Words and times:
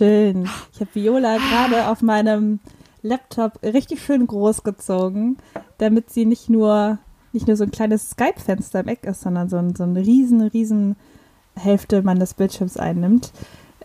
schön. 0.00 0.48
Ich 0.72 0.80
habe 0.80 0.94
Viola 0.94 1.36
gerade 1.36 1.88
auf 1.88 2.00
meinem 2.00 2.60
Laptop 3.02 3.62
richtig 3.62 4.02
schön 4.02 4.26
groß 4.26 4.62
gezogen, 4.62 5.36
damit 5.76 6.10
sie 6.10 6.24
nicht 6.24 6.48
nur, 6.48 6.98
nicht 7.32 7.46
nur 7.46 7.56
so 7.56 7.64
ein 7.64 7.70
kleines 7.70 8.10
Skype-Fenster 8.10 8.80
im 8.80 8.88
Eck 8.88 9.04
ist, 9.04 9.20
sondern 9.20 9.50
so 9.50 9.58
ein, 9.58 9.74
so 9.76 9.84
ein 9.84 9.96
riesen, 9.96 10.40
riesen 10.40 10.96
Hälfte 11.54 12.00
meines 12.02 12.32
Bildschirms 12.32 12.78
einnimmt. 12.78 13.32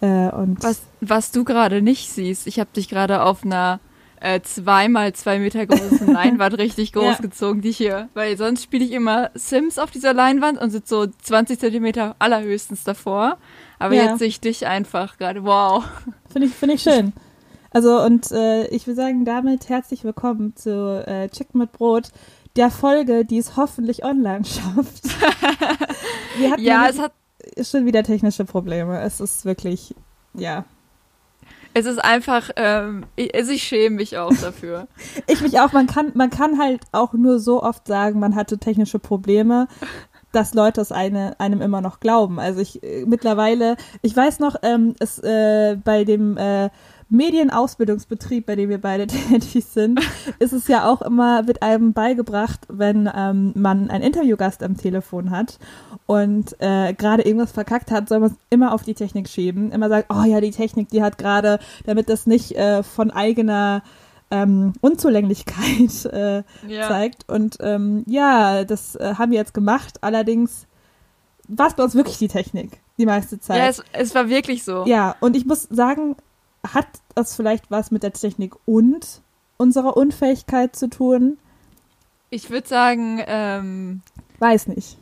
Äh, 0.01 0.29
und 0.29 0.63
was, 0.63 0.83
was 1.01 1.31
du 1.31 1.43
gerade 1.43 1.81
nicht 1.81 2.09
siehst, 2.09 2.47
ich 2.47 2.59
habe 2.59 2.69
dich 2.73 2.87
gerade 2.87 3.21
auf 3.21 3.43
einer 3.43 3.81
äh, 4.21 4.39
zweimal 4.41 5.11
zwei 5.13 5.39
Meter 5.39 5.65
großen 5.65 6.07
Leinwand 6.13 6.57
richtig 6.57 6.93
groß 6.93 7.17
ja. 7.17 7.21
gezogen, 7.21 7.61
die 7.61 7.71
hier. 7.71 8.07
Weil 8.13 8.37
sonst 8.37 8.63
spiele 8.63 8.85
ich 8.85 8.91
immer 8.91 9.31
Sims 9.33 9.77
auf 9.77 9.91
dieser 9.91 10.13
Leinwand 10.13 10.61
und 10.61 10.71
sitze 10.71 10.95
so 10.95 11.07
20 11.07 11.59
Zentimeter 11.59 12.15
allerhöchstens 12.19 12.85
davor. 12.85 13.37
Aber 13.79 13.95
ja. 13.95 14.03
jetzt 14.03 14.19
sehe 14.19 14.27
ich 14.27 14.39
dich 14.39 14.67
einfach 14.67 15.17
gerade. 15.17 15.43
Wow. 15.43 15.83
Finde 16.31 16.47
ich, 16.47 16.53
find 16.53 16.73
ich 16.73 16.81
schön. 16.81 17.13
Also 17.71 18.01
und 18.01 18.31
äh, 18.31 18.67
ich 18.67 18.87
würde 18.87 18.95
sagen, 18.95 19.25
damit 19.25 19.69
herzlich 19.69 20.03
willkommen 20.03 20.55
zu 20.55 21.05
äh, 21.05 21.27
Chicken 21.29 21.59
mit 21.59 21.73
Brot, 21.73 22.11
der 22.55 22.71
Folge, 22.71 23.25
die 23.25 23.37
es 23.37 23.57
hoffentlich 23.57 24.05
online 24.05 24.45
schafft. 24.45 25.03
ja, 26.57 26.87
es 26.87 26.99
hat 26.99 27.11
schon 27.61 27.85
wieder 27.85 28.03
technische 28.03 28.45
Probleme. 28.45 29.01
Es 29.01 29.19
ist 29.19 29.43
wirklich, 29.43 29.93
ja, 30.33 30.65
es 31.77 31.85
ist 31.85 32.01
einfach, 32.01 32.51
ähm, 32.55 33.03
ich, 33.17 33.35
also 33.35 33.51
ich 33.51 33.63
schäme 33.63 33.97
mich 33.97 34.17
auch 34.17 34.33
dafür. 34.33 34.87
ich 35.27 35.41
mich 35.41 35.59
auch. 35.59 35.73
Man 35.73 35.87
kann, 35.87 36.13
man 36.15 36.29
kann 36.29 36.57
halt 36.57 36.79
auch 36.93 37.11
nur 37.11 37.37
so 37.37 37.61
oft 37.61 37.85
sagen, 37.85 38.17
man 38.17 38.33
hatte 38.33 38.57
technische 38.57 38.97
Probleme, 38.97 39.67
dass 40.35 40.53
Leute 40.53 40.81
es 40.81 40.91
eine, 40.91 41.39
einem 41.39 41.61
immer 41.61 41.81
noch 41.81 41.99
glauben. 41.99 42.39
Also 42.39 42.59
ich 42.59 42.83
äh, 42.83 43.05
mittlerweile, 43.05 43.77
ich 44.01 44.15
weiß 44.15 44.39
noch, 44.39 44.57
ähm, 44.63 44.93
es 44.99 45.19
äh, 45.19 45.77
bei 45.83 46.03
dem 46.03 46.37
äh, 46.37 46.69
Medienausbildungsbetrieb, 47.09 48.45
bei 48.45 48.55
dem 48.55 48.69
wir 48.69 48.81
beide 48.81 49.07
tätig 49.07 49.65
sind, 49.65 49.99
ist 50.39 50.53
es 50.53 50.67
ja 50.67 50.89
auch 50.89 51.01
immer, 51.01 51.47
wird 51.47 51.61
einem 51.61 51.93
beigebracht, 51.93 52.61
wenn 52.67 53.09
ähm, 53.15 53.53
man 53.55 53.89
einen 53.89 54.03
Interviewgast 54.03 54.63
am 54.63 54.75
Telefon 54.75 55.29
hat 55.29 55.59
und 56.05 56.55
äh, 56.59 56.93
gerade 56.93 57.23
irgendwas 57.23 57.51
verkackt 57.51 57.91
hat, 57.91 58.09
soll 58.09 58.19
man 58.19 58.31
es 58.31 58.37
immer 58.49 58.73
auf 58.73 58.83
die 58.83 58.93
Technik 58.93 59.29
schieben. 59.29 59.71
Immer 59.71 59.89
sagen, 59.89 60.05
oh 60.09 60.23
ja, 60.23 60.41
die 60.41 60.51
Technik, 60.51 60.89
die 60.89 61.01
hat 61.01 61.17
gerade, 61.17 61.59
damit 61.85 62.09
das 62.09 62.27
nicht 62.27 62.51
äh, 62.53 62.83
von 62.83 63.11
eigener 63.11 63.83
ähm, 64.31 64.73
Unzulänglichkeit 64.81 66.05
äh, 66.13 66.43
ja. 66.67 66.87
zeigt. 66.87 67.29
Und 67.29 67.57
ähm, 67.59 68.03
ja, 68.07 68.63
das 68.63 68.95
äh, 68.95 69.15
haben 69.17 69.31
wir 69.31 69.37
jetzt 69.37 69.53
gemacht. 69.53 69.97
Allerdings 70.01 70.67
war 71.47 71.67
es 71.67 71.75
bei 71.75 71.83
uns 71.83 71.95
wirklich 71.95 72.17
die 72.17 72.27
Technik, 72.27 72.79
die 72.97 73.05
meiste 73.05 73.39
Zeit. 73.39 73.57
Ja, 73.57 73.67
es, 73.67 73.83
es 73.93 74.15
war 74.15 74.29
wirklich 74.29 74.63
so. 74.63 74.85
Ja, 74.85 75.15
und 75.19 75.35
ich 75.35 75.45
muss 75.45 75.63
sagen, 75.63 76.15
hat 76.73 76.87
das 77.13 77.35
vielleicht 77.35 77.69
was 77.69 77.91
mit 77.91 78.03
der 78.03 78.13
Technik 78.13 78.55
und 78.65 79.21
unserer 79.57 79.95
Unfähigkeit 79.95 80.75
zu 80.75 80.89
tun? 80.89 81.37
Ich 82.29 82.49
würde 82.49 82.67
sagen, 82.67 83.21
ähm, 83.27 84.01
weiß 84.39 84.67
nicht. 84.67 84.97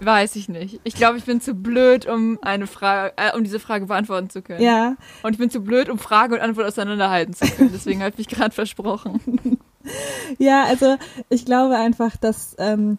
Weiß 0.00 0.34
ich 0.36 0.48
nicht. 0.48 0.80
Ich 0.84 0.94
glaube, 0.94 1.18
ich 1.18 1.24
bin 1.24 1.40
zu 1.40 1.54
blöd, 1.54 2.06
um 2.06 2.38
eine 2.42 2.66
Frage, 2.66 3.14
äh, 3.16 3.36
um 3.36 3.44
diese 3.44 3.60
Frage 3.60 3.86
beantworten 3.86 4.28
zu 4.28 4.42
können. 4.42 4.62
Ja. 4.62 4.96
Und 5.22 5.32
ich 5.32 5.38
bin 5.38 5.50
zu 5.50 5.60
blöd, 5.60 5.88
um 5.88 5.98
Frage 5.98 6.34
und 6.34 6.40
Antwort 6.40 6.66
auseinanderhalten 6.66 7.34
zu 7.34 7.46
können. 7.46 7.70
Deswegen 7.72 8.00
habe 8.00 8.10
ich 8.10 8.18
mich 8.18 8.28
gerade 8.28 8.54
versprochen. 8.54 9.58
ja, 10.38 10.64
also 10.64 10.96
ich 11.28 11.44
glaube 11.44 11.76
einfach, 11.76 12.16
dass, 12.16 12.56
ähm, 12.58 12.98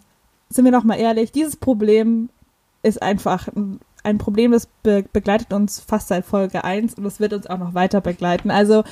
sind 0.49 0.63
wir 0.63 0.71
noch 0.71 0.85
mal 0.85 0.95
ehrlich, 0.95 1.31
dieses 1.31 1.57
Problem 1.57 2.29
ist 2.81 3.01
einfach 3.01 3.47
ein 4.03 4.17
Problem, 4.17 4.51
das 4.51 4.67
be 4.83 5.03
begleitet 5.11 5.51
uns 5.51 5.79
fast 5.79 6.07
seit 6.07 6.25
Folge 6.25 6.63
1 6.63 6.93
und 6.93 7.05
es 7.05 7.19
wird 7.19 7.33
uns 7.33 7.47
auch 7.47 7.57
noch 7.57 7.73
weiter 7.73 8.01
begleiten. 8.01 8.51
Also 8.51 8.83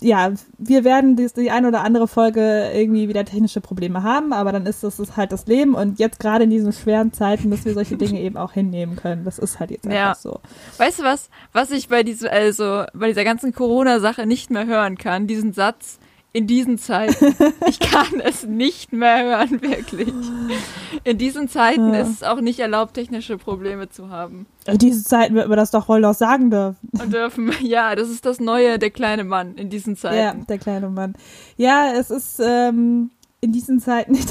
ja, 0.00 0.32
wir 0.58 0.84
werden 0.84 1.16
die, 1.16 1.26
die 1.34 1.50
eine 1.50 1.68
oder 1.68 1.82
andere 1.82 2.06
Folge 2.06 2.70
irgendwie 2.74 3.08
wieder 3.08 3.24
technische 3.24 3.60
Probleme 3.62 4.02
haben, 4.02 4.32
aber 4.32 4.52
dann 4.52 4.66
ist 4.66 4.84
das 4.84 4.98
ist 4.98 5.16
halt 5.16 5.32
das 5.32 5.46
Leben 5.46 5.74
und 5.74 5.98
jetzt 5.98 6.20
gerade 6.20 6.44
in 6.44 6.50
diesen 6.50 6.72
schweren 6.72 7.12
Zeiten, 7.12 7.50
dass 7.50 7.64
wir 7.64 7.72
solche 7.72 7.96
Dinge 7.96 8.20
eben 8.20 8.36
auch 8.36 8.52
hinnehmen 8.52 8.96
können. 8.96 9.24
Das 9.24 9.38
ist 9.38 9.60
halt 9.60 9.70
jetzt 9.70 9.86
einfach 9.86 9.96
ja. 9.96 10.14
so. 10.14 10.40
Weißt 10.76 10.98
du 10.98 11.04
was, 11.04 11.30
was 11.52 11.70
ich 11.70 11.88
bei 11.88 12.02
diesem, 12.02 12.28
also 12.30 12.84
bei 12.92 13.08
dieser 13.08 13.24
ganzen 13.24 13.52
Corona-Sache 13.52 14.26
nicht 14.26 14.50
mehr 14.50 14.66
hören 14.66 14.98
kann? 14.98 15.26
Diesen 15.26 15.54
Satz, 15.54 15.98
in 16.34 16.46
diesen 16.46 16.78
Zeiten. 16.78 17.34
Ich 17.66 17.80
kann 17.80 18.20
es 18.20 18.44
nicht 18.44 18.92
mehr 18.92 19.24
hören, 19.24 19.62
wirklich. 19.62 20.12
In 21.04 21.16
diesen 21.16 21.48
Zeiten 21.48 21.94
ja. 21.94 22.00
ist 22.00 22.08
es 22.08 22.22
auch 22.22 22.40
nicht 22.40 22.58
erlaubt, 22.60 22.94
technische 22.94 23.38
Probleme 23.38 23.88
zu 23.88 24.10
haben. 24.10 24.46
In 24.66 24.78
diesen 24.78 25.04
Zeiten 25.04 25.34
wird 25.34 25.48
man 25.48 25.56
das 25.56 25.70
doch 25.70 25.88
wohl 25.88 26.00
noch 26.00 26.14
sagen 26.14 26.50
dürfen. 26.50 26.90
Und 27.00 27.12
dürfen, 27.12 27.52
ja, 27.62 27.94
das 27.94 28.10
ist 28.10 28.26
das 28.26 28.40
Neue, 28.40 28.78
der 28.78 28.90
kleine 28.90 29.24
Mann 29.24 29.54
in 29.54 29.70
diesen 29.70 29.96
Zeiten. 29.96 30.16
Ja, 30.16 30.34
der 30.34 30.58
kleine 30.58 30.90
Mann. 30.90 31.14
Ja, 31.56 31.92
es 31.94 32.10
ist 32.10 32.40
ähm, 32.44 33.10
in 33.40 33.52
diesen 33.52 33.80
Zeiten 33.80 34.12
nicht, 34.12 34.28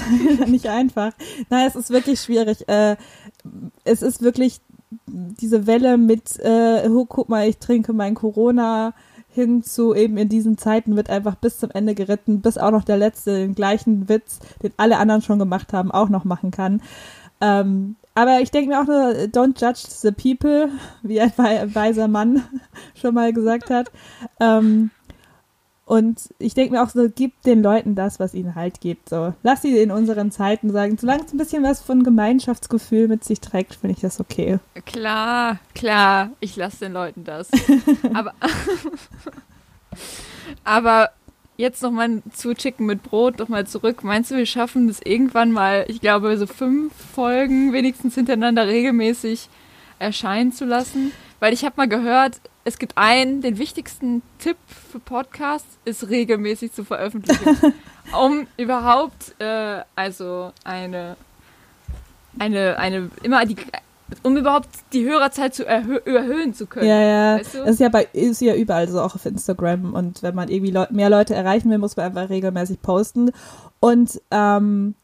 nicht 0.47 0.67
einfach. 0.67 1.13
Nein, 1.49 1.67
es 1.67 1.75
ist 1.75 1.89
wirklich 1.89 2.19
schwierig. 2.19 2.67
Äh, 2.67 2.97
es 3.83 4.01
ist 4.01 4.21
wirklich 4.21 4.59
diese 5.05 5.65
Welle 5.65 5.97
mit, 5.97 6.39
äh, 6.39 6.87
oh, 6.89 7.05
guck 7.05 7.29
mal, 7.29 7.47
ich 7.47 7.57
trinke 7.57 7.93
mein 7.93 8.13
Corona 8.13 8.93
hin 9.33 9.63
zu 9.63 9.93
eben 9.95 10.17
in 10.17 10.29
diesen 10.29 10.57
Zeiten 10.57 10.95
wird 10.95 11.09
einfach 11.09 11.35
bis 11.35 11.57
zum 11.57 11.71
Ende 11.71 11.95
geritten, 11.95 12.41
bis 12.41 12.57
auch 12.57 12.71
noch 12.71 12.83
der 12.83 12.97
letzte 12.97 13.37
den 13.37 13.55
gleichen 13.55 14.07
Witz, 14.09 14.39
den 14.61 14.73
alle 14.77 14.97
anderen 14.97 15.21
schon 15.21 15.39
gemacht 15.39 15.73
haben, 15.73 15.91
auch 15.91 16.09
noch 16.09 16.23
machen 16.23 16.51
kann. 16.51 16.81
Ähm, 17.41 17.95
aber 18.15 18.41
ich 18.41 18.51
denke 18.51 18.69
mir 18.69 18.79
auch 18.79 18.85
nur, 18.85 19.11
don't 19.31 19.59
judge 19.59 19.87
the 19.87 20.11
people, 20.11 20.69
wie 21.01 21.19
ein 21.19 21.31
weiser 21.35 22.07
Mann 22.07 22.43
schon 22.95 23.15
mal 23.15 23.33
gesagt 23.33 23.69
hat. 23.69 23.91
Ähm, 24.39 24.91
und 25.85 26.33
ich 26.39 26.53
denke 26.53 26.73
mir 26.73 26.83
auch 26.83 26.89
so, 26.89 27.09
gib 27.13 27.41
den 27.41 27.61
Leuten 27.61 27.93
das, 27.95 28.19
was 28.19 28.33
ihnen 28.33 28.55
halt 28.55 28.79
gibt. 28.79 29.09
So, 29.09 29.33
lass 29.43 29.61
sie 29.61 29.77
in 29.77 29.91
unseren 29.91 30.31
Zeiten 30.31 30.71
sagen, 30.71 30.97
solange 30.97 31.25
es 31.25 31.33
ein 31.33 31.37
bisschen 31.37 31.63
was 31.63 31.81
von 31.81 32.03
Gemeinschaftsgefühl 32.03 33.09
mit 33.09 33.23
sich 33.23 33.41
trägt, 33.41 33.75
finde 33.75 33.95
ich 33.95 34.01
das 34.01 34.21
okay. 34.21 34.59
Klar, 34.85 35.59
klar, 35.75 36.29
ich 36.39 36.55
lasse 36.55 36.79
den 36.85 36.93
Leuten 36.93 37.25
das. 37.25 37.49
aber, 38.13 38.33
aber 40.63 41.09
jetzt 41.57 41.83
nochmal 41.83 42.21
zu 42.31 42.53
Chicken 42.53 42.85
mit 42.85 43.03
Brot, 43.03 43.39
nochmal 43.39 43.67
zurück. 43.67 44.05
Meinst 44.05 44.31
du, 44.31 44.35
wir 44.37 44.45
schaffen 44.45 44.87
das 44.87 45.01
irgendwann 45.03 45.51
mal, 45.51 45.85
ich 45.89 45.99
glaube, 45.99 46.37
so 46.37 46.47
fünf 46.47 46.93
Folgen 46.93 47.73
wenigstens 47.73 48.15
hintereinander 48.15 48.67
regelmäßig 48.67 49.49
erscheinen 49.99 50.53
zu 50.53 50.63
lassen? 50.63 51.11
Weil 51.41 51.53
ich 51.53 51.65
habe 51.65 51.75
mal 51.75 51.89
gehört, 51.89 52.39
es 52.65 52.77
gibt 52.77 52.97
einen, 52.97 53.41
den 53.41 53.57
wichtigsten 53.57 54.21
Tipp 54.39 54.57
für 54.91 54.99
Podcasts 54.99 55.77
ist 55.85 56.09
regelmäßig 56.09 56.71
zu 56.73 56.83
veröffentlichen, 56.85 57.73
um 58.19 58.47
überhaupt 58.57 59.35
äh, 59.39 59.81
also 59.95 60.51
eine 60.63 61.17
eine 62.39 62.77
eine 62.79 63.09
immer 63.21 63.45
die 63.45 63.57
um 64.21 64.37
überhaupt 64.37 64.69
die 64.91 65.05
Hörerzeit 65.05 65.55
zu 65.55 65.65
erhöhen 65.65 66.53
zu 66.53 66.67
können. 66.67 66.87
Ja, 66.87 67.01
ja. 67.01 67.39
Weißt 67.39 67.55
du? 67.55 67.57
Das 67.59 67.69
ist 67.71 67.79
ja 67.79 67.89
bei 67.89 68.07
ist 68.13 68.41
ja 68.41 68.53
überall 68.53 68.87
so 68.87 69.01
auch 69.01 69.15
auf 69.15 69.25
Instagram 69.25 69.93
und 69.93 70.21
wenn 70.21 70.35
man 70.35 70.49
irgendwie 70.49 70.71
Leu 70.71 70.85
mehr 70.91 71.09
Leute 71.09 71.33
erreichen 71.33 71.69
will, 71.69 71.79
muss 71.79 71.97
man 71.97 72.07
einfach 72.07 72.29
regelmäßig 72.29 72.81
posten 72.81 73.31
und 73.79 74.21
ähm, 74.31 74.95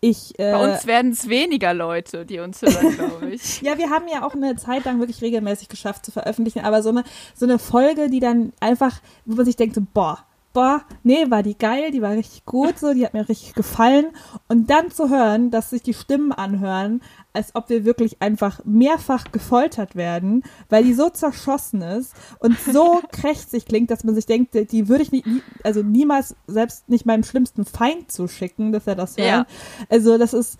ich, 0.00 0.38
äh, 0.38 0.52
Bei 0.52 0.72
uns 0.72 0.86
werden 0.86 1.12
es 1.12 1.28
weniger 1.28 1.72
Leute, 1.74 2.26
die 2.26 2.38
uns 2.38 2.62
hören, 2.62 2.94
glaube 2.96 3.30
ich. 3.30 3.62
ja, 3.62 3.78
wir 3.78 3.90
haben 3.90 4.06
ja 4.08 4.26
auch 4.26 4.34
eine 4.34 4.56
Zeit 4.56 4.84
lang 4.84 4.98
wirklich 4.98 5.22
regelmäßig 5.22 5.68
geschafft 5.68 6.04
zu 6.04 6.12
veröffentlichen, 6.12 6.60
aber 6.60 6.82
so 6.82 6.90
eine, 6.90 7.04
so 7.34 7.46
eine 7.46 7.58
Folge, 7.58 8.10
die 8.10 8.20
dann 8.20 8.52
einfach, 8.60 9.00
wo 9.24 9.36
man 9.36 9.44
sich 9.46 9.56
denkt, 9.56 9.74
so, 9.74 9.82
boah, 9.94 10.24
boah, 10.56 10.80
nee, 11.02 11.30
war 11.30 11.42
die 11.42 11.58
geil, 11.58 11.90
die 11.90 12.00
war 12.00 12.12
richtig 12.12 12.46
gut, 12.46 12.78
so, 12.78 12.94
die 12.94 13.04
hat 13.04 13.12
mir 13.12 13.28
richtig 13.28 13.52
gefallen. 13.52 14.06
Und 14.48 14.70
dann 14.70 14.90
zu 14.90 15.10
hören, 15.10 15.50
dass 15.50 15.68
sich 15.68 15.82
die 15.82 15.92
Stimmen 15.92 16.32
anhören, 16.32 17.02
als 17.34 17.54
ob 17.54 17.68
wir 17.68 17.84
wirklich 17.84 18.22
einfach 18.22 18.64
mehrfach 18.64 19.32
gefoltert 19.32 19.96
werden, 19.96 20.44
weil 20.70 20.82
die 20.82 20.94
so 20.94 21.10
zerschossen 21.10 21.82
ist 21.82 22.14
und 22.38 22.58
so 22.58 23.02
krächzig 23.12 23.66
klingt, 23.66 23.90
dass 23.90 24.02
man 24.02 24.14
sich 24.14 24.24
denkt, 24.24 24.54
die 24.72 24.88
würde 24.88 25.02
ich 25.02 25.12
nicht, 25.12 25.26
also 25.62 25.82
niemals 25.82 26.34
selbst 26.46 26.88
nicht 26.88 27.04
meinem 27.04 27.22
schlimmsten 27.22 27.66
Feind 27.66 28.10
zuschicken, 28.10 28.72
dass 28.72 28.86
er 28.86 28.94
das 28.94 29.18
hört. 29.18 29.28
Ja. 29.28 29.46
Also 29.90 30.16
das 30.16 30.32
ist, 30.32 30.58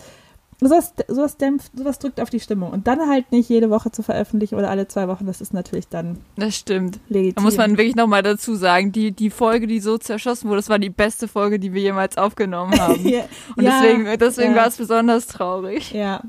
sowas, 0.61 0.95
sowas 1.09 1.37
dämpft, 1.37 1.73
sowas 1.77 1.99
drückt 1.99 2.21
auf 2.21 2.31
die 2.31 2.41
Stimmung. 2.41 2.71
Und 2.71 2.87
dann 2.87 3.09
halt 3.09 3.31
nicht 3.33 3.49
jede 3.49 3.71
Woche 3.71 3.91
zu 3.91 4.03
veröffentlichen 4.03 4.55
oder 4.55 4.71
alle 4.71 4.89
zwei 4.89 5.09
Wochen, 5.09 5.27
das 5.27 5.41
ist 5.41 5.53
natürlich 5.53 5.89
dann. 5.89 6.19
Das 6.37 6.57
stimmt. 6.57 6.99
Legitim. 7.09 7.35
Da 7.37 7.43
muss 7.43 7.57
man 7.57 7.77
wirklich 7.77 7.97
nochmal 7.97 8.23
dazu 8.23 8.55
sagen, 8.55 8.93
die, 8.93 9.13
die 9.13 9.31
Folge, 9.31 9.67
die 9.67 9.81
so 9.81 9.99
zerschossen 9.99 10.49
wurde, 10.49 10.59
das 10.59 10.69
war 10.69 10.79
die 10.79 10.91
beste 10.91 11.29
Folge, 11.29 11.59
die 11.59 11.75
wir 11.75 11.83
jemals 11.83 12.17
aufgenommen 12.17 12.79
haben. 12.81 13.07
ja, 13.07 13.25
Und 13.57 13.65
deswegen, 13.65 14.19
deswegen 14.19 14.53
ja. 14.53 14.61
war 14.61 14.67
es 14.69 14.77
besonders 14.77 15.27
traurig. 15.27 15.93
Ja. 15.93 16.23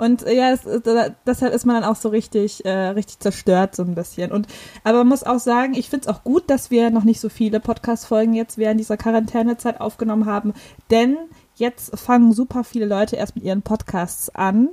Und 0.00 0.26
äh, 0.26 0.34
ja, 0.34 0.50
es, 0.50 0.64
äh, 0.64 1.10
deshalb 1.26 1.52
ist 1.52 1.66
man 1.66 1.78
dann 1.78 1.84
auch 1.84 1.96
so 1.96 2.08
richtig, 2.08 2.64
äh, 2.64 2.70
richtig 2.70 3.18
zerstört 3.18 3.76
so 3.76 3.82
ein 3.82 3.94
bisschen. 3.94 4.32
Und 4.32 4.46
aber 4.82 4.98
man 4.98 5.08
muss 5.08 5.24
auch 5.24 5.38
sagen, 5.38 5.74
ich 5.74 5.90
finde 5.90 6.08
es 6.08 6.14
auch 6.14 6.24
gut, 6.24 6.48
dass 6.48 6.70
wir 6.70 6.88
noch 6.88 7.04
nicht 7.04 7.20
so 7.20 7.28
viele 7.28 7.60
Podcast-Folgen 7.60 8.32
jetzt 8.32 8.56
während 8.56 8.80
dieser 8.80 8.96
Quarantänezeit 8.96 9.78
aufgenommen 9.78 10.24
haben, 10.24 10.54
denn 10.90 11.18
jetzt 11.60 11.96
fangen 11.98 12.32
super 12.32 12.64
viele 12.64 12.86
Leute 12.86 13.16
erst 13.16 13.36
mit 13.36 13.44
ihren 13.44 13.62
Podcasts 13.62 14.34
an. 14.34 14.70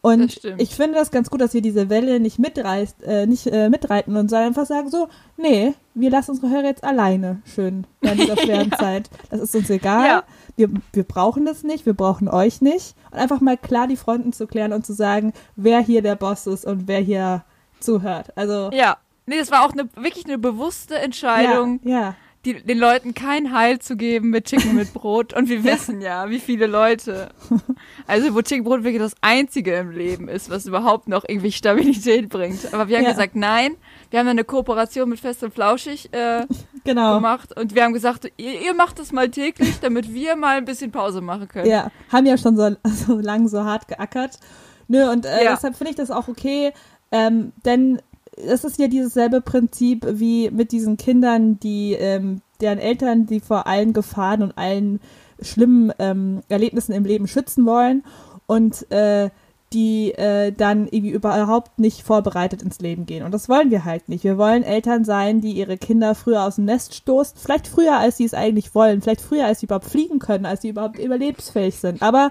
Und 0.00 0.40
ich 0.58 0.76
finde 0.76 0.96
das 0.96 1.10
ganz 1.10 1.28
gut, 1.28 1.40
dass 1.40 1.54
wir 1.54 1.60
diese 1.60 1.90
Welle 1.90 2.20
nicht 2.20 2.38
mitreißt, 2.38 3.02
äh, 3.02 3.26
nicht 3.26 3.48
äh, 3.48 3.68
mitreiten 3.68 4.16
und 4.16 4.28
sondern 4.28 4.48
einfach 4.48 4.64
sagen 4.64 4.90
so, 4.90 5.08
nee, 5.36 5.74
wir 5.94 6.10
lassen 6.10 6.30
unsere 6.30 6.50
Hörer 6.52 6.66
jetzt 6.66 6.84
alleine 6.84 7.42
schön 7.44 7.84
während 8.00 8.20
dieser 8.20 8.36
schweren 8.40 8.70
ja. 8.70 8.78
Zeit. 8.78 9.10
Das 9.30 9.40
ist 9.40 9.56
uns 9.56 9.68
egal. 9.70 10.06
Ja. 10.06 10.24
Wir, 10.56 10.70
wir 10.92 11.02
brauchen 11.02 11.44
das 11.46 11.64
nicht, 11.64 11.84
wir 11.84 11.94
brauchen 11.94 12.28
euch 12.28 12.60
nicht. 12.60 12.94
Und 13.10 13.18
einfach 13.18 13.40
mal 13.40 13.56
klar 13.56 13.88
die 13.88 13.96
Fronten 13.96 14.32
zu 14.32 14.46
klären 14.46 14.72
und 14.72 14.86
zu 14.86 14.92
sagen, 14.92 15.32
wer 15.56 15.80
hier 15.80 16.00
der 16.00 16.14
Boss 16.14 16.46
ist 16.46 16.64
und 16.64 16.86
wer 16.86 17.00
hier 17.00 17.44
zuhört. 17.80 18.36
Also. 18.36 18.70
Ja. 18.72 18.98
Nee, 19.26 19.38
das 19.38 19.50
war 19.50 19.66
auch 19.66 19.72
eine, 19.72 19.88
wirklich 19.94 20.24
eine 20.24 20.38
bewusste 20.38 20.94
Entscheidung. 20.94 21.80
Ja. 21.82 22.00
ja 22.00 22.14
die, 22.44 22.62
den 22.62 22.78
Leuten 22.78 23.14
kein 23.14 23.52
Heil 23.52 23.80
zu 23.80 23.96
geben 23.96 24.30
mit 24.30 24.46
Chicken 24.46 24.74
mit 24.76 24.92
Brot. 24.94 25.32
Und 25.32 25.48
wir 25.48 25.64
wissen 25.64 26.00
ja, 26.00 26.30
wie 26.30 26.38
viele 26.38 26.66
Leute. 26.66 27.30
Also, 28.06 28.34
wo 28.34 28.42
Chicken 28.42 28.64
Brot 28.64 28.84
wirklich 28.84 29.02
das 29.02 29.14
Einzige 29.20 29.74
im 29.74 29.90
Leben 29.90 30.28
ist, 30.28 30.48
was 30.48 30.66
überhaupt 30.66 31.08
noch 31.08 31.24
irgendwie 31.26 31.52
Stabilität 31.52 32.28
bringt. 32.28 32.72
Aber 32.72 32.88
wir 32.88 32.96
haben 32.96 33.04
ja. 33.04 33.10
gesagt, 33.10 33.34
nein. 33.34 33.76
Wir 34.10 34.20
haben 34.20 34.28
eine 34.28 34.44
Kooperation 34.44 35.08
mit 35.08 35.20
Fest 35.20 35.42
und 35.42 35.52
Flauschig 35.52 36.12
äh, 36.12 36.46
genau. 36.84 37.16
gemacht. 37.16 37.58
Und 37.58 37.74
wir 37.74 37.84
haben 37.84 37.92
gesagt, 37.92 38.30
ihr, 38.36 38.62
ihr, 38.62 38.74
macht 38.74 38.98
das 38.98 39.12
mal 39.12 39.28
täglich, 39.28 39.80
damit 39.80 40.14
wir 40.14 40.36
mal 40.36 40.56
ein 40.56 40.64
bisschen 40.64 40.90
Pause 40.92 41.20
machen 41.20 41.48
können. 41.48 41.68
Ja, 41.68 41.90
haben 42.10 42.24
ja 42.24 42.38
schon 42.38 42.56
so, 42.56 42.74
so 42.84 43.18
lang 43.18 43.48
so 43.48 43.64
hart 43.64 43.88
geackert. 43.88 44.38
Nö, 44.86 45.10
und 45.10 45.26
äh, 45.26 45.44
ja. 45.44 45.54
deshalb 45.54 45.76
finde 45.76 45.90
ich 45.90 45.96
das 45.96 46.10
auch 46.10 46.28
okay. 46.28 46.72
Ähm, 47.10 47.52
denn 47.64 48.00
es 48.46 48.64
ist 48.64 48.78
ja 48.78 48.88
dieses 48.88 49.14
selbe 49.14 49.40
Prinzip 49.40 50.06
wie 50.08 50.50
mit 50.50 50.72
diesen 50.72 50.96
Kindern, 50.96 51.58
die 51.60 51.92
ähm, 51.94 52.40
deren 52.60 52.78
Eltern, 52.78 53.26
die 53.26 53.40
vor 53.40 53.66
allen 53.66 53.92
Gefahren 53.92 54.42
und 54.42 54.58
allen 54.58 55.00
schlimmen 55.40 55.92
ähm, 55.98 56.42
Erlebnissen 56.48 56.92
im 56.92 57.04
Leben 57.04 57.28
schützen 57.28 57.64
wollen 57.66 58.04
und 58.46 58.90
äh, 58.90 59.30
die 59.72 60.12
äh, 60.12 60.50
dann 60.50 60.88
irgendwie 60.88 61.10
überhaupt 61.10 61.78
nicht 61.78 62.02
vorbereitet 62.02 62.62
ins 62.62 62.80
Leben 62.80 63.04
gehen. 63.04 63.24
Und 63.24 63.32
das 63.32 63.48
wollen 63.48 63.70
wir 63.70 63.84
halt 63.84 64.08
nicht. 64.08 64.24
Wir 64.24 64.38
wollen 64.38 64.62
Eltern 64.62 65.04
sein, 65.04 65.40
die 65.42 65.52
ihre 65.52 65.76
Kinder 65.76 66.14
früher 66.14 66.42
aus 66.42 66.56
dem 66.56 66.64
Nest 66.64 66.94
stoßen, 66.94 67.36
vielleicht 67.36 67.68
früher, 67.68 67.98
als 67.98 68.16
sie 68.16 68.24
es 68.24 68.34
eigentlich 68.34 68.74
wollen, 68.74 69.02
vielleicht 69.02 69.20
früher, 69.20 69.44
als 69.44 69.60
sie 69.60 69.66
überhaupt 69.66 69.84
fliegen 69.84 70.20
können, 70.20 70.46
als 70.46 70.62
sie 70.62 70.70
überhaupt 70.70 70.98
überlebensfähig 70.98 71.76
sind. 71.76 72.02
Aber 72.02 72.30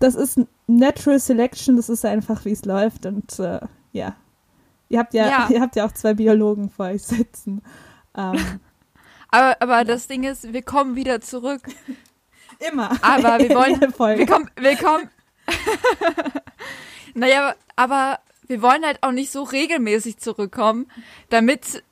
das 0.00 0.16
ist 0.16 0.40
Natural 0.66 1.20
Selection, 1.20 1.76
das 1.76 1.88
ist 1.88 2.04
einfach, 2.04 2.44
wie 2.44 2.52
es 2.52 2.64
läuft 2.64 3.06
und 3.06 3.38
äh, 3.38 3.60
ja, 3.92 4.16
Ihr 4.90 4.98
habt 4.98 5.14
ja, 5.14 5.26
ja, 5.26 5.48
ihr 5.50 5.60
habt 5.62 5.76
ja 5.76 5.86
auch 5.86 5.92
zwei 5.92 6.12
Biologen 6.12 6.68
vor 6.68 6.86
euch 6.86 7.02
sitzen. 7.02 7.62
Ähm. 8.14 8.60
aber, 9.28 9.56
aber 9.62 9.84
das 9.84 10.06
Ding 10.08 10.24
ist, 10.24 10.52
wir 10.52 10.62
kommen 10.62 10.96
wieder 10.96 11.22
zurück. 11.22 11.62
Immer. 12.70 12.90
Aber 13.00 13.38
wir 13.38 13.54
wollen, 13.54 13.80
wir 13.80 14.26
kommen, 14.26 14.50
wir 14.56 14.76
kommen. 14.76 15.08
naja, 17.14 17.54
aber 17.74 18.18
wir 18.46 18.60
wollen 18.60 18.84
halt 18.84 19.02
auch 19.02 19.12
nicht 19.12 19.30
so 19.30 19.44
regelmäßig 19.44 20.18
zurückkommen, 20.18 20.90
damit 21.30 21.82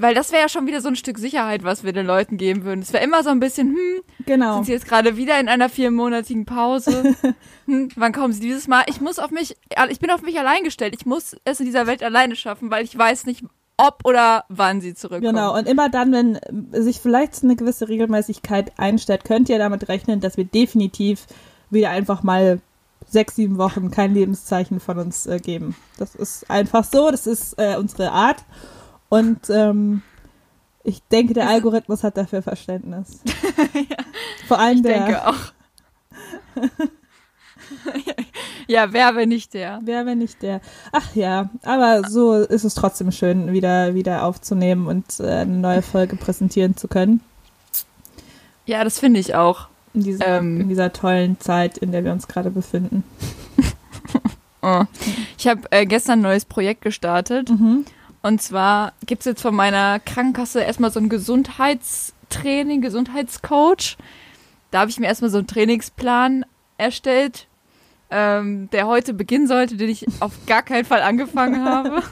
weil 0.00 0.14
das 0.14 0.32
wäre 0.32 0.42
ja 0.42 0.48
schon 0.48 0.66
wieder 0.66 0.80
so 0.80 0.88
ein 0.88 0.96
Stück 0.96 1.18
Sicherheit, 1.18 1.62
was 1.64 1.84
wir 1.84 1.92
den 1.92 2.06
Leuten 2.06 2.36
geben 2.36 2.64
würden. 2.64 2.80
Es 2.82 2.92
wäre 2.92 3.04
immer 3.04 3.22
so 3.22 3.30
ein 3.30 3.40
bisschen, 3.40 3.68
hm, 3.68 4.02
genau. 4.26 4.54
sind 4.56 4.66
sie 4.66 4.72
jetzt 4.72 4.88
gerade 4.88 5.16
wieder 5.16 5.38
in 5.40 5.48
einer 5.48 5.68
viermonatigen 5.68 6.44
Pause? 6.44 7.16
hm, 7.66 7.88
wann 7.96 8.12
kommen 8.12 8.32
sie 8.32 8.40
dieses 8.40 8.68
Mal? 8.68 8.84
Ich 8.86 9.00
muss 9.00 9.18
auf 9.18 9.30
mich, 9.30 9.56
ich 9.90 10.00
bin 10.00 10.10
auf 10.10 10.22
mich 10.22 10.38
allein 10.38 10.64
gestellt. 10.64 10.94
Ich 10.98 11.06
muss 11.06 11.36
es 11.44 11.60
in 11.60 11.66
dieser 11.66 11.86
Welt 11.86 12.02
alleine 12.02 12.36
schaffen, 12.36 12.70
weil 12.70 12.84
ich 12.84 12.96
weiß 12.96 13.26
nicht, 13.26 13.44
ob 13.76 14.04
oder 14.04 14.44
wann 14.48 14.80
sie 14.80 14.94
zurückkommen. 14.94 15.34
Genau, 15.34 15.56
und 15.56 15.66
immer 15.66 15.88
dann, 15.88 16.12
wenn 16.12 16.38
sich 16.72 17.00
vielleicht 17.00 17.42
eine 17.42 17.56
gewisse 17.56 17.88
Regelmäßigkeit 17.88 18.78
einstellt, 18.78 19.24
könnt 19.24 19.48
ihr 19.48 19.58
damit 19.58 19.88
rechnen, 19.88 20.20
dass 20.20 20.36
wir 20.36 20.44
definitiv 20.44 21.26
wieder 21.70 21.90
einfach 21.90 22.22
mal 22.22 22.60
sechs, 23.08 23.36
sieben 23.36 23.58
Wochen 23.58 23.90
kein 23.90 24.14
Lebenszeichen 24.14 24.80
von 24.80 24.98
uns 24.98 25.26
äh, 25.26 25.38
geben. 25.38 25.74
Das 25.98 26.14
ist 26.14 26.50
einfach 26.50 26.84
so, 26.84 27.10
das 27.10 27.26
ist 27.26 27.54
äh, 27.58 27.76
unsere 27.76 28.12
Art. 28.12 28.44
Und 29.10 29.50
ähm, 29.50 30.02
ich 30.82 31.02
denke, 31.02 31.34
der 31.34 31.50
Algorithmus 31.50 32.02
hat 32.02 32.16
dafür 32.16 32.40
Verständnis. 32.40 33.20
ja, 33.74 33.96
Vor 34.48 34.58
allem 34.58 34.76
ich 34.76 34.82
der. 34.82 34.96
Ich 34.96 35.04
denke 35.04 35.26
auch. 35.28 35.52
ja, 38.66 38.92
wer 38.92 39.14
wenn 39.16 39.28
nicht 39.28 39.52
der? 39.52 39.80
Wer 39.82 40.06
wenn 40.06 40.18
nicht 40.18 40.40
der? 40.42 40.60
Ach 40.92 41.14
ja, 41.14 41.50
aber 41.64 42.08
so 42.08 42.36
ist 42.36 42.64
es 42.64 42.74
trotzdem 42.74 43.12
schön, 43.12 43.52
wieder, 43.52 43.94
wieder 43.94 44.24
aufzunehmen 44.24 44.86
und 44.86 45.20
äh, 45.20 45.40
eine 45.40 45.58
neue 45.58 45.82
Folge 45.82 46.16
präsentieren 46.16 46.76
zu 46.76 46.88
können. 46.88 47.20
Ja, 48.64 48.84
das 48.84 48.98
finde 48.98 49.20
ich 49.20 49.34
auch. 49.34 49.68
In 49.92 50.04
dieser, 50.04 50.38
ähm, 50.38 50.60
in 50.60 50.68
dieser 50.68 50.92
tollen 50.92 51.40
Zeit, 51.40 51.78
in 51.78 51.90
der 51.90 52.04
wir 52.04 52.12
uns 52.12 52.28
gerade 52.28 52.50
befinden. 52.50 53.02
oh. 54.62 54.84
Ich 55.36 55.48
habe 55.48 55.62
äh, 55.70 55.84
gestern 55.84 56.20
ein 56.20 56.22
neues 56.22 56.44
Projekt 56.44 56.82
gestartet. 56.82 57.50
Mhm. 57.50 57.84
Und 58.22 58.42
zwar 58.42 58.92
gibt 59.06 59.20
es 59.20 59.26
jetzt 59.26 59.42
von 59.42 59.54
meiner 59.54 59.98
Krankenkasse 60.00 60.60
erstmal 60.60 60.90
so 60.90 61.00
ein 61.00 61.08
Gesundheitstraining, 61.08 62.82
Gesundheitscoach. 62.82 63.96
Da 64.70 64.80
habe 64.80 64.90
ich 64.90 65.00
mir 65.00 65.06
erstmal 65.06 65.30
so 65.30 65.38
einen 65.38 65.46
Trainingsplan 65.46 66.44
erstellt, 66.76 67.46
ähm, 68.10 68.68
der 68.70 68.86
heute 68.86 69.14
beginnen 69.14 69.46
sollte, 69.46 69.76
den 69.76 69.88
ich 69.88 70.06
auf 70.20 70.32
gar 70.46 70.62
keinen 70.62 70.84
Fall 70.84 71.02
angefangen 71.02 71.64
habe. 71.64 72.02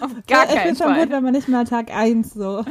auf 0.00 0.12
gar 0.28 0.48
ja, 0.48 0.54
keinen 0.54 0.76
Fall. 0.76 0.88
schon 0.88 1.00
gut, 1.00 1.10
wenn 1.10 1.22
man 1.22 1.32
nicht 1.32 1.48
mal 1.48 1.64
Tag 1.64 1.90
1 1.90 2.34
so. 2.34 2.64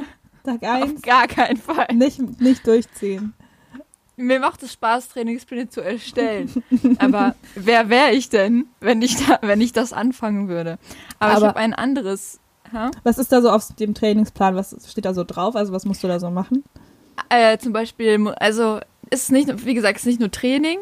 Tag 0.44 0.64
1. 0.64 0.84
Auf 0.84 1.02
gar 1.02 1.28
keinen 1.28 1.58
Fall. 1.58 1.88
Nicht, 1.94 2.40
nicht 2.40 2.66
durchziehen. 2.66 3.34
Mir 4.18 4.40
macht 4.40 4.62
es 4.64 4.74
Spaß, 4.74 5.10
Trainingspläne 5.10 5.70
zu 5.70 5.82
erstellen. 5.82 6.64
Aber 7.00 7.36
wer 7.56 7.90
wäre 7.90 8.12
ich 8.12 8.30
denn, 8.30 8.68
wenn 8.80 9.02
ich, 9.02 9.16
da, 9.26 9.40
wenn 9.42 9.62
ich 9.62 9.74
das 9.74 9.94
anfangen 9.94 10.48
würde? 10.48 10.78
Aber, 11.20 11.32
Aber 11.32 11.40
ich 11.40 11.48
habe 11.48 11.60
ein 11.60 11.74
anderes 11.74 12.40
Ha? 12.74 12.92
Was 13.04 13.18
ist 13.18 13.32
da 13.32 13.42
so 13.42 13.50
auf 13.50 13.74
dem 13.76 13.94
Trainingsplan? 13.94 14.56
Was 14.56 14.76
steht 14.90 15.06
da 15.06 15.14
so 15.14 15.24
drauf? 15.24 15.56
Also 15.56 15.74
was 15.74 15.86
musst 15.86 16.04
du 16.04 16.08
da 16.08 16.20
so 16.20 16.30
machen? 16.30 16.64
Äh, 17.30 17.58
zum 17.58 17.74
Beispiel, 17.74 18.30
also 18.40 18.80
ist 19.10 19.32
nicht, 19.32 19.66
wie 19.66 19.74
gesagt, 19.74 19.98
es 19.98 20.04
ist 20.04 20.08
nicht 20.08 20.20
nur 20.20 20.32
Training. 20.32 20.80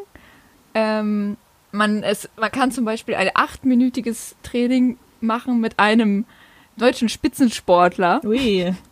Ähm, 0.74 1.36
man, 1.72 2.02
es, 2.02 2.28
man 2.36 2.50
kann 2.50 2.70
zum 2.72 2.84
Beispiel 2.84 3.14
ein 3.14 3.30
achtminütiges 3.34 4.36
Training 4.42 4.98
machen 5.20 5.60
mit 5.60 5.78
einem 5.78 6.24
deutschen 6.76 7.08
Spitzensportler. 7.08 8.20
Ui. 8.24 8.74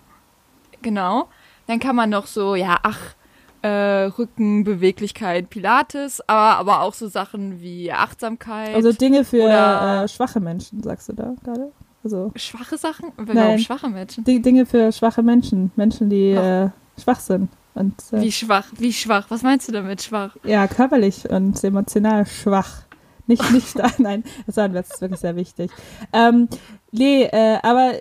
Genau. 0.81 1.29
Dann 1.67 1.81
kann 1.81 1.97
man 1.97 2.09
noch 2.09 2.29
so, 2.29 2.55
ja, 2.55 2.79
ach, 2.85 3.17
äh, 3.63 3.69
Rückenbeweglichkeit, 4.17 5.51
Pilates, 5.51 6.23
aber, 6.29 6.57
aber 6.59 6.83
auch 6.83 6.95
so 6.95 7.09
Sachen 7.09 7.61
wie 7.61 7.93
Achtsamkeit. 7.93 8.77
Also 8.77 8.93
Dinge 8.93 9.25
für 9.25 9.43
äh, 9.43 10.07
schwache 10.07 10.39
Menschen, 10.39 10.83
sagst 10.83 11.09
du 11.09 11.15
da 11.15 11.35
gerade? 11.43 11.73
Also, 12.05 12.33
schwache 12.37 12.79
Sachen? 12.79 13.13
Warum 13.17 13.35
nein, 13.35 13.59
schwache 13.59 13.89
Menschen? 13.89 14.25
Die 14.25 14.41
Dinge 14.41 14.67
für 14.67 14.93
schwache 14.93 15.23
Menschen. 15.23 15.73
Menschen, 15.77 16.09
die 16.09 16.31
äh, 16.31 16.71
schwach 17.01 17.21
sind. 17.21 17.51
Und, 17.75 17.95
äh, 18.13 18.21
Wie 18.23 18.33
schwach? 18.33 18.67
Wie 18.77 18.93
schwach? 18.93 19.27
Was 19.29 19.43
meinst 19.43 19.69
du 19.69 19.73
damit 19.73 20.03
schwach? 20.03 20.37
Ja, 20.45 20.67
körperlich 20.67 21.29
und 21.29 21.63
emotional 21.63 22.27
schwach. 22.27 22.83
Nicht, 23.27 23.51
nicht, 23.53 23.77
nein, 23.99 24.25
das 24.47 24.57
war 24.57 24.75
ist 24.75 25.01
wirklich 25.01 25.21
sehr 25.21 25.37
wichtig. 25.37 25.71
Ähm, 26.13 26.49
nee, 26.93 27.25
äh, 27.25 27.59
aber, 27.63 27.93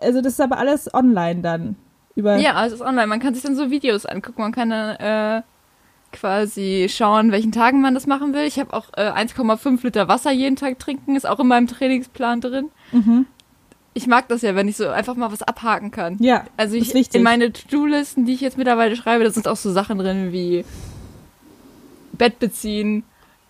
also 0.00 0.22
das 0.22 0.34
ist 0.34 0.40
aber 0.40 0.58
alles 0.58 0.92
online 0.92 1.42
dann. 1.42 1.76
Über 2.14 2.36
ja, 2.36 2.66
es 2.66 2.72
ist 2.72 2.80
online. 2.80 3.06
Man 3.06 3.20
kann 3.20 3.34
sich 3.34 3.42
dann 3.42 3.56
so 3.56 3.70
Videos 3.70 4.06
angucken. 4.06 4.42
Man 4.42 4.52
kann 4.52 4.70
dann 4.70 4.96
äh, 4.96 5.42
quasi 6.12 6.86
schauen, 6.88 7.32
welchen 7.32 7.52
Tagen 7.52 7.80
man 7.80 7.94
das 7.94 8.06
machen 8.06 8.32
will. 8.34 8.44
Ich 8.44 8.58
habe 8.58 8.72
auch 8.72 8.86
äh, 8.96 9.10
1,5 9.10 9.82
Liter 9.82 10.08
Wasser 10.08 10.30
jeden 10.30 10.56
Tag 10.56 10.78
trinken, 10.78 11.16
ist 11.16 11.26
auch 11.26 11.40
in 11.40 11.48
meinem 11.48 11.66
Trainingsplan 11.66 12.40
drin. 12.40 12.70
Mhm. 12.92 13.26
Ich 13.94 14.06
mag 14.06 14.28
das 14.28 14.42
ja, 14.42 14.54
wenn 14.54 14.68
ich 14.68 14.76
so 14.76 14.88
einfach 14.88 15.16
mal 15.16 15.30
was 15.30 15.42
abhaken 15.42 15.90
kann. 15.90 16.16
Ja. 16.20 16.44
Also 16.56 16.76
ich 16.76 16.94
in 17.14 17.22
meine 17.22 17.52
To-Do-Listen, 17.52 18.24
die 18.24 18.32
ich 18.32 18.40
jetzt 18.40 18.56
mittlerweile 18.56 18.96
schreibe, 18.96 19.24
da 19.24 19.30
sind 19.30 19.46
auch 19.46 19.56
so 19.56 19.70
Sachen 19.70 19.98
drin 19.98 20.32
wie 20.32 20.64
Bett 22.12 22.38
beziehen, 22.38 23.04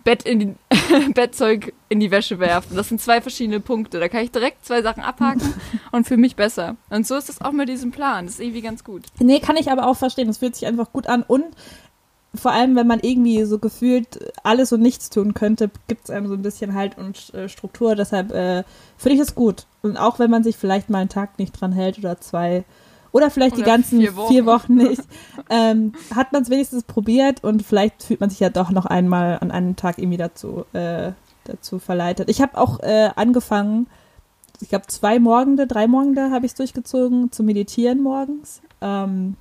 Bett 0.05 0.25
in 0.25 0.39
die, 0.41 0.55
Bettzeug 1.15 1.73
in 1.89 2.01
die 2.01 2.11
Wäsche 2.11 2.39
werfen. 2.39 2.77
Das 2.77 2.89
sind 2.89 3.01
zwei 3.01 3.21
verschiedene 3.21 3.61
Punkte. 3.61 4.01
Da 4.01 4.09
kann 4.09 4.25
ich 4.25 4.31
direkt 4.31 4.65
zwei 4.65 4.83
Sachen 4.83 5.03
abhaken 5.03 5.55
und 5.93 6.07
für 6.07 6.17
mich 6.17 6.37
besser. 6.37 6.77
Und 6.91 7.07
so 7.07 7.17
ist 7.17 7.29
das 7.29 7.41
auch 7.41 7.53
mit 7.53 7.69
diesem 7.69 7.91
Plan. 7.91 8.27
Das 8.27 8.35
ist 8.35 8.41
irgendwie 8.41 8.63
ganz 8.63 8.85
gut. 8.85 9.05
Nee, 9.19 9.41
kann 9.41 9.57
ich 9.57 9.71
aber 9.71 9.87
auch 9.87 9.97
verstehen. 9.97 10.29
Das 10.29 10.39
fühlt 10.39 10.55
sich 10.55 10.67
einfach 10.67 10.93
gut 10.93 11.07
an 11.07 11.23
und 11.23 11.45
vor 12.35 12.53
allem, 12.53 12.77
wenn 12.77 12.87
man 12.87 13.01
irgendwie 13.01 13.45
so 13.45 13.59
gefühlt 13.59 14.33
alles 14.43 14.73
und 14.73 14.81
nichts 14.81 15.11
tun 15.11 15.35
könnte, 15.35 15.71
gibt 15.87 16.05
es 16.05 16.11
einem 16.11 16.29
so 16.29 16.35
ein 16.35 16.43
bisschen 16.43 16.75
Halt 16.75 16.97
und 16.97 17.33
äh, 17.35 17.49
Struktur. 17.49 17.95
Deshalb 17.95 18.33
äh, 18.33 18.65
finde 18.97 19.17
ich 19.17 19.21
es 19.21 19.35
gut. 19.35 19.67
Und 19.83 19.97
auch 19.97 20.19
wenn 20.19 20.31
man 20.31 20.43
sich 20.43 20.57
vielleicht 20.57 20.89
mal 20.89 21.01
einen 21.01 21.09
Tag 21.11 21.39
nicht 21.39 21.53
dran 21.53 21.73
hält 21.73 21.99
oder 21.99 22.21
zwei 22.21 22.65
oder 23.13 23.31
vielleicht 23.31 23.57
oder 23.57 23.65
die 23.65 23.71
ganzen 23.71 24.01
vier 24.01 24.17
Wochen, 24.17 24.33
vier 24.33 24.47
Wochen 24.47 24.75
nicht, 24.75 25.03
ähm, 25.51 25.93
hat 26.15 26.33
man 26.33 26.43
es 26.43 26.51
wenigstens 26.51 26.85
probiert 26.85 27.45
und 27.45 27.63
vielleicht 27.63 28.03
fühlt 28.03 28.21
man 28.21 28.31
sich 28.31 28.41
ja 28.41 28.49
doch 28.49 28.71
noch 28.71 28.87
einmal 28.87 29.39
an 29.41 29.51
einem 29.51 29.77
Tag 29.77 29.99
irgendwie 29.99 30.17
dazu, 30.17 30.65
äh, 30.73 31.13
dazu 31.45 31.79
verleitet. 31.79 32.31
Ich 32.31 32.41
habe 32.41 32.57
auch 32.57 32.81
äh, 32.81 33.11
angefangen, 33.15 33.87
ich 34.63 34.71
glaube 34.71 34.87
zwei 34.87 35.19
Morgende, 35.19 35.67
drei 35.67 35.87
Morgende 35.87 36.31
habe 36.31 36.47
ich 36.47 36.53
es 36.53 36.57
durchgezogen, 36.57 37.31
zu 37.31 37.43
meditieren 37.43 38.01
morgens. 38.01 38.63
Ähm, 38.81 39.37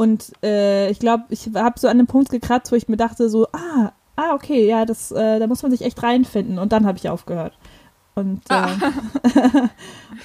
und 0.00 0.32
äh, 0.42 0.90
ich 0.90 0.98
glaube, 0.98 1.24
ich 1.28 1.50
habe 1.54 1.78
so 1.78 1.86
an 1.86 1.98
einem 1.98 2.06
Punkt 2.06 2.30
gekratzt, 2.30 2.72
wo 2.72 2.76
ich 2.76 2.88
mir 2.88 2.96
dachte, 2.96 3.28
so, 3.28 3.48
ah, 3.52 3.92
ah, 4.16 4.32
okay, 4.32 4.66
ja, 4.66 4.86
das, 4.86 5.12
äh, 5.12 5.38
da 5.38 5.46
muss 5.46 5.62
man 5.62 5.70
sich 5.70 5.82
echt 5.82 6.02
reinfinden. 6.02 6.58
Und 6.58 6.72
dann 6.72 6.86
habe 6.86 6.96
ich 6.96 7.10
aufgehört. 7.10 7.52
Und, 8.14 8.40
äh, 8.48 8.54
ah. 8.54 8.70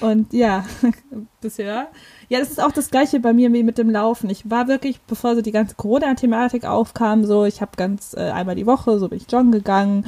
und 0.00 0.32
ja, 0.32 0.64
bisher. 1.42 1.88
Ja, 2.30 2.38
das 2.38 2.52
ist 2.52 2.62
auch 2.62 2.72
das 2.72 2.88
gleiche 2.88 3.20
bei 3.20 3.34
mir 3.34 3.52
wie 3.52 3.62
mit 3.62 3.76
dem 3.76 3.90
Laufen. 3.90 4.30
Ich 4.30 4.48
war 4.48 4.66
wirklich, 4.66 5.02
bevor 5.02 5.34
so 5.34 5.42
die 5.42 5.52
ganze 5.52 5.74
Corona-Thematik 5.74 6.64
aufkam, 6.64 7.26
so, 7.26 7.44
ich 7.44 7.60
habe 7.60 7.72
ganz 7.76 8.14
äh, 8.14 8.30
einmal 8.30 8.54
die 8.54 8.64
Woche, 8.64 8.98
so 8.98 9.10
bin 9.10 9.18
ich 9.18 9.30
joggen 9.30 9.52
gegangen, 9.52 10.06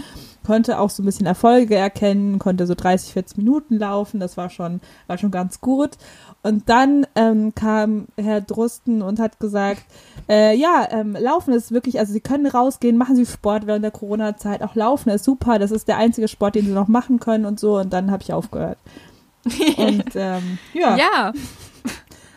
konnte 0.49 0.79
auch 0.79 0.89
so 0.89 1.03
ein 1.03 1.05
bisschen 1.05 1.27
Erfolge 1.27 1.75
erkennen, 1.75 2.39
konnte 2.39 2.67
so 2.67 2.75
30, 2.75 3.13
40 3.13 3.37
Minuten 3.37 3.77
laufen, 3.77 4.19
das 4.19 4.39
war 4.39 4.49
schon, 4.49 4.81
war 5.07 5.19
schon 5.19 5.31
ganz 5.31 5.61
gut. 5.61 5.99
Und 6.43 6.71
dann 6.71 7.07
ähm, 7.17 7.55
kam 7.55 8.07
Herr 8.17 8.41
Drusten 8.41 9.03
und 9.03 9.21
hat 9.21 9.41
gesagt, 9.41 9.83
äh, 10.27 10.57
ja, 10.57 10.89
ähm, 10.91 11.15
Laufen 11.21 11.53
ist 11.53 11.71
wirklich, 11.71 11.99
also 11.99 12.15
Sie 12.15 12.23
können 12.23 12.47
rausgehen, 12.47 12.97
machen 12.97 13.15
Sie 13.15 13.27
Sport 13.27 13.67
während 13.67 13.85
der 13.85 13.91
Corona-Zeit, 13.91 14.63
auch 14.63 14.75
Laufen 14.75 15.11
ist 15.11 15.25
super, 15.25 15.59
das 15.59 15.71
ist 15.71 15.87
der 15.87 15.99
einzige 15.99 16.29
Sport, 16.29 16.55
den 16.55 16.65
Sie 16.65 16.73
noch 16.73 16.89
machen 16.89 17.21
können 17.21 17.45
und 17.45 17.61
so. 17.61 17.77
Und 17.77 17.93
dann 17.93 18.11
habe 18.11 18.23
ich 18.23 18.33
aufgehört. 18.33 18.79
und 19.77 20.17
ähm, 20.17 20.59
ja. 20.73 20.97
Ja. 20.97 21.33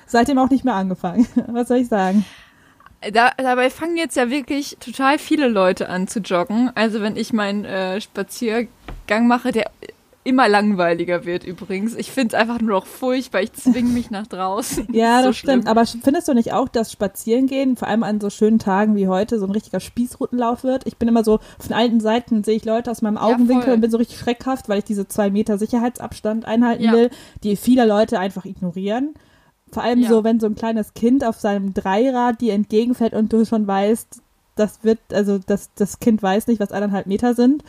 Seitdem 0.06 0.38
auch 0.38 0.50
nicht 0.50 0.66
mehr 0.66 0.76
angefangen. 0.76 1.26
Was 1.48 1.70
soll 1.70 1.78
ich 1.78 1.88
sagen? 1.88 2.26
Da, 3.14 3.32
dabei 3.38 3.70
fangen 3.70 3.98
jetzt 3.98 4.16
ja 4.16 4.30
wirklich 4.30 4.78
total 4.80 5.18
viele 5.18 5.48
Leute 5.48 5.90
an 5.90 6.08
zu 6.08 6.20
joggen. 6.20 6.72
Also 6.76 7.02
wenn 7.02 7.16
ich 7.16 7.34
meinen 7.34 7.66
äh, 7.66 8.00
Spaziergang 8.00 9.28
mache, 9.28 9.52
der 9.52 9.72
immer 10.24 10.48
langweiliger 10.48 11.26
wird 11.26 11.44
übrigens. 11.44 11.96
Ich 11.96 12.12
finde 12.12 12.36
es 12.36 12.42
einfach 12.42 12.62
nur 12.62 12.70
noch 12.72 12.86
furchtbar. 12.86 13.42
Ich 13.42 13.54
zwinge 13.54 13.90
mich 13.90 14.12
nach 14.12 14.28
draußen. 14.28 14.88
ja, 14.94 15.18
das, 15.18 15.26
so 15.26 15.34
stimmt. 15.34 15.68
Aber 15.68 15.86
findest 15.86 16.28
du 16.28 16.34
nicht 16.34 16.54
auch, 16.54 16.70
dass 16.70 16.92
Spazierengehen, 16.92 17.76
vor 17.76 17.88
allem 17.88 18.04
an 18.04 18.22
so 18.22 18.30
schönen 18.30 18.60
Tagen 18.60 18.96
wie 18.96 19.08
heute, 19.08 19.40
so 19.40 19.46
ein 19.46 19.52
richtiger 19.52 19.80
Spießrutenlauf 19.80 20.64
wird? 20.64 20.86
Ich 20.86 20.98
bin 20.98 21.08
immer 21.08 21.24
so, 21.24 21.40
von 21.60 21.74
allen 21.74 22.00
Seiten 22.00 22.44
sehe 22.44 22.56
ich 22.56 22.66
Leute 22.66 22.92
aus 22.92 23.02
meinem 23.02 23.18
Augenwinkel 23.18 23.70
ja, 23.70 23.74
und 23.74 23.82
bin 23.82 23.90
so 23.90 23.98
richtig 23.98 24.20
schreckhaft, 24.20 24.70
weil 24.70 24.80
ich 24.80 24.86
diese 24.86 25.08
zwei 25.08 25.32
Meter 25.32 25.58
Sicherheitsabstand 25.58 26.46
einhalten 26.46 26.84
ja. 26.84 26.92
will, 26.92 27.10
die 27.44 27.56
viele 27.56 27.86
Leute 27.86 28.20
einfach 28.20 28.46
ignorieren. 28.46 29.16
Vor 29.72 29.84
allem 29.84 30.02
ja. 30.02 30.10
so, 30.10 30.24
wenn 30.24 30.40
so 30.40 30.48
ein 30.48 30.56
kleines 30.56 30.94
Kind 30.94 31.24
auf 31.24 31.40
seinem 31.40 31.74
Dreirad 31.74 32.42
dir 32.42 32.54
entgegenfällt 32.54 33.14
und 33.14 33.32
du 33.32 33.46
schon 33.46 33.68
weißt, 33.68 34.22
das 34.56 34.84
wird, 34.84 35.00
also 35.14 35.40
das, 35.40 35.72
das 35.76 36.00
Kind 36.00 36.22
weiß 36.22 36.48
nicht, 36.48 36.60
was 36.60 36.72
eineinhalb 36.72 37.08
Meter 37.08 37.34
sind 37.34 37.64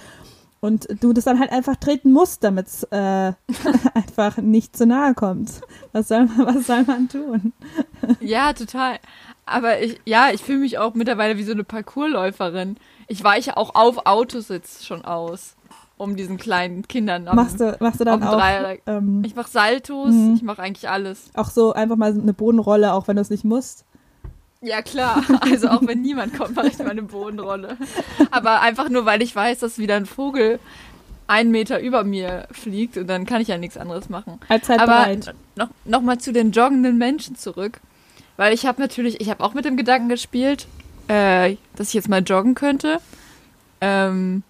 und 0.63 0.87
du 1.01 1.13
das 1.13 1.25
dann 1.25 1.41
halt 1.41 1.51
einfach 1.51 1.77
treten 1.77 2.13
musst, 2.13 2.45
damit 2.45 2.69
es 2.69 2.85
äh, 2.85 3.33
einfach 3.95 4.37
nicht 4.39 4.77
zu 4.77 4.87
nahe 4.87 5.13
kommt. 5.15 5.61
Was 5.93 6.09
soll 6.09 6.27
man, 6.27 6.47
was 6.47 6.67
soll 6.67 6.85
man 6.85 7.09
tun? 7.09 7.53
ja, 8.21 8.53
total. 8.53 8.99
Aber 9.45 9.81
ich, 9.81 10.01
ja, 10.05 10.31
ich 10.33 10.41
fühle 10.41 10.61
mich 10.61 10.79
auch 10.79 10.95
mittlerweile 10.95 11.37
wie 11.37 11.43
so 11.43 11.53
eine 11.53 11.65
Parkourläuferin. 11.65 12.77
Ich 13.09 13.23
weiche 13.25 13.57
auch 13.57 13.75
auf 13.75 14.07
Autositz 14.07 14.85
schon 14.85 15.05
aus, 15.05 15.57
um 16.03 16.17
diesen 16.17 16.37
kleinen 16.37 16.87
Kindern 16.89 17.29
am, 17.29 17.37
machst 17.37 17.61
du, 17.61 17.77
machst 17.81 18.01
du 18.01 18.05
dann 18.05 18.23
auch, 18.23 18.41
ähm, 18.87 19.23
Ich 19.25 19.35
mache 19.35 19.51
Saltos, 19.51 20.11
mhm. 20.11 20.35
ich 20.35 20.43
mache 20.43 20.63
eigentlich 20.63 20.89
alles. 20.89 21.31
Auch 21.35 21.51
so 21.51 21.73
einfach 21.73 21.97
mal 21.97 22.13
eine 22.13 22.35
Bodenrolle, 22.35 22.93
auch 22.93 23.09
wenn 23.09 23.17
du 23.17 23.23
es 23.23 23.31
nicht 23.31 23.45
musst. 23.45 23.85
Ja, 24.61 24.83
klar. 24.83 25.23
Also 25.41 25.69
auch 25.69 25.81
wenn 25.85 26.03
niemand 26.03 26.37
kommt, 26.37 26.55
mache 26.55 26.69
ich 26.69 26.79
mal 26.79 26.91
eine 26.91 27.03
Bodenrolle. 27.03 27.77
Aber 28.31 28.61
einfach 28.61 28.89
nur, 28.89 29.07
weil 29.07 29.23
ich 29.23 29.35
weiß, 29.35 29.59
dass 29.61 29.79
wieder 29.79 29.97
ein 29.97 30.07
Vogel 30.07 30.61
einen 31.27 31.51
Meter 31.51 31.81
über 31.81 32.05
mir 32.05 32.47
fliegt 32.51 32.97
und 32.97 33.07
dann 33.07 33.27
kann 33.27 33.41
ich 33.41 33.49
ja 33.49 33.59
nichts 33.59 33.77
anderes 33.77 34.09
machen. 34.09 34.39
Allzeit 34.49 34.81
Aber 34.81 35.05
bereit. 35.05 35.35
noch, 35.57 35.69
noch 35.85 36.03
mal 36.03 36.19
zu 36.19 36.33
den 36.33 36.53
joggenden 36.53 36.99
Menschen 36.99 37.37
zurück. 37.37 37.81
Weil 38.37 38.53
ich 38.55 38.67
habe 38.67 38.81
natürlich, 38.81 39.21
ich 39.21 39.31
habe 39.31 39.43
auch 39.43 39.55
mit 39.55 39.65
dem 39.65 39.77
Gedanken 39.77 40.09
gespielt, 40.09 40.67
äh, 41.09 41.57
dass 41.77 41.89
ich 41.89 41.95
jetzt 41.95 42.09
mal 42.09 42.23
joggen 42.23 42.55
könnte. 42.55 42.99
Ähm, 43.81 44.43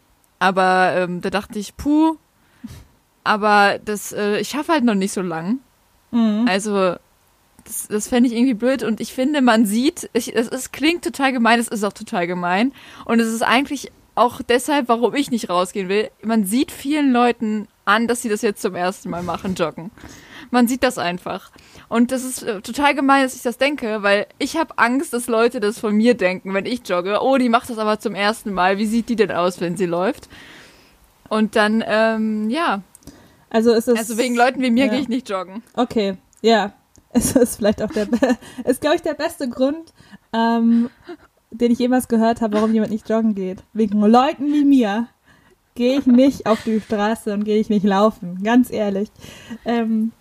aber 0.42 0.94
ähm, 0.96 1.20
da 1.20 1.30
dachte 1.30 1.60
ich, 1.60 1.76
puh, 1.76 2.16
aber 3.22 3.78
das, 3.84 4.10
äh, 4.10 4.40
ich 4.40 4.48
schaffe 4.48 4.72
halt 4.72 4.82
noch 4.82 4.96
nicht 4.96 5.12
so 5.12 5.22
lang. 5.22 5.60
Mhm. 6.10 6.46
Also 6.48 6.96
das, 7.64 7.86
das 7.88 8.08
fände 8.08 8.28
ich 8.28 8.34
irgendwie 8.34 8.54
blöd 8.54 8.82
und 8.82 9.00
ich 9.00 9.12
finde, 9.12 9.40
man 9.40 9.66
sieht, 9.66 10.10
ich, 10.14 10.34
es, 10.34 10.48
es 10.48 10.72
klingt 10.72 11.04
total 11.04 11.32
gemein, 11.32 11.60
es 11.60 11.68
ist 11.68 11.84
auch 11.84 11.92
total 11.92 12.26
gemein 12.26 12.72
und 13.04 13.20
es 13.20 13.28
ist 13.28 13.42
eigentlich 13.42 13.92
auch 14.16 14.42
deshalb, 14.42 14.88
warum 14.88 15.14
ich 15.14 15.30
nicht 15.30 15.48
rausgehen 15.48 15.88
will. 15.88 16.10
Man 16.24 16.44
sieht 16.44 16.72
vielen 16.72 17.12
Leuten 17.12 17.68
an, 17.84 18.08
dass 18.08 18.22
sie 18.22 18.28
das 18.28 18.42
jetzt 18.42 18.62
zum 18.62 18.74
ersten 18.74 19.10
Mal 19.10 19.22
machen, 19.22 19.54
joggen. 19.54 19.92
Man 20.52 20.68
sieht 20.68 20.82
das 20.82 20.98
einfach. 20.98 21.50
Und 21.88 22.12
das 22.12 22.24
ist 22.24 22.42
äh, 22.42 22.60
total 22.60 22.94
gemein, 22.94 23.22
dass 23.22 23.34
ich 23.34 23.40
das 23.40 23.56
denke, 23.56 24.02
weil 24.02 24.26
ich 24.38 24.58
habe 24.58 24.76
Angst, 24.76 25.14
dass 25.14 25.26
Leute 25.26 25.60
das 25.60 25.78
von 25.78 25.96
mir 25.96 26.14
denken, 26.14 26.52
wenn 26.52 26.66
ich 26.66 26.86
jogge. 26.86 27.22
Oh, 27.22 27.38
die 27.38 27.48
macht 27.48 27.70
das 27.70 27.78
aber 27.78 27.98
zum 27.98 28.14
ersten 28.14 28.52
Mal. 28.52 28.76
Wie 28.76 28.84
sieht 28.84 29.08
die 29.08 29.16
denn 29.16 29.32
aus, 29.32 29.62
wenn 29.62 29.78
sie 29.78 29.86
läuft? 29.86 30.28
Und 31.30 31.56
dann, 31.56 31.82
ähm, 31.86 32.50
ja. 32.50 32.82
Also 33.48 33.72
ist 33.72 33.88
es. 33.88 33.98
Also 33.98 34.18
wegen 34.18 34.36
Leuten 34.36 34.60
wie 34.60 34.70
mir 34.70 34.84
ja. 34.84 34.90
gehe 34.92 35.00
ich 35.00 35.08
nicht 35.08 35.30
joggen. 35.30 35.62
Okay, 35.74 36.18
ja. 36.42 36.72
Es 37.14 37.36
ist 37.36 37.56
vielleicht 37.56 37.82
auch 37.82 37.90
der, 37.90 38.08
ist 38.64 38.80
glaube 38.80 38.96
ich 38.96 39.02
der 39.02 39.12
beste 39.12 39.48
Grund, 39.48 39.92
ähm, 40.32 40.88
den 41.50 41.70
ich 41.70 41.78
jemals 41.78 42.08
gehört 42.08 42.40
habe, 42.40 42.54
warum 42.54 42.72
jemand 42.72 42.90
nicht 42.90 43.08
joggen 43.08 43.34
geht. 43.34 43.62
Wegen 43.74 44.00
Leuten 44.00 44.46
wie 44.46 44.64
mir 44.64 45.08
gehe 45.74 45.98
ich 45.98 46.06
nicht 46.06 46.46
auf 46.46 46.62
die 46.64 46.80
Straße 46.80 47.32
und 47.32 47.44
gehe 47.44 47.58
ich 47.58 47.70
nicht 47.70 47.84
laufen, 47.84 48.42
ganz 48.42 48.70
ehrlich. 48.70 49.10
Ähm, 49.66 50.12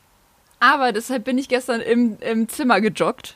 aber 0.62 0.94
deshalb 0.94 1.26
bin 1.26 1.38
ich 1.38 1.50
gestern 1.50 1.82
im, 1.82 2.18
im 2.22 2.48
Zimmer 2.48 2.80
gejoggt. 2.80 3.36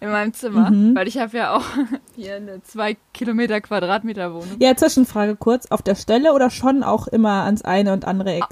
In 0.00 0.10
meinem 0.10 0.32
Zimmer, 0.32 0.70
mhm. 0.70 0.94
weil 0.94 1.08
ich 1.08 1.18
habe 1.18 1.36
ja 1.36 1.56
auch 1.56 1.64
hier 2.14 2.36
eine 2.36 2.62
zwei 2.62 2.96
Kilometer 3.12 3.60
Quadratmeter 3.60 4.32
Wohnung. 4.32 4.56
Ja, 4.60 4.76
Zwischenfrage 4.76 5.34
kurz. 5.34 5.66
Auf 5.72 5.82
der 5.82 5.96
Stelle 5.96 6.34
oder 6.34 6.50
schon 6.50 6.84
auch 6.84 7.08
immer 7.08 7.42
ans 7.42 7.62
eine 7.62 7.92
und 7.92 8.04
andere 8.04 8.36
Eck? 8.36 8.44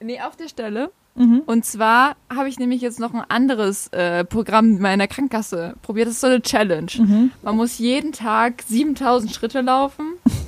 Nee, 0.00 0.18
auf 0.22 0.34
der 0.36 0.48
Stelle. 0.48 0.90
Mhm. 1.14 1.42
Und 1.44 1.66
zwar 1.66 2.16
habe 2.34 2.48
ich 2.48 2.58
nämlich 2.58 2.80
jetzt 2.80 3.00
noch 3.00 3.12
ein 3.12 3.22
anderes 3.28 3.88
äh, 3.88 4.24
Programm 4.24 4.78
meiner 4.78 5.08
Krankenkasse 5.08 5.74
probiert. 5.82 6.06
Das 6.06 6.14
ist 6.14 6.20
so 6.20 6.26
eine 6.26 6.40
Challenge. 6.40 6.90
Mhm. 6.96 7.32
Man 7.42 7.56
muss 7.56 7.78
jeden 7.78 8.12
Tag 8.12 8.62
7000 8.66 9.32
Schritte 9.32 9.60
laufen. 9.60 10.14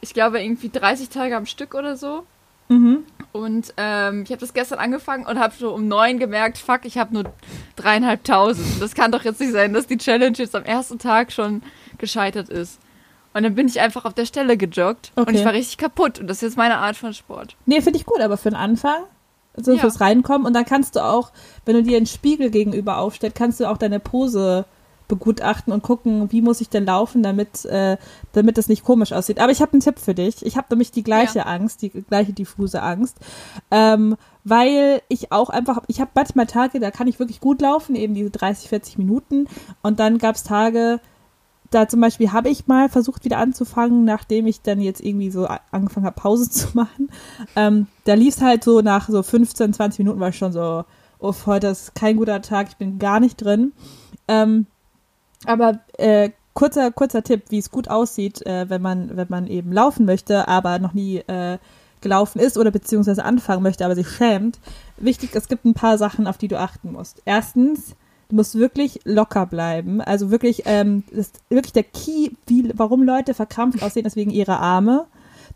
Ich 0.00 0.14
glaube 0.14 0.40
irgendwie 0.40 0.70
30 0.70 1.08
Tage 1.08 1.36
am 1.36 1.44
Stück 1.44 1.74
oder 1.74 1.96
so. 1.96 2.22
Mhm. 2.68 3.00
Und 3.32 3.74
ähm, 3.76 4.22
ich 4.24 4.30
habe 4.30 4.40
das 4.40 4.54
gestern 4.54 4.78
angefangen 4.78 5.26
und 5.26 5.38
habe 5.38 5.54
so 5.58 5.72
um 5.72 5.86
neun 5.86 6.18
gemerkt, 6.18 6.58
fuck, 6.58 6.80
ich 6.84 6.98
habe 6.98 7.14
nur 7.14 7.24
dreieinhalbtausend. 7.76 8.80
Das 8.80 8.94
kann 8.94 9.12
doch 9.12 9.24
jetzt 9.24 9.40
nicht 9.40 9.52
sein, 9.52 9.72
dass 9.72 9.86
die 9.86 9.98
Challenge 9.98 10.36
jetzt 10.36 10.56
am 10.56 10.64
ersten 10.64 10.98
Tag 10.98 11.32
schon 11.32 11.62
gescheitert 11.98 12.48
ist. 12.48 12.80
Und 13.34 13.42
dann 13.42 13.54
bin 13.54 13.68
ich 13.68 13.80
einfach 13.80 14.04
auf 14.04 14.14
der 14.14 14.24
Stelle 14.24 14.56
gejoggt 14.56 15.12
okay. 15.14 15.28
und 15.28 15.36
ich 15.36 15.44
war 15.44 15.52
richtig 15.52 15.78
kaputt. 15.78 16.18
Und 16.18 16.26
das 16.28 16.38
ist 16.38 16.42
jetzt 16.42 16.56
meine 16.56 16.78
Art 16.78 16.96
von 16.96 17.12
Sport. 17.12 17.56
Nee, 17.66 17.82
finde 17.82 17.98
ich 17.98 18.06
gut, 18.06 18.20
aber 18.20 18.36
für 18.36 18.50
den 18.50 18.56
Anfang 18.56 19.04
so 19.54 19.72
ja. 19.72 19.78
fürs 19.78 20.00
Reinkommen. 20.00 20.46
Und 20.46 20.54
dann 20.54 20.64
kannst 20.64 20.96
du 20.96 21.04
auch, 21.04 21.30
wenn 21.64 21.76
du 21.76 21.82
dir 21.82 21.96
einen 21.96 22.06
Spiegel 22.06 22.50
gegenüber 22.50 22.98
aufstellst, 22.98 23.36
kannst 23.36 23.60
du 23.60 23.68
auch 23.68 23.76
deine 23.76 24.00
Pose 24.00 24.64
begutachten 25.08 25.72
und 25.72 25.82
gucken, 25.82 26.30
wie 26.30 26.42
muss 26.42 26.60
ich 26.60 26.68
denn 26.68 26.84
laufen, 26.86 27.22
damit, 27.22 27.64
äh, 27.64 27.96
damit 28.32 28.58
das 28.58 28.68
nicht 28.68 28.84
komisch 28.84 29.12
aussieht. 29.12 29.40
Aber 29.40 29.50
ich 29.50 29.60
habe 29.60 29.72
einen 29.72 29.80
Tipp 29.80 29.98
für 29.98 30.14
dich. 30.14 30.44
Ich 30.44 30.56
habe 30.56 30.68
nämlich 30.70 30.92
die 30.92 31.02
gleiche 31.02 31.38
ja. 31.38 31.46
Angst, 31.46 31.82
die 31.82 31.88
gleiche 31.88 32.34
diffuse 32.34 32.82
Angst, 32.82 33.16
ähm, 33.70 34.16
weil 34.44 35.02
ich 35.08 35.32
auch 35.32 35.50
einfach, 35.50 35.82
ich 35.88 36.00
habe 36.00 36.10
manchmal 36.14 36.46
Tage, 36.46 36.78
da 36.78 36.90
kann 36.90 37.08
ich 37.08 37.18
wirklich 37.18 37.40
gut 37.40 37.60
laufen, 37.60 37.96
eben 37.96 38.14
diese 38.14 38.30
30, 38.30 38.68
40 38.68 38.98
Minuten. 38.98 39.48
Und 39.82 39.98
dann 39.98 40.18
gab 40.18 40.36
es 40.36 40.44
Tage, 40.44 41.00
da 41.70 41.88
zum 41.88 42.00
Beispiel 42.00 42.32
habe 42.32 42.48
ich 42.48 42.66
mal 42.66 42.88
versucht 42.88 43.24
wieder 43.24 43.38
anzufangen, 43.38 44.04
nachdem 44.04 44.46
ich 44.46 44.62
dann 44.62 44.80
jetzt 44.80 45.00
irgendwie 45.00 45.30
so 45.30 45.46
angefangen 45.70 46.06
habe, 46.06 46.20
Pause 46.20 46.50
zu 46.50 46.68
machen. 46.74 47.10
Ähm, 47.56 47.86
da 48.04 48.14
lief 48.14 48.36
es 48.36 48.42
halt 48.42 48.62
so 48.62 48.80
nach 48.82 49.08
so 49.08 49.22
15, 49.22 49.72
20 49.72 49.98
Minuten 50.00 50.20
war 50.20 50.28
ich 50.28 50.38
schon 50.38 50.52
so, 50.52 50.84
oh, 51.18 51.34
heute 51.46 51.68
ist 51.68 51.94
kein 51.94 52.16
guter 52.16 52.42
Tag, 52.42 52.68
ich 52.68 52.76
bin 52.76 52.98
gar 52.98 53.20
nicht 53.20 53.36
drin. 53.36 53.72
Ähm, 54.28 54.66
aber 55.44 55.80
äh, 55.98 56.30
kurzer, 56.54 56.90
kurzer 56.90 57.22
Tipp, 57.22 57.44
wie 57.48 57.58
es 57.58 57.70
gut 57.70 57.88
aussieht, 57.88 58.44
äh, 58.46 58.68
wenn 58.68 58.82
man, 58.82 59.16
wenn 59.16 59.28
man 59.30 59.46
eben 59.46 59.72
laufen 59.72 60.06
möchte, 60.06 60.48
aber 60.48 60.78
noch 60.78 60.94
nie 60.94 61.18
äh, 61.18 61.58
gelaufen 62.00 62.40
ist 62.40 62.58
oder 62.58 62.70
beziehungsweise 62.70 63.24
anfangen 63.24 63.62
möchte, 63.62 63.84
aber 63.84 63.94
sich 63.94 64.08
schämt. 64.08 64.58
Wichtig, 64.96 65.30
es 65.34 65.48
gibt 65.48 65.64
ein 65.64 65.74
paar 65.74 65.98
Sachen, 65.98 66.26
auf 66.26 66.38
die 66.38 66.48
du 66.48 66.58
achten 66.58 66.92
musst. 66.92 67.22
Erstens, 67.24 67.96
Du 68.28 68.36
musst 68.36 68.56
wirklich 68.56 69.00
locker 69.04 69.46
bleiben. 69.46 70.02
Also 70.02 70.30
wirklich, 70.30 70.62
ähm, 70.66 71.02
das 71.10 71.28
ist 71.28 71.40
wirklich 71.48 71.72
der 71.72 71.84
Key, 71.84 72.30
wie, 72.46 72.70
warum 72.74 73.02
Leute 73.02 73.32
verkrampft 73.32 73.82
aussehen, 73.82 74.04
ist 74.04 74.16
wegen 74.16 74.30
ihrer 74.30 74.60
Arme. 74.60 75.06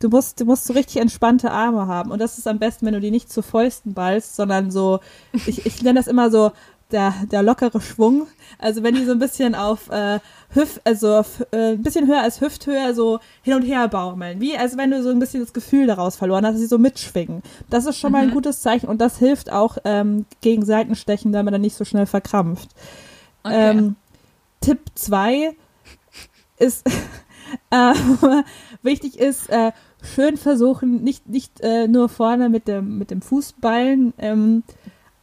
Du 0.01 0.09
musst, 0.09 0.41
du 0.41 0.47
musst 0.47 0.65
so 0.65 0.73
richtig 0.73 1.01
entspannte 1.01 1.51
Arme 1.51 1.87
haben. 1.87 2.11
Und 2.11 2.19
das 2.19 2.39
ist 2.39 2.49
am 2.49 2.59
besten, 2.59 2.87
wenn 2.87 2.95
du 2.95 3.01
die 3.01 3.11
nicht 3.11 3.31
zu 3.31 3.43
Fäusten 3.43 3.93
ballst, 3.93 4.37
sondern 4.37 4.71
so, 4.71 5.01
ich, 5.47 5.67
ich 5.67 5.83
nenne 5.83 6.01
das 6.01 6.07
immer 6.07 6.31
so 6.31 6.53
der, 6.93 7.15
der 7.31 7.43
lockere 7.43 7.81
Schwung. 7.81 8.27
Also 8.59 8.83
wenn 8.83 8.95
die 8.95 9.05
so 9.05 9.13
ein 9.13 9.19
bisschen 9.19 9.55
auf 9.55 9.91
äh, 9.91 10.21
Hüft, 10.51 10.81
also 10.85 11.17
auf, 11.17 11.45
äh, 11.53 11.73
ein 11.73 11.83
bisschen 11.83 12.07
höher 12.07 12.21
als 12.21 12.41
Hüfthöhe 12.41 12.95
so 12.95 13.21
hin 13.43 13.55
und 13.55 13.63
her 13.63 13.89
baumeln. 13.89 14.41
Wie, 14.41 14.57
also 14.57 14.77
wenn 14.77 14.91
du 14.91 15.03
so 15.03 15.11
ein 15.11 15.19
bisschen 15.19 15.41
das 15.41 15.53
Gefühl 15.53 15.87
daraus 15.87 16.17
verloren 16.17 16.45
hast, 16.45 16.55
dass 16.55 16.61
sie 16.61 16.67
so 16.67 16.79
mitschwingen. 16.79 17.43
Das 17.71 17.87
ist 17.87 17.99
schon 17.99 18.11
mhm. 18.11 18.13
mal 18.13 18.23
ein 18.23 18.29
mhm. 18.29 18.35
gutes 18.35 18.61
Zeichen 18.61 18.87
und 18.87 19.01
das 19.01 19.19
hilft 19.19 19.51
auch 19.51 19.79
ähm, 19.85 20.27
gegen 20.41 20.65
Seitenstechen, 20.65 21.33
damit 21.33 21.55
er 21.55 21.59
nicht 21.59 21.77
so 21.77 21.85
schnell 21.85 22.07
verkrampft. 22.07 22.69
Okay. 23.43 23.71
Ähm, 23.71 23.97
Tipp 24.61 24.81
2 24.95 25.57
ist, 26.59 26.85
Äh, 27.71 27.95
wichtig 28.83 29.19
ist, 29.19 29.49
äh, 29.51 29.73
schön 30.03 30.37
versuchen, 30.37 31.03
nicht, 31.03 31.29
nicht 31.29 31.61
äh, 31.61 31.89
nur 31.89 32.09
vorne 32.09 32.49
mit 32.49 32.69
dem, 32.69 32.99
mit 32.99 33.11
dem 33.11 33.23
Fußballen 33.23 34.15
ähm, 34.19 34.63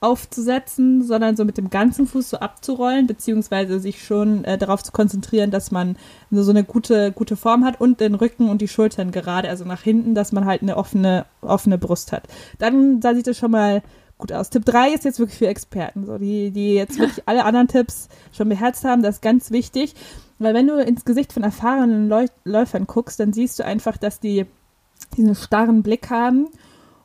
aufzusetzen, 0.01 1.03
sondern 1.03 1.35
so 1.35 1.43
mit 1.43 1.57
dem 1.57 1.69
ganzen 1.69 2.07
Fuß 2.07 2.29
so 2.29 2.37
abzurollen, 2.37 3.05
beziehungsweise 3.05 3.79
sich 3.79 4.03
schon 4.03 4.45
äh, 4.45 4.57
darauf 4.57 4.81
zu 4.81 4.91
konzentrieren, 4.91 5.51
dass 5.51 5.71
man 5.71 5.97
so, 6.31 6.41
so 6.43 6.51
eine 6.51 6.63
gute, 6.63 7.11
gute 7.11 7.35
Form 7.35 7.65
hat 7.65 7.81
und 7.81 7.99
den 7.99 8.15
Rücken 8.15 8.49
und 8.49 8.61
die 8.61 8.69
Schultern 8.69 9.11
gerade, 9.11 9.49
also 9.49 9.65
nach 9.65 9.81
hinten, 9.81 10.15
dass 10.15 10.31
man 10.31 10.45
halt 10.45 10.61
eine 10.61 10.77
offene, 10.77 11.25
offene 11.41 11.77
Brust 11.77 12.13
hat. 12.13 12.23
Dann, 12.59 13.01
da 13.01 13.13
sieht 13.13 13.27
es 13.27 13.37
schon 13.37 13.51
mal 13.51 13.81
gut 14.17 14.31
aus. 14.31 14.49
Tipp 14.49 14.63
3 14.65 14.93
ist 14.93 15.03
jetzt 15.03 15.19
wirklich 15.19 15.37
für 15.37 15.47
Experten, 15.47 16.05
so 16.05 16.17
die, 16.17 16.51
die 16.51 16.75
jetzt 16.75 16.97
wirklich 16.99 17.23
alle 17.25 17.43
anderen 17.43 17.67
Tipps 17.67 18.07
schon 18.31 18.47
beherzt 18.47 18.85
haben, 18.85 19.03
das 19.03 19.15
ist 19.15 19.21
ganz 19.21 19.51
wichtig, 19.51 19.95
weil 20.37 20.53
wenn 20.53 20.67
du 20.67 20.81
ins 20.81 21.03
Gesicht 21.03 21.33
von 21.33 21.43
erfahrenen 21.43 22.07
Läu 22.07 22.27
Läufern 22.45 22.87
guckst, 22.87 23.19
dann 23.19 23.33
siehst 23.33 23.59
du 23.59 23.65
einfach, 23.65 23.97
dass 23.97 24.21
die 24.21 24.45
diesen 25.17 25.35
starren 25.35 25.83
Blick 25.83 26.09
haben 26.09 26.47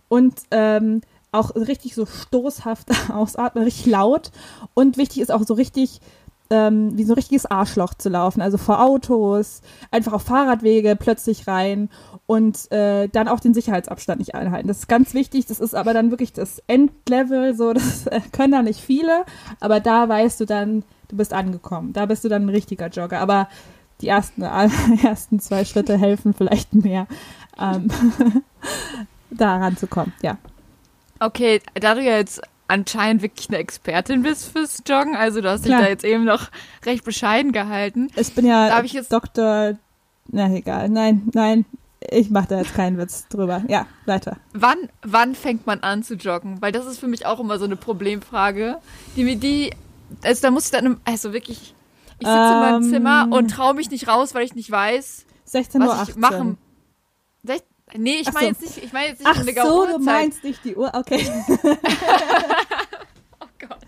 und 0.08 0.34
ähm, 0.50 1.00
auch 1.34 1.54
richtig 1.54 1.94
so 1.94 2.06
stoßhaft 2.06 2.88
ausatmen, 3.12 3.64
richtig 3.64 3.86
laut. 3.86 4.30
Und 4.74 4.96
wichtig 4.96 5.20
ist 5.20 5.32
auch 5.32 5.42
so 5.44 5.54
richtig 5.54 6.00
ähm, 6.50 6.96
wie 6.96 7.04
so 7.04 7.12
ein 7.12 7.16
richtiges 7.16 7.46
Arschloch 7.46 7.94
zu 7.94 8.08
laufen. 8.08 8.40
Also 8.40 8.58
vor 8.58 8.82
Autos, 8.82 9.62
einfach 9.90 10.12
auf 10.12 10.22
Fahrradwege 10.22 10.96
plötzlich 10.96 11.46
rein 11.46 11.88
und 12.26 12.70
äh, 12.70 13.08
dann 13.08 13.28
auch 13.28 13.40
den 13.40 13.54
Sicherheitsabstand 13.54 14.18
nicht 14.18 14.34
einhalten. 14.34 14.68
Das 14.68 14.80
ist 14.80 14.88
ganz 14.88 15.14
wichtig. 15.14 15.46
Das 15.46 15.60
ist 15.60 15.74
aber 15.74 15.94
dann 15.94 16.10
wirklich 16.10 16.32
das 16.32 16.62
Endlevel. 16.66 17.54
So, 17.54 17.72
das 17.74 18.06
äh, 18.06 18.20
können 18.32 18.52
da 18.52 18.62
nicht 18.62 18.80
viele, 18.80 19.24
aber 19.60 19.80
da 19.80 20.08
weißt 20.08 20.40
du 20.40 20.44
dann, 20.46 20.84
du 21.08 21.16
bist 21.16 21.32
angekommen. 21.32 21.92
Da 21.92 22.06
bist 22.06 22.24
du 22.24 22.28
dann 22.28 22.46
ein 22.46 22.50
richtiger 22.50 22.88
Jogger. 22.88 23.20
Aber 23.20 23.48
die 24.00 24.08
ersten, 24.08 24.42
ersten 25.02 25.40
zwei 25.40 25.64
Schritte 25.64 25.96
helfen 25.96 26.34
vielleicht 26.34 26.74
mehr, 26.74 27.06
ähm, 27.58 27.90
da 29.30 29.56
ranzukommen. 29.56 30.12
Ja. 30.22 30.36
Okay, 31.24 31.60
da 31.74 31.94
du 31.94 32.02
ja 32.02 32.16
jetzt 32.16 32.42
anscheinend 32.68 33.22
wirklich 33.22 33.48
eine 33.48 33.58
Expertin 33.58 34.22
bist 34.22 34.52
fürs 34.52 34.82
Joggen, 34.86 35.16
also 35.16 35.40
du 35.40 35.50
hast 35.50 35.64
dich 35.64 35.72
da 35.72 35.86
jetzt 35.86 36.04
eben 36.04 36.24
noch 36.24 36.48
recht 36.84 37.04
bescheiden 37.04 37.52
gehalten. 37.52 38.08
Ich 38.16 38.34
bin 38.34 38.46
ja 38.46 38.82
ich 38.82 38.92
jetzt 38.92 39.12
Doktor, 39.12 39.78
na 40.28 40.52
egal, 40.54 40.88
nein, 40.88 41.30
nein, 41.32 41.64
ich 42.00 42.30
mache 42.30 42.48
da 42.48 42.58
jetzt 42.58 42.74
keinen 42.74 42.98
Witz 42.98 43.26
drüber. 43.28 43.62
Ja, 43.68 43.86
weiter. 44.04 44.36
Wann, 44.52 44.76
wann 45.02 45.34
fängt 45.34 45.66
man 45.66 45.80
an 45.80 46.02
zu 46.02 46.14
joggen? 46.14 46.60
Weil 46.60 46.72
das 46.72 46.86
ist 46.86 46.98
für 46.98 47.08
mich 47.08 47.24
auch 47.26 47.40
immer 47.40 47.58
so 47.58 47.64
eine 47.64 47.76
Problemfrage, 47.76 48.78
die 49.16 49.24
mir 49.24 49.36
die, 49.36 49.70
also 50.22 50.42
da 50.42 50.50
muss 50.50 50.66
ich 50.66 50.70
dann, 50.72 51.00
also 51.04 51.32
wirklich, 51.32 51.74
ich 52.18 52.26
sitze 52.26 52.30
ähm, 52.30 52.52
in 52.52 52.60
meinem 52.60 52.82
ähm. 52.82 52.90
Zimmer 52.90 53.28
und 53.30 53.50
traue 53.50 53.74
mich 53.74 53.90
nicht 53.90 54.08
raus, 54.08 54.34
weil 54.34 54.44
ich 54.44 54.54
nicht 54.54 54.70
weiß, 54.70 55.24
16 55.46 55.80
was 55.82 56.08
ich 56.08 56.16
machen. 56.16 56.58
Nee, 57.96 58.16
ich 58.20 58.32
meine 58.32 58.46
so. 58.46 58.46
jetzt 58.46 58.60
nicht, 58.62 58.84
ich 58.84 58.92
meine 58.92 59.08
jetzt 59.08 59.20
nicht 59.20 59.30
Ach 59.30 59.40
eine 59.40 59.52
so, 59.52 59.80
Uhrzeit. 59.80 59.94
du 59.94 59.98
meinst 60.00 60.44
nicht 60.44 60.64
die 60.64 60.74
Uhr, 60.74 60.90
okay. 60.94 61.24
oh 63.40 63.46
Gott. 63.60 63.78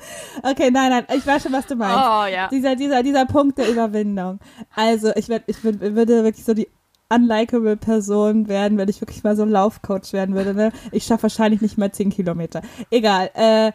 Okay, 0.43 0.71
nein, 0.71 0.91
nein, 0.91 1.07
ich 1.17 1.27
weiß 1.27 1.43
schon, 1.43 1.53
was 1.53 1.67
du 1.67 1.75
meinst. 1.75 1.97
Oh, 1.97 2.27
ja. 2.33 2.49
Dieser, 2.49 2.77
dieser, 2.77 3.03
dieser 3.03 3.27
Punkt 3.27 3.59
der 3.59 3.69
Überwindung. 3.69 4.39
Also, 4.75 5.11
ich, 5.17 5.29
werd, 5.29 5.43
ich 5.49 5.65
würd, 5.65 5.81
würde 5.81 6.23
wirklich 6.23 6.45
so 6.45 6.55
die 6.55 6.69
unlikable 7.09 7.77
Person 7.77 8.49
werden, 8.49 8.79
wenn 8.79 8.89
ich 8.89 9.01
wirklich 9.01 9.25
mal 9.25 9.37
so 9.37 9.43
ein 9.43 9.51
Laufcoach 9.51 10.13
werden 10.13 10.35
würde. 10.35 10.55
Ne? 10.55 10.73
Ich 10.93 11.05
schaffe 11.05 11.25
wahrscheinlich 11.25 11.61
nicht 11.61 11.79
mal 11.79 11.91
10 11.91 12.11
Kilometer. 12.11 12.63
Egal. 12.91 13.31
Äh, 13.35 13.73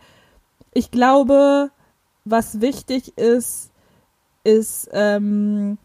ich 0.73 0.91
glaube, 0.91 1.71
was 2.23 2.61
wichtig 2.61 3.17
ist, 3.17 3.71
ist, 4.43 4.89
ähm, 4.93 5.77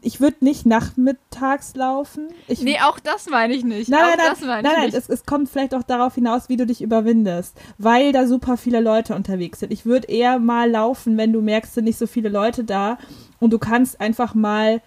ich 0.00 0.20
würde 0.20 0.44
nicht 0.44 0.66
nachmittags 0.66 1.74
laufen. 1.74 2.28
Ich, 2.46 2.62
nee, 2.62 2.78
auch 2.80 3.00
das 3.00 3.28
meine 3.28 3.54
ich 3.54 3.64
nicht. 3.64 3.88
Nein, 3.88 4.00
auch 4.00 4.16
nein, 4.16 4.36
nein, 4.40 4.62
nein, 4.62 4.74
nein 4.76 4.92
es, 4.94 5.08
es, 5.08 5.26
kommt 5.26 5.48
vielleicht 5.48 5.74
auch 5.74 5.82
darauf 5.82 6.14
hinaus, 6.14 6.48
wie 6.48 6.56
du 6.56 6.66
dich 6.66 6.82
überwindest, 6.82 7.58
weil 7.78 8.12
da 8.12 8.26
super 8.26 8.56
viele 8.56 8.80
Leute 8.80 9.14
unterwegs 9.14 9.60
sind. 9.60 9.72
Ich 9.72 9.86
würde 9.86 10.08
eher 10.08 10.38
mal 10.38 10.70
laufen, 10.70 11.16
wenn 11.16 11.32
du 11.32 11.40
merkst, 11.40 11.74
sind 11.74 11.84
nicht 11.84 11.98
so 11.98 12.06
viele 12.06 12.28
Leute 12.28 12.64
da 12.64 12.98
und 13.40 13.52
du 13.52 13.58
kannst 13.58 14.00
einfach 14.00 14.34
mal 14.34 14.80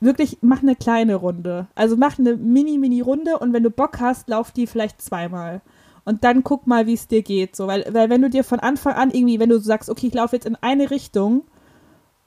wirklich, 0.00 0.38
mach 0.42 0.62
eine 0.62 0.76
kleine 0.76 1.16
Runde. 1.16 1.66
Also 1.74 1.96
mach 1.96 2.18
eine 2.18 2.36
mini-mini-Runde 2.36 3.38
und 3.38 3.52
wenn 3.52 3.62
du 3.62 3.70
Bock 3.70 4.00
hast, 4.00 4.28
lauf 4.28 4.52
die 4.52 4.66
vielleicht 4.66 5.00
zweimal. 5.00 5.60
Und 6.04 6.24
dann 6.24 6.44
guck 6.44 6.66
mal, 6.66 6.86
wie 6.86 6.94
es 6.94 7.08
dir 7.08 7.22
geht. 7.22 7.56
So, 7.56 7.66
weil, 7.66 7.86
weil 7.90 8.08
wenn 8.08 8.22
du 8.22 8.30
dir 8.30 8.44
von 8.44 8.60
Anfang 8.60 8.94
an 8.94 9.10
irgendwie, 9.10 9.40
wenn 9.40 9.50
du 9.50 9.58
sagst, 9.58 9.90
okay, 9.90 10.06
ich 10.06 10.14
laufe 10.14 10.36
jetzt 10.36 10.46
in 10.46 10.56
eine 10.56 10.90
Richtung 10.90 11.42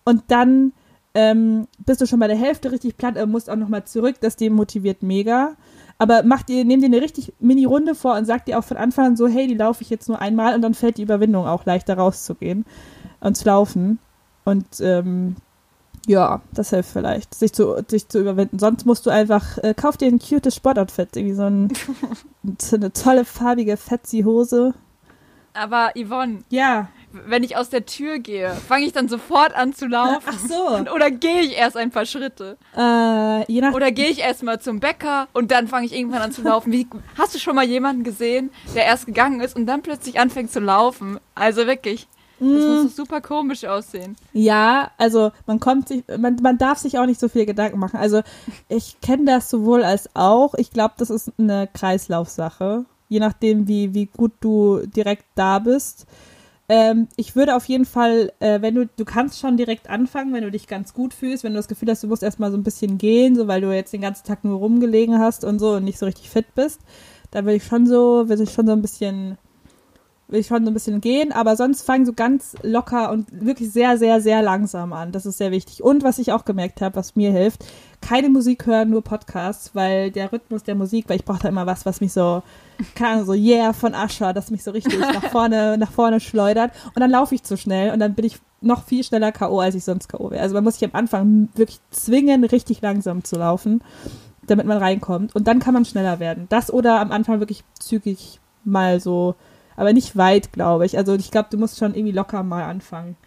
und 0.03 0.23
dann 0.27 0.73
ähm, 1.13 1.67
bist 1.85 2.01
du 2.01 2.05
schon 2.05 2.19
bei 2.19 2.27
der 2.27 2.37
Hälfte 2.37 2.71
richtig 2.71 2.97
platt, 2.97 3.17
aber 3.17 3.27
musst 3.27 3.49
auch 3.49 3.55
nochmal 3.55 3.83
zurück, 3.85 4.15
das 4.21 4.35
demotiviert 4.35 5.03
mega. 5.03 5.55
Aber 5.97 6.23
mach 6.23 6.41
dir, 6.43 6.65
nimm 6.65 6.79
dir 6.79 6.87
eine 6.87 7.01
richtig 7.01 7.33
Mini-Runde 7.39 7.93
vor 7.93 8.15
und 8.15 8.25
sag 8.25 8.45
dir 8.45 8.57
auch 8.57 8.63
von 8.63 8.77
Anfang 8.77 9.05
an 9.05 9.17
so, 9.17 9.27
hey, 9.27 9.45
die 9.47 9.55
laufe 9.55 9.83
ich 9.83 9.89
jetzt 9.89 10.07
nur 10.07 10.19
einmal 10.19 10.55
und 10.55 10.61
dann 10.61 10.73
fällt 10.73 10.97
die 10.97 11.03
Überwindung 11.03 11.45
auch 11.45 11.65
leichter 11.65 11.95
rauszugehen 11.95 12.65
und 13.19 13.37
zu 13.37 13.45
laufen. 13.45 13.99
Und 14.43 14.65
ähm, 14.79 15.35
ja, 16.07 16.41
das 16.53 16.71
hilft 16.71 16.89
vielleicht, 16.89 17.35
sich 17.35 17.53
zu, 17.53 17.75
sich 17.87 18.07
zu 18.07 18.19
überwinden. 18.19 18.57
Sonst 18.57 18.85
musst 18.85 19.05
du 19.05 19.11
einfach, 19.11 19.57
äh, 19.59 19.73
kauf 19.75 19.97
dir 19.97 20.07
ein 20.07 20.19
cutes 20.19 20.55
Sportoutfit, 20.55 21.15
irgendwie 21.15 21.35
so, 21.35 21.43
ein, 21.43 21.71
so 22.59 22.77
eine 22.77 22.91
tolle 22.91 23.23
farbige 23.23 23.77
Fetzi-Hose. 23.77 24.73
Aber 25.53 25.91
Yvonne. 25.95 26.39
Ja 26.49 26.89
wenn 27.13 27.43
ich 27.43 27.57
aus 27.57 27.69
der 27.69 27.85
Tür 27.85 28.19
gehe, 28.19 28.51
fange 28.51 28.85
ich 28.85 28.93
dann 28.93 29.07
sofort 29.07 29.53
an 29.55 29.73
zu 29.73 29.87
laufen? 29.87 30.23
Ach 30.25 30.39
so. 30.39 30.91
Oder 30.93 31.11
gehe 31.11 31.41
ich 31.41 31.57
erst 31.57 31.77
ein 31.77 31.91
paar 31.91 32.05
Schritte? 32.05 32.57
Äh, 32.75 33.51
je 33.51 33.61
nach 33.61 33.73
Oder 33.73 33.91
gehe 33.91 34.09
ich 34.09 34.19
erst 34.19 34.43
mal 34.43 34.59
zum 34.59 34.79
Bäcker 34.79 35.27
und 35.33 35.51
dann 35.51 35.67
fange 35.67 35.85
ich 35.85 35.93
irgendwann 35.93 36.21
an 36.21 36.31
zu 36.31 36.41
laufen? 36.41 36.71
Wie, 36.71 36.87
hast 37.17 37.35
du 37.35 37.39
schon 37.39 37.55
mal 37.55 37.65
jemanden 37.65 38.03
gesehen, 38.03 38.51
der 38.75 38.85
erst 38.85 39.05
gegangen 39.05 39.41
ist 39.41 39.55
und 39.55 39.65
dann 39.65 39.81
plötzlich 39.81 40.19
anfängt 40.19 40.51
zu 40.51 40.59
laufen? 40.59 41.19
Also 41.35 41.67
wirklich. 41.67 42.07
Das 42.39 42.49
mm. 42.49 42.53
muss 42.53 42.83
doch 42.85 42.95
super 43.05 43.21
komisch 43.21 43.65
aussehen. 43.65 44.15
Ja, 44.33 44.89
also 44.97 45.31
man 45.45 45.59
kommt 45.59 45.89
sich, 45.89 46.03
man, 46.17 46.37
man 46.41 46.57
darf 46.57 46.79
sich 46.79 46.97
auch 46.97 47.05
nicht 47.05 47.19
so 47.19 47.27
viel 47.27 47.45
Gedanken 47.45 47.77
machen. 47.77 47.99
Also 47.99 48.21
ich 48.67 48.99
kenne 49.01 49.25
das 49.25 49.49
sowohl 49.49 49.83
als 49.83 50.09
auch. 50.15 50.55
Ich 50.55 50.71
glaube, 50.71 50.95
das 50.97 51.11
ist 51.11 51.31
eine 51.37 51.69
Kreislaufsache. 51.71 52.85
Je 53.11 53.19
nachdem, 53.19 53.67
wie, 53.67 53.93
wie 53.93 54.05
gut 54.05 54.31
du 54.39 54.85
direkt 54.85 55.25
da 55.35 55.59
bist. 55.59 56.05
Ähm, 56.69 57.09
ich 57.17 57.35
würde 57.35 57.57
auf 57.57 57.65
jeden 57.65 57.83
Fall, 57.83 58.31
äh, 58.39 58.61
wenn 58.61 58.73
du, 58.73 58.85
du 58.85 59.03
kannst 59.03 59.37
schon 59.41 59.57
direkt 59.57 59.89
anfangen, 59.89 60.33
wenn 60.33 60.45
du 60.45 60.49
dich 60.49 60.65
ganz 60.65 60.93
gut 60.93 61.13
fühlst, 61.13 61.43
wenn 61.43 61.51
du 61.51 61.59
das 61.59 61.67
Gefühl 61.67 61.89
hast, 61.89 62.03
du 62.03 62.07
musst 62.07 62.23
erstmal 62.23 62.51
so 62.51 62.57
ein 62.57 62.63
bisschen 62.63 62.97
gehen, 62.97 63.35
so 63.35 63.49
weil 63.49 63.59
du 63.59 63.75
jetzt 63.75 63.91
den 63.91 63.99
ganzen 63.99 64.25
Tag 64.25 64.45
nur 64.45 64.57
rumgelegen 64.57 65.19
hast 65.19 65.43
und 65.43 65.59
so 65.59 65.73
und 65.73 65.83
nicht 65.83 65.99
so 65.99 66.05
richtig 66.05 66.29
fit 66.29 66.55
bist. 66.55 66.79
Da 67.31 67.43
will 67.43 67.55
ich 67.55 67.65
schon 67.65 67.85
so, 67.85 68.29
will 68.29 68.39
ich 68.39 68.51
schon 68.53 68.67
so 68.67 68.71
ein 68.71 68.81
bisschen 68.81 69.37
will 70.31 70.39
ich 70.39 70.47
schon 70.47 70.63
so 70.63 70.71
ein 70.71 70.73
bisschen 70.73 71.01
gehen, 71.01 71.31
aber 71.31 71.55
sonst 71.55 71.83
fangen 71.83 72.05
so 72.05 72.13
ganz 72.13 72.55
locker 72.63 73.11
und 73.11 73.27
wirklich 73.31 73.71
sehr, 73.71 73.97
sehr, 73.97 74.21
sehr 74.21 74.41
langsam 74.41 74.93
an. 74.93 75.11
Das 75.11 75.25
ist 75.25 75.37
sehr 75.37 75.51
wichtig. 75.51 75.83
Und 75.83 76.03
was 76.03 76.19
ich 76.19 76.31
auch 76.31 76.45
gemerkt 76.45 76.81
habe, 76.81 76.95
was 76.95 77.15
mir 77.15 77.31
hilft, 77.31 77.65
keine 77.99 78.29
Musik 78.29 78.65
hören, 78.65 78.89
nur 78.89 79.03
Podcasts, 79.03 79.75
weil 79.75 80.09
der 80.09 80.31
Rhythmus 80.31 80.63
der 80.63 80.75
Musik, 80.75 81.09
weil 81.09 81.17
ich 81.17 81.25
brauche 81.25 81.41
da 81.41 81.49
immer 81.49 81.65
was, 81.65 81.85
was 81.85 82.01
mich 82.01 82.13
so, 82.13 82.43
keine 82.95 83.13
Ahnung, 83.13 83.25
so 83.25 83.33
yeah 83.33 83.73
von 83.73 83.93
Ascher, 83.93 84.33
das 84.33 84.51
mich 84.51 84.63
so 84.63 84.71
richtig 84.71 84.97
nach 84.99 85.29
vorne, 85.29 85.77
nach 85.77 85.91
vorne 85.91 86.19
schleudert. 86.19 86.71
Und 86.95 87.01
dann 87.01 87.11
laufe 87.11 87.35
ich 87.35 87.43
zu 87.43 87.57
schnell 87.57 87.91
und 87.91 87.99
dann 87.99 88.15
bin 88.15 88.25
ich 88.25 88.39
noch 88.61 88.85
viel 88.85 89.03
schneller 89.03 89.31
K.O., 89.31 89.59
als 89.59 89.75
ich 89.75 89.83
sonst 89.83 90.07
K.O. 90.07 90.31
wäre. 90.31 90.41
Also 90.41 90.55
man 90.55 90.63
muss 90.63 90.75
sich 90.75 90.85
am 90.85 90.95
Anfang 90.95 91.49
wirklich 91.55 91.79
zwingen, 91.89 92.43
richtig 92.45 92.81
langsam 92.81 93.23
zu 93.23 93.35
laufen, 93.35 93.81
damit 94.47 94.65
man 94.65 94.77
reinkommt. 94.77 95.35
Und 95.35 95.47
dann 95.47 95.59
kann 95.59 95.73
man 95.73 95.83
schneller 95.83 96.19
werden. 96.19 96.45
Das 96.49 96.71
oder 96.71 96.99
am 96.99 97.11
Anfang 97.11 97.39
wirklich 97.39 97.63
zügig 97.79 98.39
mal 98.63 98.99
so 98.99 99.35
aber 99.75 99.93
nicht 99.93 100.15
weit, 100.15 100.53
glaube 100.53 100.85
ich. 100.85 100.97
Also 100.97 101.13
ich 101.15 101.31
glaube, 101.31 101.49
du 101.51 101.57
musst 101.57 101.79
schon 101.79 101.95
irgendwie 101.95 102.13
locker 102.13 102.43
mal 102.43 102.63
anfangen. 102.63 103.17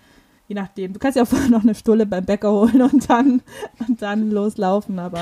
Je 0.46 0.54
nachdem. 0.54 0.92
Du 0.92 0.98
kannst 0.98 1.16
ja 1.16 1.22
auch 1.22 1.28
vorher 1.30 1.48
noch 1.48 1.62
eine 1.62 1.74
Stulle 1.74 2.06
beim 2.06 2.24
Bäcker 2.24 2.52
holen 2.52 2.82
und 2.82 3.08
dann, 3.08 3.42
und 3.86 4.02
dann 4.02 4.30
loslaufen, 4.30 4.98
aber. 4.98 5.20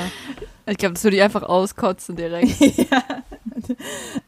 Ich 0.66 0.78
glaube, 0.78 0.94
das 0.94 1.04
würde 1.04 1.16
ich 1.16 1.22
einfach 1.22 1.42
auskotzen 1.42 2.16
direkt. 2.16 2.60
ja. 2.90 3.02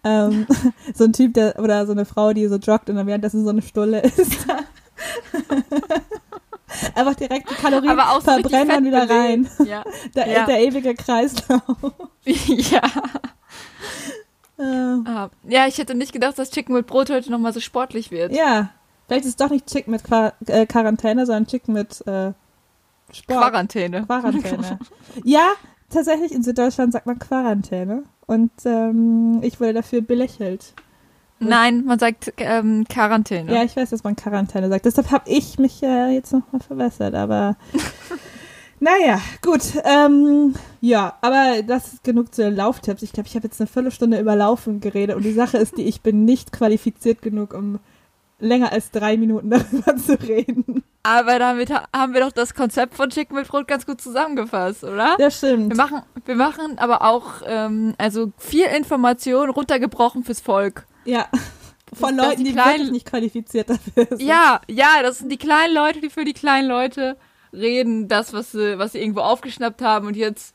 ähm, 0.04 0.46
so 0.94 1.04
ein 1.04 1.12
Typ, 1.12 1.34
der, 1.34 1.58
oder 1.58 1.86
so 1.86 1.92
eine 1.92 2.04
Frau, 2.04 2.32
die 2.32 2.46
so 2.46 2.56
joggt 2.56 2.90
und 2.90 2.96
dann 2.96 3.06
währenddessen 3.06 3.44
so 3.44 3.50
eine 3.50 3.62
Stulle 3.62 4.00
ist. 4.00 4.46
einfach 6.94 7.14
direkt 7.14 7.50
die 7.50 7.54
Kalorien 7.54 7.98
verbrennen 8.20 8.78
und 8.78 8.84
wieder 8.84 9.08
rein. 9.08 9.48
Ja. 9.64 9.84
Der, 10.14 10.28
ja. 10.28 10.46
der 10.46 10.60
ewige 10.60 10.94
Kreislauf. 10.94 11.62
ja. 12.24 12.82
Ah, 14.56 15.30
ja, 15.48 15.66
ich 15.66 15.78
hätte 15.78 15.94
nicht 15.94 16.12
gedacht, 16.12 16.38
dass 16.38 16.50
Chicken 16.50 16.74
mit 16.74 16.86
Brot 16.86 17.10
heute 17.10 17.30
nochmal 17.30 17.52
so 17.52 17.60
sportlich 17.60 18.10
wird. 18.10 18.32
Ja, 18.32 18.70
vielleicht 19.06 19.24
ist 19.24 19.30
es 19.30 19.36
doch 19.36 19.50
nicht 19.50 19.66
Chicken 19.66 19.90
mit 19.90 20.04
Qua 20.04 20.32
äh, 20.46 20.66
Quarantäne, 20.66 21.26
sondern 21.26 21.46
Chicken 21.46 21.74
mit 21.74 22.06
äh, 22.06 22.32
Sport. 23.12 23.40
Quarantäne. 23.40 24.04
Quarantäne. 24.06 24.78
ja, 25.24 25.52
tatsächlich 25.90 26.32
in 26.32 26.42
Süddeutschland 26.42 26.92
sagt 26.92 27.06
man 27.06 27.18
Quarantäne 27.18 28.04
und 28.26 28.52
ähm, 28.64 29.40
ich 29.42 29.60
wurde 29.60 29.72
dafür 29.72 30.02
belächelt. 30.02 30.74
Nein, 31.40 31.84
man 31.84 31.98
sagt 31.98 32.32
ähm, 32.36 32.86
Quarantäne. 32.88 33.52
Ja, 33.52 33.64
ich 33.64 33.76
weiß, 33.76 33.90
dass 33.90 34.04
man 34.04 34.16
Quarantäne 34.16 34.68
sagt. 34.68 34.86
Deshalb 34.86 35.10
habe 35.10 35.28
ich 35.28 35.58
mich 35.58 35.82
äh, 35.82 36.10
jetzt 36.10 36.32
nochmal 36.32 36.60
verbessert, 36.60 37.14
aber 37.14 37.56
Naja, 38.84 39.18
gut. 39.40 39.62
Ähm, 39.82 40.54
ja, 40.82 41.16
aber 41.22 41.62
das 41.62 41.94
ist 41.94 42.04
genug 42.04 42.34
zu 42.34 42.42
den 42.42 42.54
Lauftipps. 42.54 43.02
Ich 43.02 43.12
glaube, 43.14 43.26
ich 43.26 43.34
habe 43.34 43.46
jetzt 43.46 43.58
eine 43.58 43.66
Viertelstunde 43.66 44.20
über 44.20 44.36
Laufen 44.36 44.80
geredet 44.80 45.16
und 45.16 45.22
die 45.22 45.32
Sache 45.32 45.56
ist 45.56 45.78
die, 45.78 45.84
ich 45.84 46.02
bin 46.02 46.26
nicht 46.26 46.52
qualifiziert 46.52 47.22
genug, 47.22 47.54
um 47.54 47.78
länger 48.40 48.72
als 48.72 48.90
drei 48.90 49.16
Minuten 49.16 49.48
darüber 49.50 49.96
zu 49.96 50.20
reden. 50.20 50.84
Aber 51.02 51.38
damit 51.38 51.70
haben 51.70 52.12
wir 52.12 52.20
doch 52.20 52.32
das 52.32 52.52
Konzept 52.52 52.94
von 52.94 53.08
Chicken 53.08 53.36
mit 53.36 53.48
Brot 53.48 53.66
ganz 53.66 53.86
gut 53.86 54.02
zusammengefasst, 54.02 54.84
oder? 54.84 55.16
Das 55.16 55.38
stimmt. 55.38 55.70
Wir 55.70 55.76
machen, 55.76 56.02
wir 56.26 56.34
machen 56.36 56.78
aber 56.78 57.00
auch 57.00 57.40
ähm, 57.46 57.94
also 57.96 58.32
viel 58.36 58.66
Information 58.66 59.48
runtergebrochen 59.48 60.24
fürs 60.24 60.42
Volk. 60.42 60.84
Ja. 61.06 61.26
Von 61.94 62.18
Leuten, 62.18 62.44
die, 62.44 62.52
die 62.52 62.56
wirklich 62.56 62.90
nicht 62.90 63.06
qualifiziert 63.06 63.70
dafür 63.70 64.08
sind. 64.10 64.20
Ja, 64.20 64.60
ja, 64.68 65.02
das 65.02 65.20
sind 65.20 65.32
die 65.32 65.38
kleinen 65.38 65.74
Leute, 65.74 66.02
die 66.02 66.10
für 66.10 66.26
die 66.26 66.34
kleinen 66.34 66.68
Leute 66.68 67.16
reden, 67.54 68.08
das, 68.08 68.32
was 68.32 68.52
sie, 68.52 68.78
was 68.78 68.92
sie 68.92 68.98
irgendwo 68.98 69.20
aufgeschnappt 69.20 69.82
haben 69.82 70.06
und 70.06 70.16
jetzt 70.16 70.54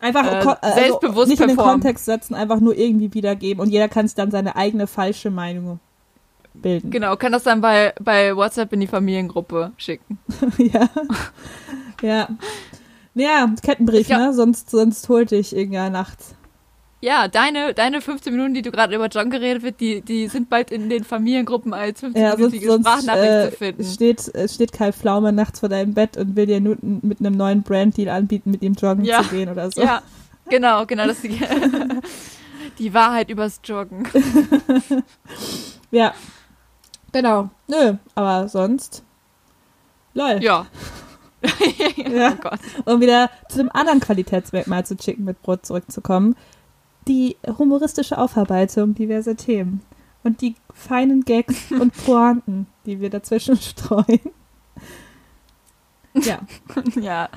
einfach 0.00 0.24
äh, 0.24 0.56
also 0.60 0.80
selbstbewusst 0.80 1.28
nicht 1.28 1.38
performen. 1.38 1.50
in 1.50 1.56
den 1.56 1.56
Kontext 1.56 2.04
setzen, 2.04 2.34
einfach 2.34 2.60
nur 2.60 2.76
irgendwie 2.76 3.12
wiedergeben 3.14 3.62
und 3.62 3.70
jeder 3.70 3.88
kann 3.88 4.06
sich 4.06 4.14
dann 4.14 4.30
seine 4.30 4.56
eigene 4.56 4.86
falsche 4.86 5.30
Meinung 5.30 5.80
bilden. 6.54 6.90
Genau, 6.90 7.16
kann 7.16 7.32
das 7.32 7.42
dann 7.42 7.60
bei, 7.60 7.92
bei 8.00 8.34
WhatsApp 8.34 8.72
in 8.72 8.80
die 8.80 8.86
Familiengruppe 8.86 9.72
schicken. 9.76 10.18
ja. 10.58 10.88
ja. 12.02 12.28
Ja, 13.14 13.52
Kettenbrief, 13.62 14.08
ja. 14.08 14.18
ne? 14.18 14.34
Sonst, 14.34 14.70
sonst 14.70 15.08
holt 15.08 15.32
dich 15.32 15.54
irgendwann 15.54 15.92
nachts. 15.92 16.34
Ja, 17.00 17.28
deine, 17.28 17.74
deine 17.74 18.00
15 18.00 18.32
Minuten, 18.32 18.54
die 18.54 18.62
du 18.62 18.72
gerade 18.72 18.94
über 18.94 19.06
John 19.06 19.30
geredet 19.30 19.62
wird, 19.62 19.80
die, 19.80 20.00
die 20.00 20.26
sind 20.26 20.50
bald 20.50 20.72
in 20.72 20.88
den 20.88 21.04
Familiengruppen 21.04 21.72
als 21.72 22.02
15-minütige 22.02 22.66
ja, 22.66 22.78
Sprachnachricht 22.78 23.30
äh, 23.30 23.50
zu 23.50 23.56
finden. 23.56 23.84
Steht, 23.84 24.50
steht 24.50 24.72
Kai 24.72 24.90
Pflaume 24.90 25.32
nachts 25.32 25.60
vor 25.60 25.68
deinem 25.68 25.94
Bett 25.94 26.16
und 26.16 26.34
will 26.34 26.46
dir 26.46 26.60
nur 26.60 26.76
mit 26.80 27.20
einem 27.20 27.36
neuen 27.36 27.62
Branddeal 27.62 28.08
anbieten, 28.08 28.50
mit 28.50 28.62
ihm 28.62 28.74
joggen 28.74 29.04
ja. 29.04 29.22
zu 29.22 29.28
gehen 29.28 29.48
oder 29.48 29.70
so. 29.70 29.80
Ja, 29.80 30.02
genau, 30.48 30.86
genau. 30.86 31.06
Das 31.06 31.20
die, 31.20 31.38
die 32.80 32.92
Wahrheit 32.92 33.30
übers 33.30 33.60
Joggen. 33.62 34.08
ja, 35.92 36.12
genau. 37.12 37.50
Nö, 37.68 37.94
aber 38.16 38.48
sonst. 38.48 39.04
Lol. 40.14 40.42
Ja. 40.42 40.66
ja. 40.66 40.66
Oh 42.32 42.34
Gott. 42.40 42.58
Um 42.84 43.00
wieder 43.00 43.30
zu 43.48 43.58
dem 43.58 43.70
anderen 43.72 44.00
Qualitätsmerkmal 44.00 44.84
zu 44.84 44.96
Chicken 44.96 45.24
mit 45.24 45.40
Brot 45.40 45.64
zurückzukommen 45.64 46.34
die 47.08 47.36
humoristische 47.58 48.18
Aufarbeitung 48.18 48.94
diverser 48.94 49.36
Themen 49.36 49.80
und 50.22 50.40
die 50.42 50.54
feinen 50.72 51.24
Gags 51.24 51.70
und 51.72 51.92
Pointen, 52.04 52.66
die 52.86 53.00
wir 53.00 53.10
dazwischen 53.10 53.56
streuen. 53.60 54.20
Ja. 56.14 56.40
ja. 57.00 57.28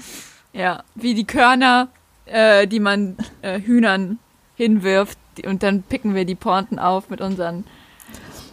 Ja. 0.54 0.84
Wie 0.96 1.14
die 1.14 1.26
Körner, 1.26 1.88
äh, 2.26 2.68
die 2.68 2.80
man 2.80 3.18
äh, 3.42 3.62
Hühnern 3.62 4.20
hinwirft 4.56 5.18
und 5.46 5.64
dann 5.64 5.84
picken 5.84 6.14
wir 6.14 6.26
die 6.26 6.36
Pointen 6.36 6.78
auf 6.78 7.10
mit 7.10 7.22
unseren 7.22 7.64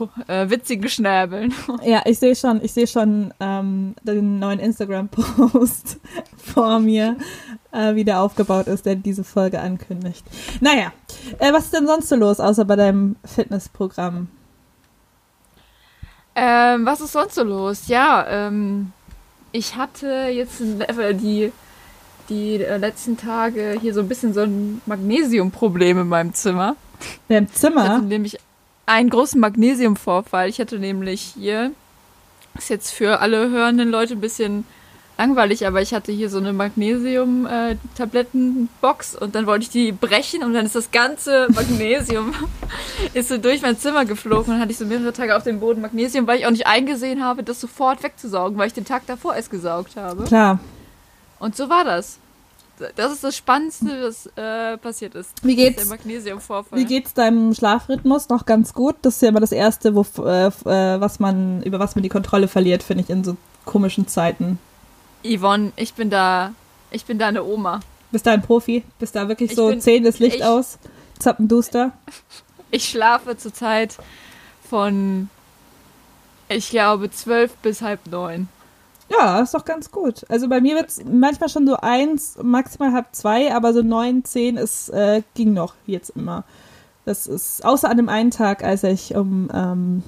äh, 0.27 0.49
witzigen 0.51 0.89
Schnäbeln. 0.89 1.55
Ja, 1.83 2.03
ich 2.05 2.19
sehe 2.19 2.35
schon, 2.35 2.63
ich 2.63 2.73
sehe 2.73 2.87
schon 2.87 3.33
ähm, 3.41 3.95
den 4.03 4.39
neuen 4.39 4.59
Instagram-Post 4.59 5.99
vor 6.37 6.81
mir, 6.81 7.17
äh, 7.73 7.95
wie 7.95 8.05
der 8.05 8.21
aufgebaut 8.21 8.67
ist, 8.67 8.87
der 8.87 8.97
diese 8.97 9.25
Folge 9.25 9.61
ankündigt. 9.61 10.25
Naja, 10.61 10.93
äh, 11.39 11.53
was 11.53 11.65
ist 11.65 11.75
denn 11.75 11.87
sonst 11.87 12.09
so 12.09 12.17
los, 12.17 12.41
außer 12.41 12.65
bei 12.65 12.77
deinem 12.77 13.17
Fitnessprogramm? 13.25 14.29
Ähm, 16.35 16.87
was 16.87 17.01
ist 17.01 17.13
sonst 17.13 17.35
so 17.35 17.43
los? 17.43 17.89
Ja, 17.89 18.25
ähm, 18.29 18.93
ich 19.51 19.77
hatte 19.77 20.29
jetzt 20.31 20.61
äh, 20.61 21.15
die, 21.15 21.53
die 22.29 22.63
äh, 22.63 22.77
letzten 22.77 23.17
Tage 23.17 23.77
hier 23.81 23.93
so 23.93 24.01
ein 24.01 24.09
bisschen 24.09 24.35
so 24.35 24.41
ein 24.43 24.81
Magnesiumproblem 24.87 26.03
in 26.03 26.09
meinem 26.09 26.35
Zimmer. 26.35 26.77
Ja, 27.29 27.39
Im 27.39 27.53
Zimmer? 27.53 27.85
Ich 27.85 27.91
hatte 27.91 28.05
nämlich 28.05 28.39
einen 28.88 29.11
großen 29.11 29.40
Magnesiumvorfall. 29.40 30.48
Ich 30.48 30.61
hatte 30.61 30.79
nämlich 30.79 31.35
hier, 31.37 31.72
ist 32.57 32.70
jetzt 32.70 32.90
für 32.90 33.20
alle 33.20 33.51
hörenden 33.51 33.90
Leute 33.90 34.14
ein 34.14 34.20
bisschen 34.20 34.64
langweilig, 35.18 35.66
aber 35.66 35.83
ich 35.83 35.92
hatte 35.92 36.11
hier 36.12 36.31
so 36.31 36.38
eine 36.38 36.53
Magnesium-Tablettenbox 36.53 39.16
und 39.16 39.35
dann 39.35 39.46
wollte 39.46 39.64
ich 39.64 39.70
die 39.70 39.90
brechen 39.92 40.44
und 40.44 40.55
dann 40.55 40.64
ist 40.64 40.77
das 40.77 40.92
ganze 40.92 41.48
Magnesium 41.53 42.33
ist 43.14 43.29
so 43.29 43.37
durch 43.37 43.62
mein 43.62 43.77
Zimmer 43.79 44.05
geflogen 44.05 44.44
und 44.46 44.53
dann 44.53 44.61
hatte 44.61 44.70
ich 44.70 44.79
so 44.79 44.87
mehrere 44.87 45.12
Tage 45.12 45.35
auf 45.37 45.42
dem 45.42 45.59
Boden 45.61 45.81
Magnesium, 45.81 46.29
weil 46.29 46.38
ich 46.38 46.46
auch 46.46 46.51
nicht 46.51 46.68
eingesehen 46.68 47.24
habe, 47.24 47.42
das 47.42 47.61
sofort 47.61 48.05
wegzusaugen, 48.05 48.57
weil 48.59 48.68
ich 48.68 48.74
den 48.74 48.85
Tag 48.85 49.07
davor 49.07 49.35
es 49.37 49.51
gesaugt 49.51 49.96
habe. 49.96 50.22
Klar. 50.24 50.61
Und 51.40 51.57
so 51.57 51.68
war 51.68 51.85
das. 51.85 52.18
Das 52.97 53.12
ist 53.12 53.25
das 53.25 53.37
Spannendste, 53.37 54.03
was 54.03 54.27
äh, 54.37 54.77
passiert 54.79 55.14
ist. 55.14 55.33
Wie 55.43 55.57
geht's? 55.57 55.91
Wie 55.91 56.85
geht's 56.85 57.14
deinem 57.14 57.55
Schlafrhythmus? 57.55 58.29
Noch 58.29 58.47
ganz 58.47 58.75
gut. 58.75 58.97
Das 59.03 59.17
ist 59.17 59.23
ja 59.23 59.29
immer 59.29 59.41
das 59.41 59.53
Erste, 59.53 59.95
wo, 59.95 60.03
äh, 60.25 60.47
äh, 60.47 61.01
was 61.01 61.21
man, 61.21 61.62
über 61.62 61.79
was 61.79 61.95
man 61.95 62.03
die 62.03 62.09
Kontrolle 62.09 62.49
verliert, 62.49 62.83
finde 62.83 63.05
ich, 63.05 63.11
in 63.11 63.25
so 63.25 63.37
komischen 63.64 64.09
Zeiten. 64.09 64.59
Yvonne, 65.25 65.73
ich 65.77 65.95
bin 65.95 66.11
da, 66.11 66.55
ich 66.91 67.05
bin 67.05 67.19
da 67.19 67.29
eine 67.29 67.45
Oma. 67.45 67.81
Bist 68.11 68.27
da 68.27 68.33
ein 68.33 68.43
Profi? 68.43 68.85
Bist 68.99 69.17
da 69.17 69.29
wirklich 69.29 69.55
so 69.55 69.69
bin, 69.69 69.81
zehn 69.81 70.05
das 70.05 70.19
Licht 70.19 70.37
ich, 70.37 70.45
aus, 70.45 70.79
zappenduster? 71.19 71.93
Ich 72.71 72.87
schlafe 72.87 73.35
zurzeit 73.38 73.97
von, 74.69 75.31
ich 76.51 76.69
glaube, 76.69 77.11
zwölf 77.11 77.55
bis 77.62 77.81
halb 77.81 78.07
neun. 78.07 78.51
Ja, 79.11 79.40
ist 79.40 79.55
doch 79.55 79.64
ganz 79.64 79.90
gut. 79.90 80.25
Also 80.29 80.49
bei 80.49 80.61
mir 80.61 80.77
wird 80.77 80.88
es 80.88 81.03
manchmal 81.05 81.49
schon 81.49 81.66
so 81.66 81.77
eins, 81.77 82.38
maximal 82.42 82.92
halb 82.92 83.07
zwei, 83.12 83.55
aber 83.55 83.73
so 83.73 83.83
neun, 83.83 84.25
zehn 84.25 84.57
ist, 84.57 84.90
äh, 84.90 85.23
ging 85.35 85.55
noch 85.55 85.75
jetzt 85.87 86.11
immer. 86.11 86.44
Das 87.05 87.27
ist, 87.27 87.64
außer 87.64 87.88
an 87.88 87.97
dem 87.97 88.11
einen 88.11 88.31
Tag, 88.31 88.62
als 88.62 88.85
ich 88.85 89.16
um 89.16 89.49
ähm, 89.55 90.03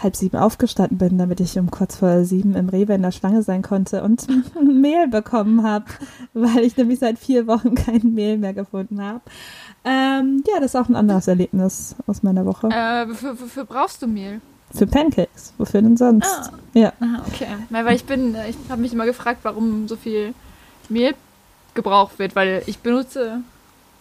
halb 0.00 0.14
sieben 0.14 0.36
aufgestanden 0.36 0.98
bin, 0.98 1.18
damit 1.18 1.40
ich 1.40 1.58
um 1.58 1.70
kurz 1.70 1.96
vor 1.96 2.24
sieben 2.24 2.54
im 2.54 2.68
Rewe 2.68 2.94
in 2.94 3.02
der 3.02 3.10
Schlange 3.10 3.42
sein 3.42 3.62
konnte 3.62 4.02
und 4.02 4.26
Mehl 4.62 5.08
bekommen 5.08 5.64
habe, 5.64 5.86
weil 6.32 6.60
ich 6.60 6.76
nämlich 6.76 7.00
seit 7.00 7.18
vier 7.18 7.48
Wochen 7.48 7.74
kein 7.74 8.14
Mehl 8.14 8.38
mehr 8.38 8.54
gefunden 8.54 9.02
habe. 9.02 9.22
Ähm, 9.84 10.44
ja, 10.46 10.60
das 10.60 10.74
ist 10.74 10.76
auch 10.76 10.88
ein 10.88 10.96
anderes 10.96 11.26
Erlebnis 11.26 11.96
aus 12.06 12.22
meiner 12.22 12.46
Woche. 12.46 12.68
Äh, 12.68 13.08
wofür, 13.08 13.40
wofür 13.40 13.64
brauchst 13.64 14.00
du 14.02 14.06
Mehl? 14.06 14.40
Für 14.74 14.86
Pancakes. 14.86 15.52
Wofür 15.58 15.82
denn 15.82 15.96
sonst? 15.96 16.26
Ah. 16.26 16.50
Ja. 16.74 16.92
Aha, 17.00 17.24
okay. 17.28 17.46
weil 17.70 17.94
ich 17.94 18.04
bin, 18.04 18.36
ich 18.48 18.56
habe 18.68 18.82
mich 18.82 18.92
immer 18.92 19.06
gefragt, 19.06 19.40
warum 19.44 19.86
so 19.86 19.96
viel 19.96 20.34
Mehl 20.88 21.14
gebraucht 21.74 22.18
wird, 22.18 22.34
weil 22.34 22.62
ich 22.66 22.78
benutze 22.78 23.42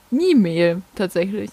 nie 0.10 0.36
Mehl 0.36 0.82
tatsächlich. 0.96 1.52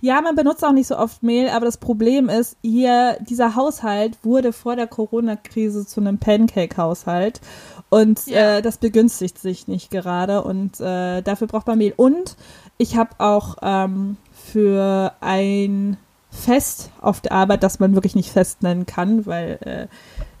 Ja, 0.00 0.20
man 0.20 0.34
benutzt 0.34 0.64
auch 0.64 0.72
nicht 0.72 0.88
so 0.88 0.96
oft 0.96 1.22
Mehl, 1.22 1.48
aber 1.48 1.64
das 1.64 1.76
Problem 1.76 2.28
ist, 2.28 2.56
hier, 2.62 3.16
dieser 3.20 3.54
Haushalt 3.54 4.18
wurde 4.22 4.52
vor 4.52 4.76
der 4.76 4.86
Corona-Krise 4.86 5.86
zu 5.86 6.00
einem 6.00 6.18
Pancake-Haushalt. 6.18 7.40
Und 7.88 8.26
ja. 8.26 8.58
äh, 8.58 8.62
das 8.62 8.78
begünstigt 8.78 9.38
sich 9.38 9.68
nicht 9.68 9.90
gerade. 9.90 10.42
Und 10.42 10.80
äh, 10.80 11.22
dafür 11.22 11.46
braucht 11.46 11.66
man 11.66 11.78
Mehl. 11.78 11.94
Und 11.96 12.36
ich 12.78 12.96
habe 12.96 13.10
auch 13.18 13.56
ähm, 13.62 14.16
für 14.32 15.12
ein 15.20 15.96
Fest 16.30 16.90
auf 17.00 17.20
der 17.20 17.32
Arbeit, 17.32 17.62
das 17.62 17.80
man 17.80 17.94
wirklich 17.94 18.14
nicht 18.14 18.30
fest 18.30 18.62
nennen 18.62 18.86
kann, 18.86 19.26
weil 19.26 19.58
äh, 19.62 19.86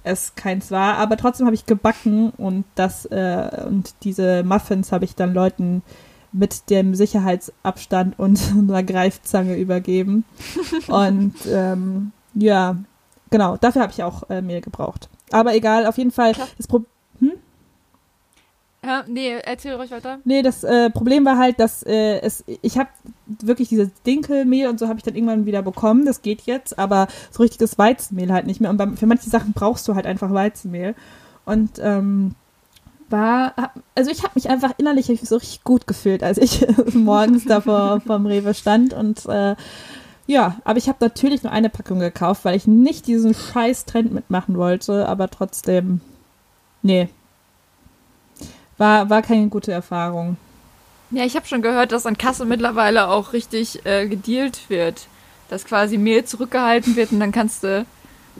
es 0.02 0.34
keins 0.34 0.70
war. 0.70 0.96
Aber 0.96 1.16
trotzdem 1.16 1.46
habe 1.46 1.54
ich 1.54 1.66
gebacken 1.66 2.30
und 2.30 2.64
das 2.74 3.06
äh, 3.06 3.64
und 3.66 3.94
diese 4.04 4.42
Muffins 4.44 4.92
habe 4.92 5.04
ich 5.04 5.14
dann 5.14 5.34
Leuten 5.34 5.82
mit 6.32 6.70
dem 6.70 6.94
Sicherheitsabstand 6.94 8.18
und 8.18 8.40
einer 8.58 8.82
Greifzange 8.82 9.56
übergeben. 9.56 10.24
Und 10.86 11.34
ähm, 11.48 12.12
ja, 12.34 12.76
genau, 13.30 13.56
dafür 13.56 13.82
habe 13.82 13.92
ich 13.92 14.04
auch 14.04 14.30
äh, 14.30 14.40
Mehl 14.40 14.60
gebraucht. 14.60 15.08
Aber 15.32 15.54
egal, 15.54 15.86
auf 15.86 15.98
jeden 15.98 16.12
Fall. 16.12 16.34
Das 16.56 16.68
Pro 16.68 16.78
hm? 16.78 16.86
Ja, 18.82 19.04
nee, 19.06 19.34
erzähl 19.44 19.74
ruhig 19.74 19.90
weiter. 19.90 20.20
Nee, 20.24 20.42
das 20.42 20.64
äh, 20.64 20.88
Problem 20.88 21.24
war 21.26 21.36
halt, 21.36 21.60
dass 21.60 21.82
äh, 21.82 22.20
es, 22.20 22.44
ich 22.62 22.78
habe 22.78 22.88
wirklich 23.26 23.68
dieses 23.68 23.90
Dinkelmehl 24.06 24.68
und 24.68 24.78
so 24.78 24.88
habe 24.88 24.98
ich 24.98 25.02
dann 25.02 25.14
irgendwann 25.14 25.44
wieder 25.44 25.62
bekommen. 25.62 26.06
Das 26.06 26.22
geht 26.22 26.42
jetzt, 26.42 26.78
aber 26.78 27.08
so 27.30 27.42
richtiges 27.42 27.76
Weizenmehl 27.78 28.32
halt 28.32 28.46
nicht 28.46 28.60
mehr. 28.60 28.70
Und 28.70 28.78
bei, 28.78 28.86
für 28.88 29.06
manche 29.06 29.28
Sachen 29.28 29.52
brauchst 29.52 29.86
du 29.86 29.94
halt 29.94 30.06
einfach 30.06 30.32
Weizenmehl. 30.32 30.94
Und 31.44 31.72
ähm, 31.78 32.34
war, 33.10 33.54
also 33.94 34.10
ich 34.10 34.22
habe 34.22 34.32
mich 34.34 34.48
einfach 34.48 34.72
innerlich 34.78 35.06
so 35.22 35.36
richtig 35.36 35.64
gut 35.64 35.86
gefühlt, 35.86 36.22
als 36.22 36.38
ich 36.38 36.66
morgens 36.94 37.44
da 37.44 37.60
vor, 37.60 38.00
vom 38.00 38.26
Rewe 38.26 38.54
stand 38.54 38.94
und 38.94 39.26
äh, 39.26 39.56
ja, 40.26 40.58
aber 40.64 40.78
ich 40.78 40.88
habe 40.88 40.98
natürlich 41.00 41.42
nur 41.42 41.50
eine 41.50 41.70
Packung 41.70 41.98
gekauft, 41.98 42.44
weil 42.44 42.56
ich 42.56 42.68
nicht 42.68 43.08
diesen 43.08 43.34
scheiß 43.34 43.84
Trend 43.84 44.12
mitmachen 44.12 44.56
wollte, 44.56 45.08
aber 45.08 45.28
trotzdem, 45.28 46.00
nee, 46.82 47.08
war, 48.80 49.10
war 49.10 49.22
keine 49.22 49.48
gute 49.48 49.72
Erfahrung. 49.72 50.36
Ja, 51.10 51.24
ich 51.24 51.36
habe 51.36 51.46
schon 51.46 51.60
gehört, 51.60 51.92
dass 51.92 52.06
an 52.06 52.16
Kasse 52.16 52.44
mittlerweile 52.44 53.08
auch 53.08 53.32
richtig 53.32 53.84
äh, 53.84 54.08
gedealt 54.08 54.70
wird, 54.70 55.06
dass 55.48 55.64
quasi 55.64 55.98
Mehl 55.98 56.24
zurückgehalten 56.24 56.96
wird 56.96 57.12
und 57.12 57.20
dann 57.20 57.32
kannst 57.32 57.62
du 57.64 57.84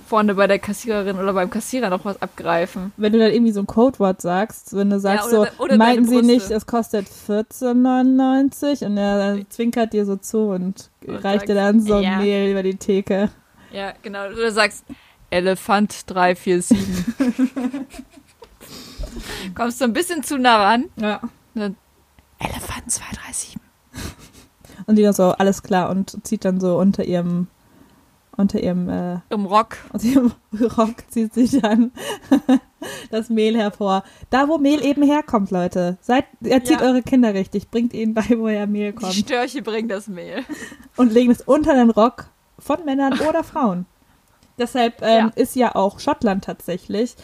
vorne 0.07 0.35
bei 0.35 0.46
der 0.46 0.59
Kassiererin 0.61 1.18
oder 1.18 1.33
beim 1.33 1.50
Kassierer 1.50 1.90
noch 1.90 2.05
was 2.05 2.22
abgreifen. 2.22 2.92
Wenn 2.96 3.12
du 3.12 3.18
dann 3.18 3.33
irgendwie 3.33 3.53
so 3.53 3.61
ein 3.61 3.66
Codewort 3.66 4.22
sagst, 4.22 4.74
wenn 4.74 4.88
du 4.88 4.98
sagst 4.98 5.33
oder- 5.33 5.50
so, 5.59 5.64
oder 5.64 5.76
meinten 5.76 6.07
sie 6.07 6.22
nicht, 6.22 6.50
es 6.50 6.64
kostet 6.64 7.07
14,99 7.29 8.87
und 8.87 8.96
er 8.96 9.38
zwinkert 9.50 9.92
dir 9.92 10.07
so 10.07 10.16
zu 10.16 10.50
und, 10.50 10.90
Und 11.07 11.16
reicht 11.24 11.48
dir 11.48 11.55
dann 11.57 11.81
so 11.81 11.98
ja. 11.98 12.16
Mehl 12.18 12.50
über 12.53 12.62
die 12.62 12.76
Theke. 12.76 13.31
Ja, 13.72 13.92
genau. 14.03 14.29
Oder 14.29 14.53
sagst 14.53 14.85
Elefant 15.29 16.09
347. 16.09 16.79
Kommst 19.54 19.80
du 19.80 19.84
ein 19.84 19.92
bisschen 19.92 20.22
zu 20.22 20.38
nah 20.38 20.62
ran. 20.64 20.84
Ja. 20.96 21.20
Elefant 21.54 22.90
237. 22.90 23.56
Und 24.86 24.96
die 24.96 25.02
dann 25.02 25.12
so, 25.12 25.30
alles 25.32 25.62
klar, 25.62 25.90
und 25.90 26.26
zieht 26.26 26.44
dann 26.44 26.58
so 26.58 26.76
unter 26.78 27.04
ihrem, 27.04 27.46
unter 28.36 28.60
ihrem, 28.60 28.88
äh, 28.88 29.18
Im 29.28 29.44
Rock. 29.44 29.76
aus 29.92 30.02
ihrem 30.02 30.32
Rock 30.78 30.94
zieht 31.10 31.32
sich 31.34 31.60
dann 31.60 31.92
das 33.10 33.28
Mehl 33.28 33.56
hervor. 33.56 34.02
Da, 34.30 34.48
wo 34.48 34.58
Mehl 34.58 34.84
eben 34.84 35.02
herkommt, 35.02 35.50
Leute. 35.52 35.98
Seid, 36.00 36.24
erzieht 36.42 36.80
Ja. 36.80 36.86
eure 36.86 37.02
Kinder 37.02 37.34
richtig, 37.34 37.70
bringt 37.70 37.92
ihnen 37.92 38.14
bei, 38.14 38.24
woher 38.36 38.66
Mehl 38.66 38.92
Die 38.92 38.96
kommt. 38.98 39.14
Störche 39.14 39.62
bringen 39.62 39.88
das 39.88 40.08
Mehl. 40.08 40.44
Und 40.96 41.12
legen 41.12 41.30
es 41.30 41.42
unter 41.42 41.74
den 41.74 41.90
Rock 41.90 42.26
von 42.58 42.84
Männern 42.84 43.20
oder 43.28 43.44
Frauen. 43.44 43.86
Deshalb 44.58 45.02
ähm, 45.02 45.26
Ja. 45.26 45.32
ist 45.36 45.54
ja 45.54 45.74
auch 45.76 46.00
Schottland 46.00 46.44
tatsächlich 46.44 47.14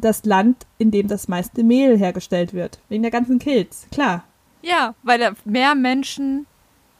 das 0.00 0.24
Land, 0.24 0.66
in 0.78 0.90
dem 0.90 1.08
das 1.08 1.28
meiste 1.28 1.62
Mehl 1.62 1.96
hergestellt 1.98 2.52
wird. 2.52 2.78
Wegen 2.88 3.02
der 3.02 3.10
ganzen 3.10 3.38
Kills. 3.38 3.86
Klar. 3.92 4.24
Ja, 4.62 4.94
weil 5.02 5.18
da 5.18 5.32
mehr 5.44 5.74
Menschen 5.74 6.46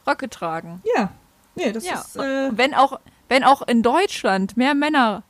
Röcke 0.07 0.29
tragen. 0.31 0.83
Ja. 0.97 1.11
Nee, 1.55 1.73
das 1.73 1.85
ja. 1.85 1.95
ist, 2.01 2.17
äh, 2.17 2.51
wenn, 2.57 2.75
auch, 2.75 3.01
wenn 3.29 3.45
auch 3.45 3.63
in 3.63 3.83
Deutschland 3.83 4.57
mehr 4.57 4.75
Männer 4.75 5.23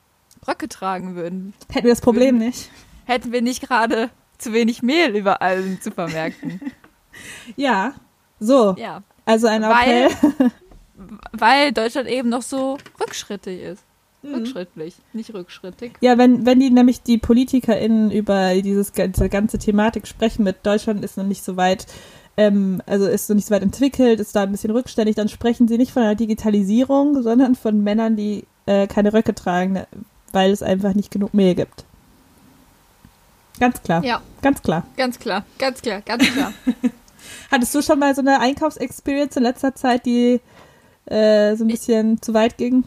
Röcke 0.46 0.68
tragen 0.68 1.16
würden, 1.16 1.54
hätten 1.70 1.84
wir 1.86 1.92
das 1.92 2.00
Problem 2.00 2.38
nicht. 2.38 2.70
hätten 3.04 3.32
wir 3.32 3.42
nicht 3.42 3.62
gerade 3.66 4.10
zu 4.38 4.52
wenig 4.52 4.82
Mehl 4.82 5.16
überall 5.16 5.60
in 5.60 5.78
Supermärkten. 5.80 6.60
Ja. 7.56 7.94
So. 8.38 8.76
ja. 8.78 9.02
Also 9.26 9.48
ein 9.48 9.62
Weil- 9.62 10.06
Appell. 10.06 10.50
Weil 11.32 11.72
Deutschland 11.72 12.08
eben 12.08 12.28
noch 12.28 12.42
so 12.42 12.78
rückschrittig 13.00 13.60
ist. 13.60 13.84
Mhm. 14.22 14.34
Rückschrittlich, 14.34 14.96
nicht 15.12 15.32
rückschrittig. 15.32 15.92
Ja, 16.00 16.18
wenn, 16.18 16.44
wenn 16.44 16.60
die 16.60 16.70
nämlich 16.70 17.02
die 17.02 17.16
PolitikerInnen 17.18 18.10
über 18.10 18.54
dieses, 18.60 18.92
diese 18.92 19.28
ganze 19.28 19.58
Thematik 19.58 20.06
sprechen 20.06 20.44
mit 20.44 20.64
Deutschland 20.64 21.02
ist 21.04 21.16
noch 21.16 21.24
nicht 21.24 21.42
so 21.42 21.56
weit, 21.56 21.86
ähm, 22.36 22.82
also 22.86 23.06
ist 23.06 23.28
noch 23.30 23.36
nicht 23.36 23.48
so 23.48 23.54
weit 23.54 23.62
entwickelt, 23.62 24.20
ist 24.20 24.36
da 24.36 24.42
ein 24.42 24.52
bisschen 24.52 24.72
rückständig, 24.72 25.16
dann 25.16 25.28
sprechen 25.28 25.68
sie 25.68 25.78
nicht 25.78 25.92
von 25.92 26.02
einer 26.02 26.14
Digitalisierung, 26.14 27.22
sondern 27.22 27.54
von 27.54 27.82
Männern, 27.82 28.16
die 28.16 28.44
äh, 28.66 28.86
keine 28.86 29.12
Röcke 29.12 29.34
tragen, 29.34 29.80
weil 30.32 30.50
es 30.50 30.62
einfach 30.62 30.94
nicht 30.94 31.10
genug 31.10 31.32
Mehl 31.32 31.54
gibt. 31.54 31.84
Ganz 33.58 33.82
klar, 33.82 34.02
Ja, 34.04 34.22
ganz 34.42 34.62
klar. 34.62 34.86
ganz 34.96 35.18
klar, 35.18 35.44
ganz 35.58 35.82
klar, 35.82 36.00
ganz 36.02 36.24
klar. 36.32 36.52
Hattest 37.50 37.74
du 37.74 37.82
schon 37.82 37.98
mal 37.98 38.14
so 38.14 38.20
eine 38.20 38.40
Einkaufsexperience 38.40 39.36
in 39.36 39.42
letzter 39.42 39.74
Zeit, 39.74 40.06
die 40.06 40.40
äh, 41.06 41.56
so 41.56 41.64
ein 41.64 41.68
bisschen 41.68 42.22
zu 42.22 42.32
weit 42.32 42.56
ging? 42.56 42.84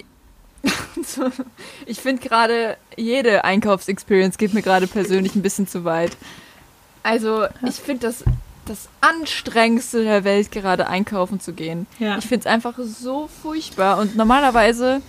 Ich 1.86 2.00
finde 2.00 2.22
gerade, 2.28 2.78
jede 2.96 3.44
Einkaufsexperience 3.44 4.38
geht 4.38 4.54
mir 4.54 4.62
gerade 4.62 4.88
persönlich 4.88 5.36
ein 5.36 5.42
bisschen 5.42 5.68
zu 5.68 5.84
weit. 5.84 6.16
Also, 7.04 7.46
ich 7.68 7.76
finde 7.76 8.08
das 8.08 8.24
das 8.66 8.88
anstrengendste 9.02 10.04
der 10.04 10.24
Welt, 10.24 10.52
gerade 10.52 10.88
einkaufen 10.88 11.40
zu 11.40 11.54
gehen. 11.54 11.86
Ja. 12.00 12.18
Ich 12.18 12.26
finde 12.26 12.42
es 12.42 12.46
einfach 12.46 12.76
so 12.80 13.28
furchtbar. 13.42 14.00
Und 14.00 14.16
normalerweise 14.16 15.02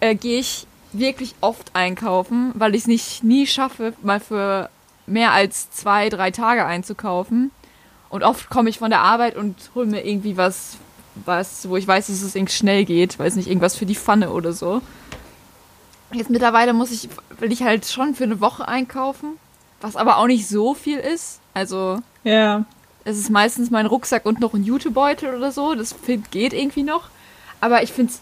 äh, 0.00 0.14
gehe 0.14 0.40
ich 0.40 0.66
wirklich 0.92 1.34
oft 1.40 1.70
einkaufen, 1.74 2.52
weil 2.54 2.74
ich 2.74 2.82
es 2.82 2.86
nicht 2.86 3.22
nie 3.22 3.46
schaffe, 3.46 3.92
mal 4.02 4.20
für 4.20 4.70
mehr 5.06 5.32
als 5.32 5.70
zwei, 5.70 6.08
drei 6.08 6.30
Tage 6.30 6.64
einzukaufen. 6.64 7.50
Und 8.08 8.22
oft 8.22 8.48
komme 8.48 8.70
ich 8.70 8.78
von 8.78 8.90
der 8.90 9.00
Arbeit 9.00 9.36
und 9.36 9.56
hole 9.74 9.86
mir 9.86 10.06
irgendwie 10.06 10.36
was, 10.36 10.78
was, 11.24 11.68
wo 11.68 11.76
ich 11.76 11.86
weiß, 11.86 12.06
dass 12.08 12.22
es 12.22 12.34
irgendwie 12.34 12.52
schnell 12.54 12.84
geht, 12.84 13.18
weiß 13.18 13.36
nicht, 13.36 13.48
irgendwas 13.48 13.76
für 13.76 13.86
die 13.86 13.94
Pfanne 13.96 14.30
oder 14.30 14.52
so. 14.52 14.82
Jetzt 16.12 16.30
mittlerweile 16.30 16.72
muss 16.72 16.90
ich, 16.92 17.08
will 17.38 17.50
ich 17.52 17.62
halt 17.62 17.86
schon 17.86 18.14
für 18.14 18.24
eine 18.24 18.40
Woche 18.40 18.68
einkaufen, 18.68 19.32
was 19.80 19.96
aber 19.96 20.18
auch 20.18 20.26
nicht 20.26 20.46
so 20.48 20.74
viel 20.74 20.98
ist. 20.98 21.40
Also 21.54 22.00
Ja. 22.22 22.64
es 23.04 23.18
ist 23.18 23.30
meistens 23.30 23.70
mein 23.70 23.86
Rucksack 23.86 24.24
und 24.24 24.40
noch 24.40 24.54
ein 24.54 24.62
Jutebeutel 24.64 25.34
oder 25.34 25.50
so. 25.52 25.74
Das 25.74 25.94
geht 26.30 26.52
irgendwie 26.52 26.84
noch. 26.84 27.08
Aber 27.60 27.82
ich 27.82 27.92
finde 27.92 28.12
es 28.12 28.20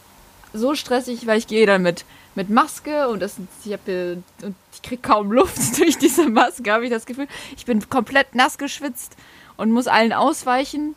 so 0.59 0.75
stressig, 0.75 1.27
weil 1.27 1.39
ich 1.39 1.47
gehe 1.47 1.67
dann 1.67 1.83
mit, 1.83 2.05
mit 2.35 2.49
Maske 2.49 3.09
und 3.09 3.21
das, 3.21 3.37
ich, 3.65 3.73
hab, 3.73 3.87
und 3.89 4.25
ich 4.73 4.83
kriege 4.83 5.03
kaum 5.03 5.31
Luft 5.33 5.79
durch 5.79 5.99
diese 5.99 6.29
Maske, 6.29 6.73
habe 6.73 6.85
ich 6.85 6.91
das 6.91 7.07
Gefühl. 7.07 7.29
Ich 7.57 7.67
bin 7.67 7.89
komplett 7.91 8.35
nass 8.35 8.57
geschwitzt 8.57 9.17
und 9.57 9.73
muss 9.73 9.89
allen 9.89 10.13
ausweichen 10.13 10.95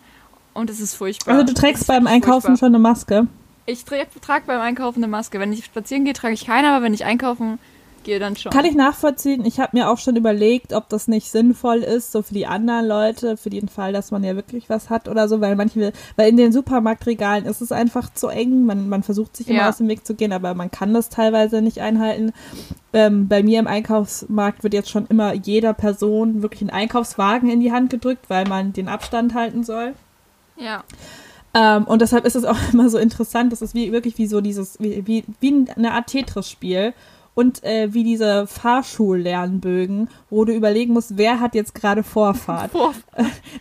und 0.58 0.70
es 0.70 0.80
ist 0.80 0.96
furchtbar. 0.96 1.34
Also 1.36 1.46
du 1.46 1.54
trägst 1.54 1.88
beim 1.88 2.08
Einkaufen 2.08 2.42
furchtbar. 2.42 2.58
schon 2.58 2.68
eine 2.76 2.80
Maske. 2.80 3.28
Ich 3.66 3.84
trage 3.86 4.08
trag 4.22 4.46
beim 4.48 4.62
Einkaufen 4.62 5.04
eine 5.04 5.10
Maske. 5.12 5.40
Wenn 5.40 5.52
ich 5.54 5.66
spazieren 5.66 6.06
gehe, 6.06 6.14
trage 6.14 6.34
ich 6.34 6.46
keine, 6.46 6.70
aber 6.70 6.84
wenn 6.86 6.94
ich 6.94 7.04
einkaufen 7.06 7.60
gehe, 8.06 8.18
dann 8.18 8.38
schon. 8.38 8.50
Kann 8.54 8.64
ich 8.64 8.76
nachvollziehen. 8.76 9.44
Ich 9.46 9.60
habe 9.60 9.76
mir 9.76 9.90
auch 9.90 9.98
schon 9.98 10.16
überlegt, 10.16 10.72
ob 10.72 10.88
das 10.88 11.10
nicht 11.10 11.30
sinnvoll 11.30 11.80
ist, 11.80 12.14
so 12.14 12.22
für 12.22 12.34
die 12.34 12.48
anderen 12.48 12.88
Leute, 12.88 13.36
für 13.36 13.50
den 13.50 13.68
Fall, 13.68 13.92
dass 13.92 14.12
man 14.12 14.24
ja 14.24 14.38
wirklich 14.38 14.70
was 14.70 14.90
hat 14.90 15.10
oder 15.10 15.28
so, 15.28 15.42
weil 15.42 15.58
manche, 15.58 15.92
weil 16.16 16.30
in 16.30 16.38
den 16.38 16.54
Supermarktregalen 16.54 17.46
ist 17.46 17.60
es 17.60 17.74
einfach 17.74 18.14
zu 18.14 18.30
eng. 18.30 18.64
Man, 18.66 18.88
man 18.88 19.04
versucht 19.04 19.36
sich 19.36 19.50
immer 19.50 19.60
Ja. 19.64 19.70
aus 19.70 19.80
dem 19.80 19.90
Weg 19.90 20.08
zu 20.08 20.16
gehen, 20.16 20.32
aber 20.32 20.54
man 20.54 20.72
kann 20.72 20.94
das 20.94 21.10
teilweise 21.10 21.62
nicht 21.62 21.80
einhalten. 21.82 22.32
Ähm, 22.94 23.28
bei 23.28 23.44
mir 23.44 23.60
im 23.60 23.68
Einkaufsmarkt 23.68 24.64
wird 24.64 24.74
jetzt 24.74 24.90
schon 24.90 25.08
immer 25.08 25.34
jeder 25.34 25.74
Person 25.74 26.42
wirklich 26.42 26.62
ein 26.62 26.70
Einkaufswagen 26.70 27.50
in 27.50 27.60
die 27.60 27.74
Hand 27.74 27.90
gedrückt, 27.90 28.30
weil 28.30 28.48
man 28.48 28.72
den 28.72 28.88
Abstand 28.88 29.34
halten 29.34 29.66
soll. 29.66 29.94
Ja. 30.58 30.84
Ähm, 31.54 31.86
und 31.86 32.02
deshalb 32.02 32.26
ist 32.26 32.36
es 32.36 32.46
auch 32.46 32.58
immer 32.74 32.90
so 32.90 32.98
interessant. 32.98 33.52
Das 33.52 33.62
ist 33.62 33.74
wie, 33.74 33.92
wirklich 33.92 34.18
wie 34.18 34.28
so 34.28 34.42
dieses, 34.42 34.80
wie, 34.80 35.06
wie, 35.08 35.24
wie 35.40 35.66
eine 35.76 35.94
Art 35.94 36.08
Tetris-Spiel. 36.08 36.94
Und 37.38 37.64
äh, 37.64 37.94
wie 37.94 38.04
diese 38.04 38.48
Fahrschullernbögen, 38.48 40.10
wo 40.32 40.44
du 40.44 40.56
überlegen 40.56 40.94
musst, 40.94 41.18
wer 41.20 41.40
hat 41.40 41.54
jetzt 41.54 41.76
gerade 41.76 42.02
Vorfahrt. 42.02 42.72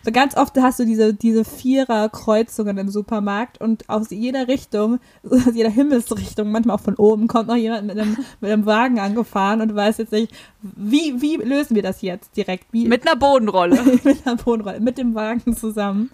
So 0.03 0.11
Ganz 0.11 0.35
oft 0.35 0.55
hast 0.57 0.79
du 0.79 0.85
diese, 0.85 1.13
diese 1.13 1.43
Vierer-Kreuzungen 1.43 2.77
im 2.77 2.89
Supermarkt 2.89 3.59
und 3.59 3.87
aus 3.89 4.09
jeder 4.09 4.47
Richtung, 4.47 4.99
aus 5.23 5.53
jeder 5.53 5.69
Himmelsrichtung, 5.69 6.51
manchmal 6.51 6.77
auch 6.77 6.81
von 6.81 6.95
oben, 6.95 7.27
kommt 7.27 7.49
noch 7.49 7.55
jemand 7.55 7.85
mit 7.85 7.99
einem, 7.99 8.17
mit 8.41 8.51
einem 8.51 8.65
Wagen 8.65 8.99
angefahren 8.99 9.61
und 9.61 9.69
du 9.69 9.75
weißt 9.75 9.99
jetzt 9.99 10.11
nicht, 10.11 10.33
wie, 10.61 11.21
wie 11.21 11.35
lösen 11.35 11.75
wir 11.75 11.83
das 11.83 12.01
jetzt 12.01 12.35
direkt? 12.35 12.65
Wie, 12.71 12.87
mit 12.87 13.07
einer 13.07 13.15
Bodenrolle. 13.15 13.79
mit 14.03 14.25
einer 14.25 14.37
Bodenrolle, 14.37 14.79
mit 14.79 14.97
dem 14.97 15.13
Wagen 15.13 15.55
zusammen. 15.55 16.09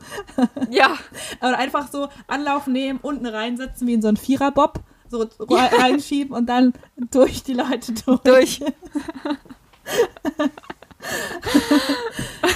ja. 0.70 0.98
Oder 1.40 1.60
einfach 1.60 1.90
so 1.90 2.10
Anlauf 2.28 2.68
nehmen, 2.68 3.00
unten 3.02 3.26
reinsetzen 3.26 3.88
wie 3.88 3.94
in 3.94 4.02
so 4.02 4.10
einen 4.10 4.18
Viererbob, 4.18 4.82
so 5.14 5.46
re- 5.46 5.70
reinschieben 5.82 6.36
und 6.36 6.48
dann 6.48 6.74
durch 7.12 7.44
die 7.44 7.54
Leute 7.54 7.94
durch. 7.94 8.20
Durch. 8.24 8.60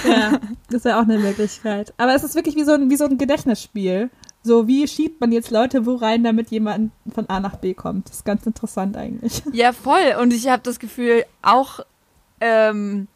Ja, 0.04 0.40
das 0.68 0.74
ist 0.76 0.84
ja 0.84 0.98
auch 0.98 1.02
eine 1.02 1.18
Möglichkeit. 1.18 1.92
Aber 1.96 2.14
es 2.14 2.24
ist 2.24 2.34
wirklich 2.34 2.56
wie 2.56 2.64
so 2.64 2.72
ein, 2.72 2.90
wie 2.90 2.96
so 2.96 3.04
ein 3.04 3.18
Gedächtnisspiel. 3.18 4.10
So, 4.42 4.66
wie 4.66 4.86
schiebt 4.86 5.20
man 5.20 5.32
jetzt 5.32 5.50
Leute 5.50 5.84
wo 5.84 5.96
rein, 5.96 6.24
damit 6.24 6.50
jemand 6.50 6.92
von 7.12 7.28
A 7.28 7.40
nach 7.40 7.56
B 7.56 7.74
kommt? 7.74 8.08
Das 8.08 8.16
ist 8.18 8.24
ganz 8.24 8.46
interessant 8.46 8.96
eigentlich. 8.96 9.42
Ja, 9.52 9.72
voll. 9.72 10.14
Und 10.20 10.32
ich 10.32 10.48
habe 10.48 10.62
das 10.62 10.78
Gefühl, 10.78 11.24
auch 11.42 11.80
ähm, 12.40 13.08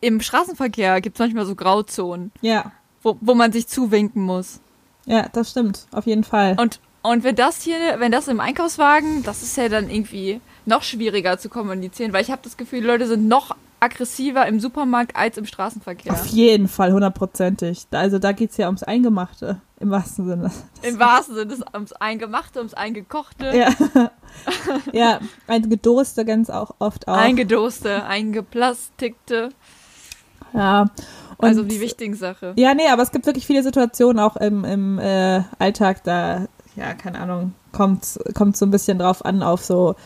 im 0.00 0.20
Straßenverkehr 0.20 1.00
gibt 1.00 1.16
es 1.16 1.20
manchmal 1.20 1.46
so 1.46 1.54
Grauzonen, 1.54 2.30
Ja, 2.42 2.70
wo, 3.02 3.16
wo 3.20 3.34
man 3.34 3.52
sich 3.52 3.66
zuwinken 3.66 4.22
muss. 4.22 4.60
ja, 5.06 5.28
das 5.32 5.50
stimmt. 5.50 5.86
Auf 5.92 6.06
jeden 6.06 6.24
Fall. 6.24 6.56
Und, 6.60 6.78
und 7.08 7.24
wenn 7.24 7.36
das 7.36 7.62
hier, 7.62 7.76
wenn 7.98 8.12
das 8.12 8.28
im 8.28 8.40
Einkaufswagen, 8.40 9.22
das 9.22 9.42
ist 9.42 9.56
ja 9.56 9.68
dann 9.68 9.90
irgendwie 9.90 10.40
noch 10.66 10.82
schwieriger 10.82 11.38
zu 11.38 11.48
kommunizieren, 11.48 12.12
weil 12.12 12.22
ich 12.22 12.30
habe 12.30 12.42
das 12.44 12.56
Gefühl, 12.56 12.80
die 12.80 12.86
Leute 12.86 13.06
sind 13.06 13.28
noch 13.28 13.56
aggressiver 13.80 14.46
im 14.46 14.60
Supermarkt 14.60 15.16
als 15.16 15.38
im 15.38 15.46
Straßenverkehr. 15.46 16.12
Auf 16.12 16.26
jeden 16.26 16.68
Fall, 16.68 16.92
hundertprozentig. 16.92 17.86
Also 17.92 18.18
da 18.18 18.32
geht's 18.32 18.56
ja 18.56 18.66
ums 18.66 18.82
Eingemachte, 18.82 19.60
im 19.80 19.90
wahrsten 19.90 20.26
Sinne. 20.26 20.50
Im 20.82 20.98
wahrsten 20.98 21.36
Sinne 21.36 21.56
ums 21.72 21.92
Eingemachte, 21.92 22.58
ums 22.58 22.74
Eingekochte, 22.74 23.56
Ja, 23.56 24.10
ja 24.92 25.20
ein 25.46 25.70
Gedurste 25.70 26.24
ganz 26.24 26.50
auch 26.50 26.74
oft 26.78 27.08
auch. 27.08 27.16
Eingedoste, 27.16 28.04
eingeplastikte, 28.04 29.50
ja. 30.52 30.86
Und 31.36 31.48
also 31.48 31.62
die 31.62 31.80
wichtigen 31.80 32.14
Sachen. 32.14 32.54
Ja, 32.56 32.74
nee, 32.74 32.88
aber 32.88 33.02
es 33.02 33.12
gibt 33.12 33.26
wirklich 33.26 33.46
viele 33.46 33.62
Situationen 33.62 34.18
auch 34.18 34.36
im, 34.36 34.64
im 34.64 34.98
äh, 34.98 35.42
Alltag, 35.58 36.02
da, 36.02 36.46
ja, 36.78 36.94
keine 36.94 37.18
Ahnung, 37.20 37.54
kommt 37.72 38.18
kommt 38.34 38.56
so 38.56 38.64
ein 38.66 38.70
bisschen 38.70 38.98
drauf 38.98 39.24
an, 39.24 39.42
auf 39.42 39.64
so 39.64 39.96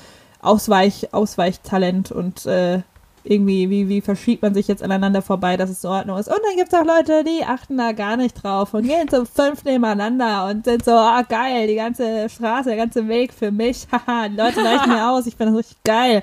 Ausweich, 0.40 1.12
Ausweichtalent 1.12 2.10
und 2.10 2.46
äh, 2.46 2.82
irgendwie, 3.24 3.70
wie, 3.70 3.88
wie 3.88 4.00
verschiebt 4.00 4.42
man 4.42 4.54
sich 4.54 4.66
jetzt 4.66 4.82
aneinander 4.82 5.22
vorbei, 5.22 5.56
dass 5.56 5.70
es 5.70 5.84
in 5.84 5.90
Ordnung 5.90 6.18
ist. 6.18 6.26
Und 6.26 6.40
dann 6.44 6.56
gibt 6.56 6.72
es 6.72 6.78
auch 6.78 6.84
Leute, 6.84 7.22
die 7.22 7.44
achten 7.44 7.78
da 7.78 7.92
gar 7.92 8.16
nicht 8.16 8.42
drauf 8.42 8.74
und 8.74 8.86
gehen 8.86 9.08
so 9.08 9.24
fünf 9.24 9.64
nebeneinander 9.64 10.46
und 10.46 10.64
sind 10.64 10.84
so, 10.84 10.92
ah, 10.92 11.22
geil, 11.22 11.68
die 11.68 11.76
ganze 11.76 12.28
Straße, 12.28 12.70
der 12.70 12.78
ganze 12.78 13.06
Weg 13.06 13.32
für 13.32 13.52
mich, 13.52 13.86
haha, 13.92 14.28
die 14.28 14.36
Leute 14.36 14.60
leuchten 14.60 14.92
mir 14.92 15.08
aus, 15.08 15.26
ich 15.26 15.36
finde 15.36 15.52
das 15.52 15.60
richtig 15.60 15.84
geil. 15.84 16.22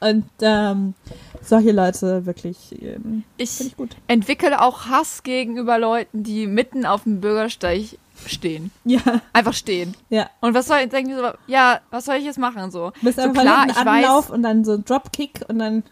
Und 0.00 0.26
ähm, 0.42 0.94
solche 1.42 1.72
Leute 1.72 2.24
wirklich 2.24 2.80
ähm, 2.80 3.24
Ich, 3.36 3.60
ich 3.60 3.76
gut. 3.76 3.96
entwickle 4.06 4.60
auch 4.60 4.86
Hass 4.86 5.24
gegenüber 5.24 5.76
Leuten, 5.78 6.22
die 6.22 6.46
mitten 6.46 6.86
auf 6.86 7.02
dem 7.02 7.20
Bürgersteig 7.20 7.98
stehen. 8.26 8.70
Ja, 8.84 9.00
Einfach 9.32 9.54
stehen. 9.54 9.94
ja. 10.08 10.28
Und 10.40 10.54
was 10.54 10.66
soll 10.66 10.78
ich 10.78 10.88
denken 10.88 11.16
so, 11.16 11.30
ja, 11.46 11.80
was 11.90 12.04
soll 12.04 12.16
ich 12.16 12.24
jetzt 12.24 12.38
machen 12.38 12.70
so? 12.70 12.92
Bist 13.02 13.20
so 13.20 13.32
klar, 13.32 13.66
ich 13.68 13.76
weiß, 13.76 13.86
Anlauf 13.86 14.30
und 14.30 14.42
dann 14.42 14.64
so 14.64 14.72
ein 14.72 14.84
Dropkick 14.84 15.44
und 15.48 15.58
dann 15.58 15.82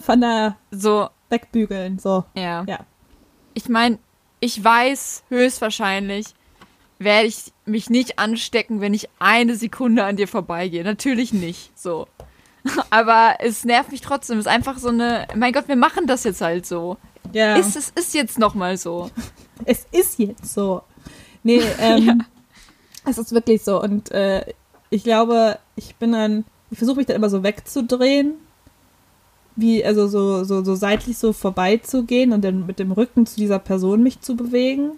von 0.00 0.20
da 0.20 0.56
so 0.70 1.08
wegbügeln, 1.30 1.98
so. 1.98 2.24
ja. 2.34 2.64
Ja. 2.66 2.78
Ich 3.54 3.68
meine, 3.68 3.98
ich 4.40 4.62
weiß 4.62 5.24
höchstwahrscheinlich 5.28 6.34
werde 6.98 7.28
ich 7.28 7.52
mich 7.64 7.90
nicht 7.90 8.18
anstecken, 8.18 8.80
wenn 8.80 8.94
ich 8.94 9.08
eine 9.18 9.56
Sekunde 9.56 10.04
an 10.04 10.16
dir 10.16 10.28
vorbeigehe. 10.28 10.84
Natürlich 10.84 11.32
nicht, 11.32 11.78
so. 11.78 12.06
Aber 12.90 13.36
es 13.40 13.64
nervt 13.64 13.92
mich 13.92 14.00
trotzdem. 14.00 14.38
Es 14.38 14.46
ist 14.46 14.52
einfach 14.52 14.78
so 14.78 14.88
eine, 14.88 15.26
mein 15.34 15.52
Gott, 15.52 15.68
wir 15.68 15.76
machen 15.76 16.06
das 16.06 16.24
jetzt 16.24 16.40
halt 16.40 16.66
so. 16.66 16.96
Ja. 17.32 17.56
Ist, 17.56 17.76
es 17.76 17.90
ist 17.90 18.14
jetzt 18.14 18.38
nochmal 18.38 18.76
so. 18.76 19.10
es 19.64 19.86
ist 19.92 20.18
jetzt 20.18 20.52
so. 20.52 20.82
Nee, 21.44 21.60
ähm, 21.78 22.24
es 23.06 23.18
ist 23.18 23.32
wirklich 23.32 23.62
so. 23.62 23.80
Und 23.80 24.10
äh, 24.10 24.44
ich 24.90 25.04
glaube, 25.04 25.58
ich 25.76 25.94
bin 25.96 26.12
dann, 26.12 26.44
ich 26.70 26.78
versuche 26.78 26.96
mich 26.96 27.06
dann 27.06 27.16
immer 27.16 27.30
so 27.30 27.44
wegzudrehen, 27.44 28.34
wie, 29.56 29.84
also 29.84 30.08
so, 30.08 30.42
so, 30.42 30.64
so 30.64 30.74
seitlich 30.74 31.16
so 31.16 31.32
vorbeizugehen 31.32 32.32
und 32.32 32.42
dann 32.42 32.66
mit 32.66 32.80
dem 32.80 32.90
Rücken 32.90 33.24
zu 33.26 33.36
dieser 33.36 33.60
Person 33.60 34.02
mich 34.02 34.20
zu 34.20 34.34
bewegen. 34.34 34.92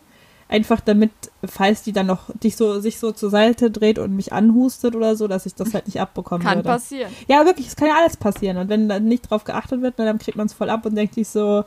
Einfach 0.49 0.81
damit, 0.81 1.11
falls 1.45 1.83
die 1.83 1.93
dann 1.93 2.07
noch 2.07 2.31
dich 2.43 2.57
so, 2.57 2.79
sich 2.79 2.99
so 3.01 3.11
zur 3.11 3.31
Seite 3.31 3.71
dreht 3.71 3.99
und 3.99 4.15
mich 4.15 4.33
anhustet 4.33 4.95
oder 4.95 5.17
so, 5.17 5.27
dass 5.27 5.45
ich 5.45 5.57
das 5.57 5.75
halt 5.75 5.87
nicht 5.87 6.01
abbekommen 6.01 6.47
Kann 6.47 6.59
würde. 6.59 6.69
passieren. 6.69 7.11
Ja, 7.27 7.45
wirklich, 7.45 7.67
es 7.67 7.75
kann 7.75 7.89
ja 7.89 7.97
alles 7.97 8.17
passieren. 8.17 8.57
Und 8.57 8.69
wenn 8.69 8.89
dann 8.89 9.07
nicht 9.07 9.29
drauf 9.29 9.43
geachtet 9.43 9.83
wird, 9.83 9.99
dann 9.99 10.19
kriegt 10.19 10.37
man 10.37 10.47
es 10.47 10.53
voll 10.53 10.71
ab 10.71 10.87
und 10.87 10.95
denkt 10.95 11.15
sich 11.15 11.27
so, 11.27 11.65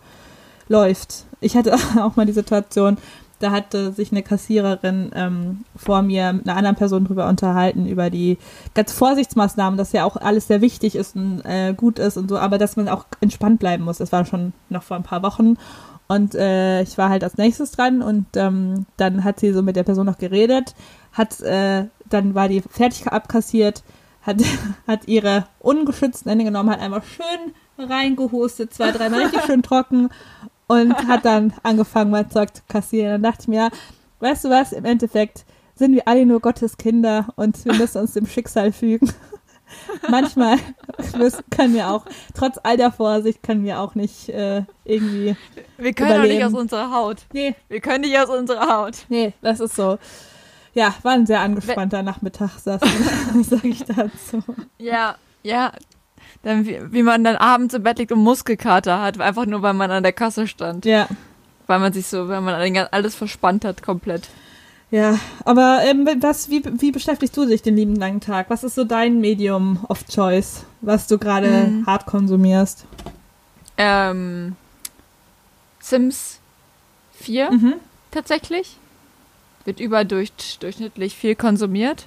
läuft. 0.69 1.25
Ich 1.41 1.57
hatte 1.57 1.73
auch 2.01 2.15
mal 2.15 2.25
die 2.25 2.31
Situation, 2.31 2.97
da 3.39 3.52
hatte 3.52 3.93
sich 3.93 4.12
eine 4.12 4.21
Kassiererin 4.21 5.12
ähm, 5.15 5.63
vor 5.75 6.02
mir 6.02 6.34
mit 6.34 6.47
einer 6.47 6.58
anderen 6.58 6.75
Person 6.75 7.06
drüber 7.06 7.28
unterhalten, 7.28 7.88
über 7.88 8.10
die 8.10 8.38
ganz 8.73 8.91
Vorsichtsmaßnahmen, 8.91 9.78
dass 9.78 9.93
ja 9.93 10.04
auch 10.04 10.17
alles 10.17 10.47
sehr 10.47 10.62
wichtig 10.62 10.95
ist 10.95 11.15
und 11.15 11.41
äh, 11.45 11.73
gut 11.73 11.99
ist 11.99 12.17
und 12.17 12.30
so, 12.30 12.38
aber 12.38 12.58
dass 12.58 12.75
man 12.75 12.89
auch 12.89 13.06
entspannt 13.21 13.60
bleiben 13.60 13.86
muss. 13.86 13.99
Das 13.99 14.12
war 14.12 14.25
schon 14.25 14.54
noch 14.69 14.84
vor 14.84 14.97
ein 14.97 15.04
paar 15.04 15.23
Wochen. 15.23 15.56
Und 16.08 16.36
äh, 16.36 16.82
ich 16.82 16.97
war 16.97 17.10
halt 17.10 17.23
als 17.23 17.38
nächstes 17.38 17.71
dran 17.71 18.02
und 18.02 18.25
ähm, 18.36 18.86
dann 18.97 19.23
hat 19.23 19.39
sie 19.39 19.54
so 19.54 19.62
mit 19.62 19.75
der 19.75 19.84
Person 19.84 20.08
noch 20.08 20.17
geredet, 20.17 20.73
hat, 21.13 21.39
äh, 21.41 21.86
dann 22.10 22.34
war 22.34 22.49
die 22.49 22.62
fertig 22.62 23.08
abkassiert, 23.08 23.84
hat, 24.23 24.38
hat 24.88 25.08
ihre 25.08 25.45
ungeschützten 25.60 26.30
Hände 26.30 26.45
genommen, 26.45 26.71
hat 26.71 26.82
einmal 26.82 27.04
schön 27.04 27.54
reingehustet, 27.78 28.73
zwei, 28.73 28.91
dreimal 28.91 29.21
richtig 29.21 29.43
schön 29.43 29.62
trocken 29.62 30.10
und 30.69 30.93
hat 31.08 31.25
dann 31.25 31.51
angefangen, 31.63 32.12
mein 32.12 32.29
Zeug 32.29 32.55
zu 32.55 32.62
kassieren. 32.69 33.12
Dann 33.21 33.23
dachte 33.23 33.41
ich 33.41 33.47
mir, 33.47 33.71
weißt 34.19 34.45
du 34.45 34.49
was, 34.51 34.71
im 34.71 34.86
Endeffekt 34.86 35.43
sind 35.75 35.93
wir 35.95 36.08
alle 36.08 36.25
nur 36.25 36.39
Gottes 36.41 36.77
Kinder 36.77 37.27
und 37.36 37.65
wir 37.65 37.73
müssen 37.73 37.99
uns 38.01 38.13
dem 38.13 38.27
Schicksal 38.27 38.71
fügen. 38.71 39.12
Manchmal 40.10 40.58
können 41.49 41.73
wir 41.73 41.89
auch, 41.89 42.05
trotz 42.36 42.60
all 42.63 42.77
der 42.77 42.91
Vorsicht, 42.91 43.41
können 43.43 43.63
wir 43.65 43.79
auch 43.79 43.95
nicht 43.95 44.29
äh, 44.29 44.63
irgendwie. 44.86 45.36
Wir 45.77 45.93
können 45.93 46.10
doch 46.10 46.17
nicht 46.21 46.32
Überleben. 46.36 46.55
aus 46.55 46.62
unserer 46.62 46.91
Haut. 46.91 47.17
Nee, 47.34 47.55
Wir 47.67 47.79
können 47.82 48.01
nicht 48.01 48.17
aus 48.19 48.29
unserer 48.29 48.77
Haut. 48.77 49.05
nee, 49.10 49.34
das 49.41 49.60
ist 49.60 49.75
so. 49.75 49.97
Ja, 50.75 50.93
war 51.01 51.13
ein 51.13 51.25
sehr 51.25 51.39
angespannter 51.41 52.03
Nachmittag, 52.03 52.51
sag 52.60 52.82
ich 53.63 53.84
dazu. 53.86 54.43
Ja, 54.77 55.15
ja. 55.41 55.71
Dann, 56.43 56.65
wie, 56.65 56.80
wie 56.91 57.04
man 57.04 57.23
dann 57.23 57.36
abends 57.36 57.73
im 57.73 57.84
Bett 57.84 57.97
liegt 57.99 58.12
und 58.12 58.19
Muskelkater 58.19 59.02
hat, 59.02 59.19
einfach 59.19 59.45
nur 59.45 59.62
weil 59.62 59.73
man 59.73 59.91
an 59.91 60.04
der 60.04 60.13
Kasse 60.13 60.47
stand. 60.47 60.86
Ja, 60.86 61.08
Weil 61.67 61.80
man 61.80 61.91
sich 61.93 62.08
so, 62.08 62.28
weil 62.30 62.41
man 62.41 62.56
alles 62.91 63.15
verspannt 63.15 63.65
hat 63.65 63.84
komplett. 63.84 64.30
ja. 64.89 65.19
Aber 65.45 65.82
ähm, 65.84 66.08
was, 66.21 66.49
wie, 66.49 66.63
wie 66.80 66.91
beschäftigst 66.91 67.36
du 67.36 67.45
dich 67.45 67.62
den 67.62 67.75
lieben 67.75 67.95
langen 67.97 68.21
Tag? 68.21 68.49
Was 68.49 68.63
ist 68.63 68.75
so 68.75 68.86
dein 68.86 69.19
Medium 69.19 69.84
of 69.89 70.06
Choice, 70.08 70.63
was 70.82 71.08
du 71.08 71.17
gerade 71.17 71.67
Mhm. 71.67 71.86
hart 71.86 72.06
konsumierst? 72.06 72.86
Ähm, 73.78 74.56
Sims 75.80 76.39
4 77.13 77.52
Mhm. 77.52 77.73
tatsächlich. 78.12 78.78
Wird 79.65 79.80
überdurchschnittlich 79.80 81.15
viel 81.15 81.36
konsumiert. 81.36 82.06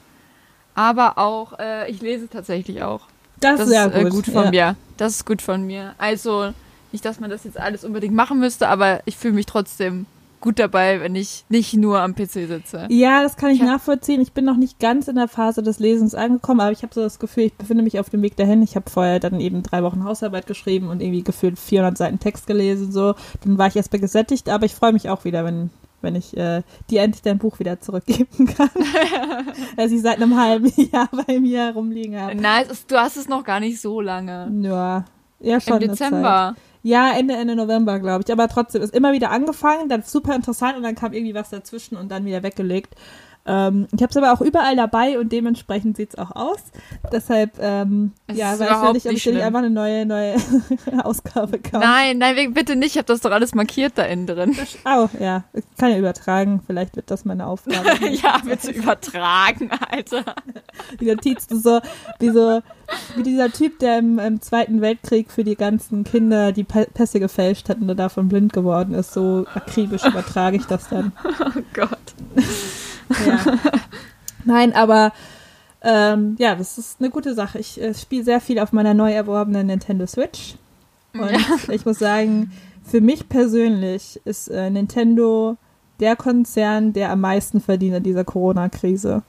Aber 0.75 1.19
auch, 1.19 1.59
äh, 1.59 1.91
ich 1.91 2.01
lese 2.01 2.29
tatsächlich 2.29 2.83
auch. 2.83 3.03
Das, 3.43 3.59
Das 3.59 3.69
ist 3.69 3.95
äh, 3.95 4.03
gut. 4.05 4.13
gut 4.13 4.27
von 4.27 4.45
ja. 4.45 4.51
mir. 4.51 4.77
Das 4.97 5.17
ist 5.17 5.27
gut 5.27 5.43
von 5.43 5.67
mir. 5.67 5.95
Also, 5.99 6.53
nicht, 6.93 7.05
dass 7.05 7.21
man 7.21 7.31
das 7.31 7.45
jetzt 7.45 7.59
alles 7.59 7.85
unbedingt 7.85 8.15
machen 8.15 8.39
müsste, 8.39 8.69
aber 8.69 9.01
ich 9.05 9.17
fühle 9.17 9.35
mich 9.35 9.47
trotzdem 9.47 10.07
gut 10.43 10.59
dabei, 10.59 11.01
wenn 11.01 11.15
ich 11.15 11.45
nicht 11.49 11.75
nur 11.75 12.01
am 12.01 12.15
PC 12.15 12.33
sitze. 12.47 12.87
Ja, 12.91 13.23
das 13.23 13.37
kann 13.37 13.51
ich 13.51 13.61
Ich 13.61 13.65
nachvollziehen. 13.65 14.21
Ich 14.21 14.33
bin 14.33 14.45
noch 14.45 14.57
nicht 14.57 14.79
ganz 14.79 15.09
in 15.09 15.15
der 15.17 15.29
Phase 15.29 15.63
des 15.63 15.79
Lesens 15.79 16.15
angekommen, 16.15 16.61
aber 16.61 16.73
ich 16.73 16.83
habe 16.83 16.93
so 16.93 17.01
das 17.01 17.19
Gefühl, 17.19 17.45
ich 17.45 17.55
befinde 17.55 17.83
mich 17.83 17.99
auf 17.99 18.11
dem 18.11 18.23
Weg 18.23 18.37
dahin. 18.37 18.61
Ich 18.63 18.77
habe 18.77 18.91
vorher 18.91 19.21
dann 19.21 19.41
eben 19.41 19.63
drei 19.63 19.83
Wochen 19.83 20.05
Hausarbeit 20.05 20.47
geschrieben 20.47 20.89
und 20.89 21.01
irgendwie 21.01 21.23
gefühlt 21.23 21.59
400 21.59 21.97
Seiten 21.97 22.19
Text 22.19 22.47
gelesen. 22.47 22.93
So, 22.93 23.15
dann 23.45 23.57
war 23.57 23.69
ich 23.69 23.77
erstmal 23.77 24.01
gesättigt, 24.01 24.49
aber 24.49 24.67
ich 24.67 24.75
freue 24.75 24.93
mich 24.93 25.09
auch 25.09 25.25
wieder, 25.25 25.45
wenn 25.45 25.71
wenn 26.03 26.15
ich 26.15 26.37
äh, 26.37 26.63
dir 26.91 27.03
endlich 27.03 27.23
dein 27.23 27.39
Buch 27.39 27.59
wieder 27.59 27.81
zurückgeben 27.81 28.47
kann, 28.47 28.71
das 29.77 29.91
ich 29.91 30.03
seit 30.03 30.17
einem 30.17 30.39
halben 30.39 30.73
Jahr 30.77 31.09
bei 31.27 31.41
mir 31.41 31.73
rumliegen 31.75 32.21
habe. 32.21 32.35
Nein, 32.35 32.67
ist, 32.71 32.91
du 32.91 32.97
hast 32.97 33.17
es 33.17 33.29
noch 33.29 33.45
gar 33.45 33.61
nicht 33.61 33.81
so 33.81 34.01
lange. 34.01 34.51
Ja, 34.61 35.05
ja 35.41 35.61
schon. 35.61 35.81
Im. 35.81 35.91
Dezember. 35.91 36.55
Ja, 36.85 37.13
Ende, 37.13 37.35
Ende 37.35 37.55
November, 37.55 38.01
glaube 38.01 38.25
ich. 38.27 38.33
Aber 38.33 38.49
trotzdem 38.49 38.83
ist 38.83 38.95
immer 38.95 39.13
wieder 39.13 39.31
angefangen, 39.31 39.89
dann 39.89 40.01
ist 40.01 40.11
super 40.11 40.35
interessant 40.35 40.77
und 40.77 40.83
dann 40.83 40.97
kam 40.97 41.13
irgendwie 41.13 41.35
was 41.35 41.51
dazwischen 41.51 41.97
und 41.97 42.11
dann 42.11 42.25
wieder 42.25 42.43
weggelegt. 42.43 42.97
Ähm, 43.45 43.89
ich 43.93 44.01
habe 44.03 44.11
es 44.11 44.17
aber 44.17 44.33
auch 44.33 44.41
überall 44.41 44.77
dabei 44.77 45.19
und 45.19 45.33
dementsprechend 45.33 45.97
sieht's 45.97 46.17
auch 46.17 46.31
aus. 46.37 46.61
Deshalb, 47.11 47.59
ähm, 47.61 48.13
Es 48.29 48.37
ja, 48.37 48.53
weiß 48.53 48.61
ja 48.61 48.93
nicht, 48.93 49.07
ob 49.07 49.13
ich 49.13 49.27
nicht 49.27 49.41
einfach 49.41 49.59
eine 49.59 49.71
neue, 49.71 50.07
neue 50.07 50.37
Ausgabe 51.03 51.59
kaufe. 51.59 51.85
Nein, 51.85 52.19
nein, 52.19 52.55
bitte 52.55 52.77
nicht. 52.77 52.93
Ich 52.93 52.99
habe 52.99 53.07
das 53.07 53.21
doch 53.21 53.33
alles 53.33 53.55
markiert 53.55 53.95
da 53.97 54.05
innen 54.05 54.27
drin. 54.27 54.57
Oh, 54.85 55.09
ja. 55.19 55.45
Ich 55.55 55.65
kann 55.77 55.91
ja 55.91 55.99
übertragen. 55.99 56.63
Vielleicht 56.67 56.95
wird 56.95 57.11
das 57.11 57.25
meine 57.25 57.47
Aufgabe. 57.47 57.89
ja, 58.11 58.39
bitte 58.45 58.71
übertragen, 58.71 59.71
Alter. 59.91 60.25
Die 61.01 61.07
Notiz 61.07 61.47
so, 61.49 61.81
wie 62.21 62.31
so, 62.31 62.61
wie 63.17 63.23
dieser 63.23 63.51
Typ, 63.51 63.79
der 63.81 63.99
im, 63.99 64.19
im 64.19 64.41
Zweiten 64.41 64.81
Weltkrieg 64.81 65.31
für 65.31 65.45
die 65.45 65.57
ganzen 65.57 66.05
Kinder 66.05 66.53
die 66.53 66.65
Pässe 66.65 67.19
gefälscht 67.19 67.69
hat 67.69 67.81
und 67.81 67.97
davon 67.97 68.29
blind 68.29 68.53
geworden 68.53 68.95
ist. 68.95 69.13
So 69.13 69.47
akribisch 69.55 70.05
übertrage 70.05 70.57
ich 70.59 70.67
das 70.67 70.89
dann. 70.89 71.13
Oh 71.41 71.61
Gott. 71.75 71.99
Ja. 73.27 73.59
Nein, 74.45 74.75
aber 74.75 75.13
ähm, 75.83 76.37
ja, 76.39 76.55
das 76.55 76.79
ist 76.79 77.01
eine 77.01 77.11
gute 77.11 77.35
Sache. 77.35 77.59
Ich 77.59 77.81
äh, 77.81 77.95
spiele 77.95 78.25
sehr 78.25 78.41
viel 78.41 78.59
auf 78.59 78.73
meiner 78.73 78.95
neu 78.95 79.13
erworbenen 79.13 79.67
Nintendo 79.67 80.07
Switch. 80.07 80.55
Und 81.15 81.31
ich 81.69 81.85
muss 81.85 81.99
sagen, 81.99 82.53
für 82.85 83.01
mich 83.01 83.29
persönlich 83.29 84.21
ist 84.25 84.49
äh, 84.49 84.71
Nintendo 84.71 85.57
der 86.01 86.17
Konzern, 86.17 86.93
der 86.93 87.11
am 87.11 87.21
meisten 87.21 87.61
verdient 87.61 87.97
in 87.97 88.03
dieser 88.03 88.25
Corona-Krise. 88.25 89.23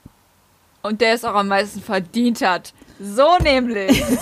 Und 0.82 1.02
der 1.02 1.14
es 1.14 1.24
auch 1.24 1.36
am 1.36 1.48
meisten 1.48 1.82
verdient 1.82 2.42
hat. 2.42 2.74
So 3.00 3.28
nämlich. 3.42 4.04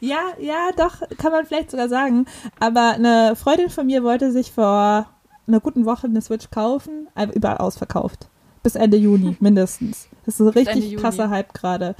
Ja, 0.00 0.20
ja, 0.38 0.68
doch, 0.76 1.00
kann 1.16 1.32
man 1.32 1.46
vielleicht 1.46 1.70
sogar 1.70 1.88
sagen. 1.88 2.26
Aber 2.60 2.92
eine 2.92 3.34
Freundin 3.34 3.70
von 3.70 3.86
mir 3.86 4.02
wollte 4.02 4.30
sich 4.30 4.52
vor 4.52 5.06
einer 5.46 5.60
guten 5.60 5.84
Woche 5.84 6.06
eine 6.06 6.20
Switch 6.20 6.50
kaufen, 6.50 7.08
überall 7.34 7.58
ausverkauft. 7.58 8.28
Bis 8.62 8.74
Ende 8.74 8.96
Juni 8.96 9.36
mindestens. 9.40 10.08
Das 10.24 10.34
ist 10.34 10.40
ein 10.40 10.48
richtig 10.48 10.96
krasser 10.96 11.30
Hype 11.30 11.54
gerade. 11.54 11.94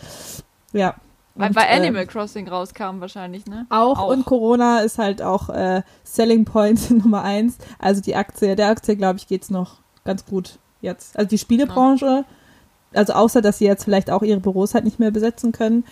Ja. 0.72 0.96
Weil 1.34 1.48
Und, 1.48 1.54
bei 1.54 1.62
äh, 1.62 1.76
Animal 1.76 2.06
Crossing 2.06 2.48
rauskam 2.48 3.00
wahrscheinlich, 3.00 3.46
ne? 3.46 3.66
Auch, 3.68 3.98
Auch. 3.98 4.08
und 4.08 4.24
Corona 4.24 4.80
ist 4.80 4.98
halt 4.98 5.20
auch 5.20 5.50
äh, 5.50 5.82
Selling 6.02 6.44
Point 6.44 6.90
Nummer 7.02 7.22
eins. 7.22 7.58
Also 7.78 8.00
die 8.00 8.16
Aktie, 8.16 8.56
der 8.56 8.68
Aktie, 8.68 8.96
glaube 8.96 9.18
ich, 9.18 9.26
geht's 9.26 9.50
noch 9.50 9.76
ganz 10.04 10.24
gut 10.24 10.58
jetzt. 10.80 11.16
Also 11.16 11.28
die 11.28 11.38
Spielebranche, 11.38 12.24
also 12.94 13.12
außer, 13.12 13.42
dass 13.42 13.58
sie 13.58 13.66
jetzt 13.66 13.84
vielleicht 13.84 14.10
auch 14.10 14.22
ihre 14.22 14.40
Büros 14.40 14.74
halt 14.74 14.84
nicht 14.84 14.98
mehr 14.98 15.10
besetzen 15.10 15.52
können, 15.52 15.84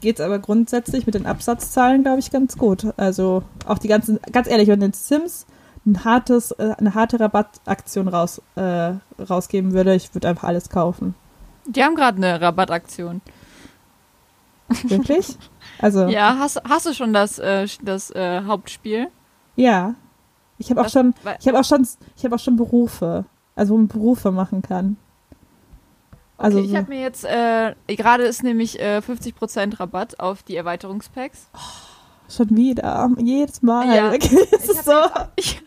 geht's 0.00 0.20
aber 0.20 0.38
grundsätzlich 0.38 1.06
mit 1.06 1.14
den 1.14 1.26
Absatzzahlen, 1.26 2.02
glaube 2.02 2.20
ich, 2.20 2.30
ganz 2.30 2.58
gut. 2.58 2.86
Also 2.96 3.42
auch 3.66 3.78
die 3.78 3.88
ganzen, 3.88 4.18
ganz 4.32 4.48
ehrlich, 4.48 4.68
wenn 4.68 4.80
den 4.80 4.92
Sims 4.92 5.46
ein 5.86 6.04
hartes, 6.04 6.50
äh, 6.52 6.74
eine 6.78 6.94
harte 6.94 7.18
Rabattaktion 7.20 8.08
raus, 8.08 8.42
äh, 8.56 8.92
rausgeben 9.18 9.72
würde, 9.72 9.94
ich 9.94 10.14
würde 10.14 10.28
einfach 10.28 10.48
alles 10.48 10.68
kaufen. 10.68 11.14
Die 11.66 11.82
haben 11.82 11.94
gerade 11.94 12.16
eine 12.18 12.40
Rabattaktion. 12.40 13.20
Wirklich? 14.84 15.36
Also. 15.80 16.06
Ja, 16.08 16.36
hast, 16.38 16.62
hast 16.68 16.86
du 16.86 16.94
schon 16.94 17.12
das, 17.12 17.38
äh, 17.38 17.66
das 17.82 18.10
äh, 18.10 18.42
Hauptspiel? 18.44 19.08
Ja. 19.56 19.94
Ich 20.58 20.70
habe 20.70 20.82
auch 20.82 20.88
schon, 20.90 21.14
ich 21.38 21.48
habe 21.48 21.58
auch 21.58 21.64
schon, 21.64 21.86
ich 22.16 22.24
habe 22.24 22.34
auch 22.34 22.40
schon 22.40 22.56
Berufe. 22.56 23.24
Also 23.56 23.74
wo 23.74 23.78
man 23.78 23.88
Berufe 23.88 24.30
machen 24.30 24.62
kann. 24.62 24.96
Also 26.36 26.58
okay, 26.58 26.68
ich 26.68 26.76
habe 26.76 26.88
mir 26.88 27.00
jetzt, 27.00 27.24
äh, 27.24 27.74
gerade 27.88 28.24
ist 28.24 28.42
nämlich 28.42 28.80
äh, 28.80 29.02
50% 29.06 29.78
Rabatt 29.78 30.20
auf 30.20 30.42
die 30.42 30.56
Erweiterungspacks. 30.56 31.50
Schon 32.30 32.56
wieder. 32.56 33.10
Jedes 33.18 33.62
Mal. 33.62 33.94
Ja. 33.94 34.12
es 34.14 34.24
Ich 34.24 34.70
ist 34.70 34.84
so. 34.84 34.92
Ich, 35.36 35.62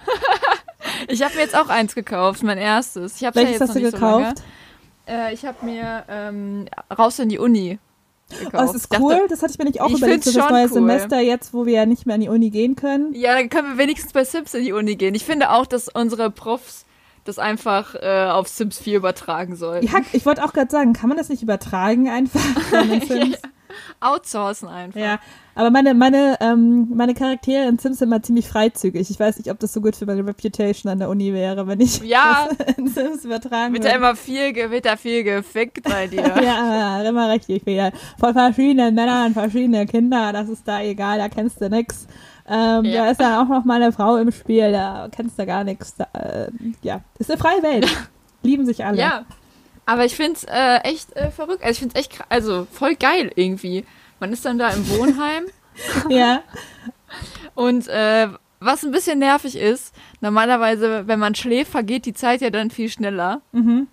ich 1.07 1.21
habe 1.21 1.35
mir 1.35 1.41
jetzt 1.41 1.55
auch 1.55 1.69
eins 1.69 1.95
gekauft, 1.95 2.43
mein 2.43 2.57
erstes. 2.57 3.17
Ich 3.17 3.25
habe 3.25 3.39
ja 3.39 3.45
Welches 3.45 3.59
jetzt 3.59 3.69
hast 3.69 3.75
du 3.75 3.79
nicht 3.79 3.91
so 3.91 3.97
gekauft? 3.97 4.43
Äh, 5.07 5.33
ich 5.33 5.45
habe 5.45 5.65
mir 5.65 6.03
ähm, 6.07 6.67
raus 6.97 7.19
in 7.19 7.29
die 7.29 7.39
Uni 7.39 7.79
gekauft. 8.29 8.53
Oh, 8.53 8.69
es 8.69 8.75
ist 8.75 8.83
Ich 8.83 8.89
dachte, 8.89 9.03
cool. 9.03 9.25
Das 9.29 9.41
hatte 9.41 9.51
ich 9.53 9.59
mir 9.59 9.65
nicht 9.65 9.81
auch 9.81 9.89
überlegt 9.89 10.23
für 10.23 10.31
das 10.31 10.49
neue 10.49 10.63
cool. 10.63 10.73
Semester 10.73 11.19
jetzt, 11.19 11.53
wo 11.53 11.65
wir 11.65 11.73
ja 11.73 11.85
nicht 11.85 12.05
mehr 12.05 12.15
an 12.15 12.21
die 12.21 12.29
Uni 12.29 12.49
gehen 12.49 12.75
können. 12.75 13.13
Ja, 13.13 13.35
dann 13.35 13.49
können 13.49 13.69
wir 13.69 13.77
wenigstens 13.77 14.13
bei 14.13 14.23
Sims 14.23 14.53
in 14.53 14.63
die 14.63 14.73
Uni 14.73 14.95
gehen. 14.95 15.15
Ich 15.15 15.25
finde 15.25 15.51
auch, 15.51 15.65
dass 15.65 15.89
unsere 15.89 16.31
Profs 16.31 16.85
das 17.25 17.39
einfach 17.39 17.95
äh, 17.95 18.27
auf 18.29 18.47
Sims 18.47 18.79
4 18.79 18.97
übertragen 18.97 19.55
sollen. 19.55 19.83
Ja, 19.83 19.99
ich 20.11 20.25
wollte 20.25 20.43
auch 20.43 20.53
gerade 20.53 20.69
sagen, 20.69 20.93
kann 20.93 21.07
man 21.09 21.17
das 21.17 21.29
nicht 21.29 21.41
übertragen 21.41 22.09
einfach 22.09 22.41
Sims? 23.07 23.37
Outsourcen 23.99 24.67
einfach. 24.67 24.99
Ja, 24.99 25.19
aber 25.55 25.69
meine, 25.69 25.93
meine, 25.93 26.37
ähm, 26.41 26.87
meine 26.95 27.13
Charaktere 27.13 27.67
in 27.67 27.77
Sims 27.77 27.99
sind 27.99 28.07
immer 28.07 28.21
ziemlich 28.23 28.47
freizügig. 28.47 29.09
Ich 29.09 29.19
weiß 29.19 29.37
nicht, 29.37 29.51
ob 29.51 29.59
das 29.59 29.71
so 29.73 29.81
gut 29.81 29.95
für 29.95 30.05
meine 30.05 30.25
Reputation 30.25 30.91
an 30.91 30.99
der 30.99 31.09
Uni 31.09 31.33
wäre, 31.33 31.67
wenn 31.67 31.79
ich 31.79 32.01
Ja. 32.03 32.47
das 32.57 32.75
in 32.77 32.87
Sims 32.87 33.25
übertragen 33.25 33.73
Wird 33.73 33.83
da 33.85 33.89
würde. 33.89 33.97
immer 33.99 34.15
viel, 34.15 34.55
wird 34.71 34.85
da 34.85 34.95
viel 34.97 35.23
gefickt 35.23 35.83
bei 35.83 36.07
dir. 36.07 36.23
Ja, 36.43 37.01
immer 37.03 37.29
richtig 37.31 37.63
viel. 37.63 37.91
Von 38.19 38.33
verschiedenen 38.33 38.95
Männern, 38.95 39.33
verschiedene 39.33 39.85
Kinder, 39.85 40.33
das 40.33 40.49
ist 40.49 40.67
da 40.67 40.81
egal, 40.81 41.19
da 41.19 41.29
kennst 41.29 41.61
du 41.61 41.69
nix. 41.69 42.07
Ähm, 42.49 42.83
Ja. 42.85 43.05
Da 43.05 43.11
ist 43.11 43.19
dann 43.21 43.45
auch 43.45 43.49
noch 43.49 43.63
mal 43.63 43.81
eine 43.81 43.91
Frau 43.93 44.17
im 44.17 44.31
Spiel, 44.31 44.71
da 44.71 45.07
kennst 45.15 45.37
du 45.39 45.45
gar 45.45 45.63
nichts. 45.63 45.95
Äh, 46.13 46.47
ja, 46.81 47.01
ist 47.19 47.29
eine 47.31 47.39
freie 47.39 47.61
Welt. 47.63 47.87
Lieben 48.43 48.65
sich 48.65 48.83
alle. 48.83 48.97
Ja. 48.99 49.23
Aber 49.85 50.05
ich 50.05 50.15
find's 50.15 50.43
äh, 50.45 50.77
echt 50.83 51.13
äh, 51.15 51.29
verrückt. 51.31 51.61
Also 51.63 51.71
ich 51.71 51.79
find's 51.79 51.95
echt, 51.95 52.13
kra- 52.13 52.25
also 52.29 52.67
voll 52.71 52.95
geil 52.95 53.31
irgendwie. 53.35 53.85
Man 54.19 54.31
ist 54.31 54.45
dann 54.45 54.57
da 54.57 54.69
im 54.69 54.87
Wohnheim 54.89 55.43
ja. 56.09 56.41
und 57.55 57.87
äh, 57.87 58.29
was 58.59 58.83
ein 58.85 58.91
bisschen 58.91 59.19
nervig 59.19 59.57
ist, 59.57 59.93
normalerweise, 60.21 61.05
wenn 61.07 61.19
man 61.19 61.35
schläft, 61.35 61.71
vergeht 61.71 62.05
die 62.05 62.13
Zeit 62.13 62.39
ja 62.41 62.49
dann 62.49 62.71
viel 62.71 62.87
schneller. 62.89 63.41
Mhm. 63.51 63.87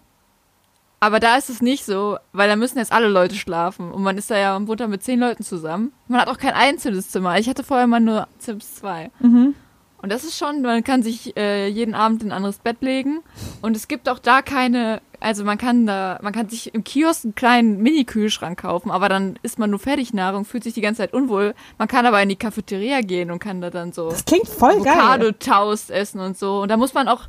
Aber 1.01 1.19
da 1.19 1.37
ist 1.37 1.49
es 1.51 1.63
nicht 1.63 1.85
so, 1.85 2.19
weil 2.33 2.49
da 2.49 2.57
müssen 2.57 2.79
jetzt 2.79 2.93
alle 2.93 3.09
Leute 3.09 3.35
schlafen. 3.35 3.91
Und 3.91 4.03
man 4.03 4.19
ist 4.19 4.31
da 4.31 4.37
ja 4.37 4.55
am 4.55 4.69
Wohnheim 4.69 4.91
mit 4.91 5.03
zehn 5.03 5.19
Leuten 5.19 5.43
zusammen. 5.43 5.93
Man 6.09 6.21
hat 6.21 6.29
auch 6.29 6.37
kein 6.39 6.53
einzelnes 6.53 7.09
Zimmer. 7.09 7.39
Ich 7.39 7.49
hatte 7.49 7.65
vorher 7.65 7.87
mal 7.87 8.01
nur 8.01 8.29
Sims 8.39 8.75
2. 8.77 9.11
Mhm. 9.21 9.55
Und 10.03 10.11
das 10.11 10.25
ist 10.25 10.39
schon, 10.39 10.63
man 10.63 10.83
kann 10.83 11.03
sich 11.03 11.37
äh, 11.37 11.69
jeden 11.69 11.95
Abend 11.95 12.23
in 12.23 12.31
ein 12.31 12.37
anderes 12.37 12.59
Bett 12.59 12.79
legen. 12.81 13.21
Und 13.61 13.77
es 13.77 13.87
gibt 13.87 14.09
auch 14.09 14.19
da 14.19 14.41
keine, 14.41 15.03
also 15.21 15.45
man 15.45 15.59
kann 15.59 15.87
da, 15.87 16.19
man 16.23 16.33
kann 16.33 16.49
sich 16.49 16.75
im 16.75 16.85
Kiosk 16.85 17.25
einen 17.25 17.35
kleinen 17.35 17.83
Mini-Kühlschrank 17.83 18.61
kaufen, 18.63 18.91
aber 18.91 19.11
dann 19.11 19.39
isst 19.43 19.59
man 19.59 19.69
nur 19.69 19.79
Fertignahrung, 19.79 20.47
fühlt 20.47 20.65
sich 20.65 20.73
die 20.73 20.81
ganze 20.81 21.03
Zeit 21.03 21.13
unwohl. 21.13 21.55
Man 21.77 21.87
kann 21.89 22.07
aber 22.07 22.23
in 22.23 22.31
die 22.31 22.37
Cafeteria 22.37 23.03
gehen 23.03 23.31
und 23.31 23.41
kann 23.41 23.61
da 23.61 23.69
dann 23.69 23.93
so 23.93 24.09
Das 24.09 24.25
klingt 24.25 24.49
voll 24.49 24.81
geil. 24.83 24.95
Avocado-Toast 24.99 25.91
essen 25.91 26.21
und 26.21 26.39
so. 26.39 26.63
Und 26.63 26.71
da 26.71 26.79
muss 26.79 26.95
man 26.95 27.07
auch, 27.07 27.29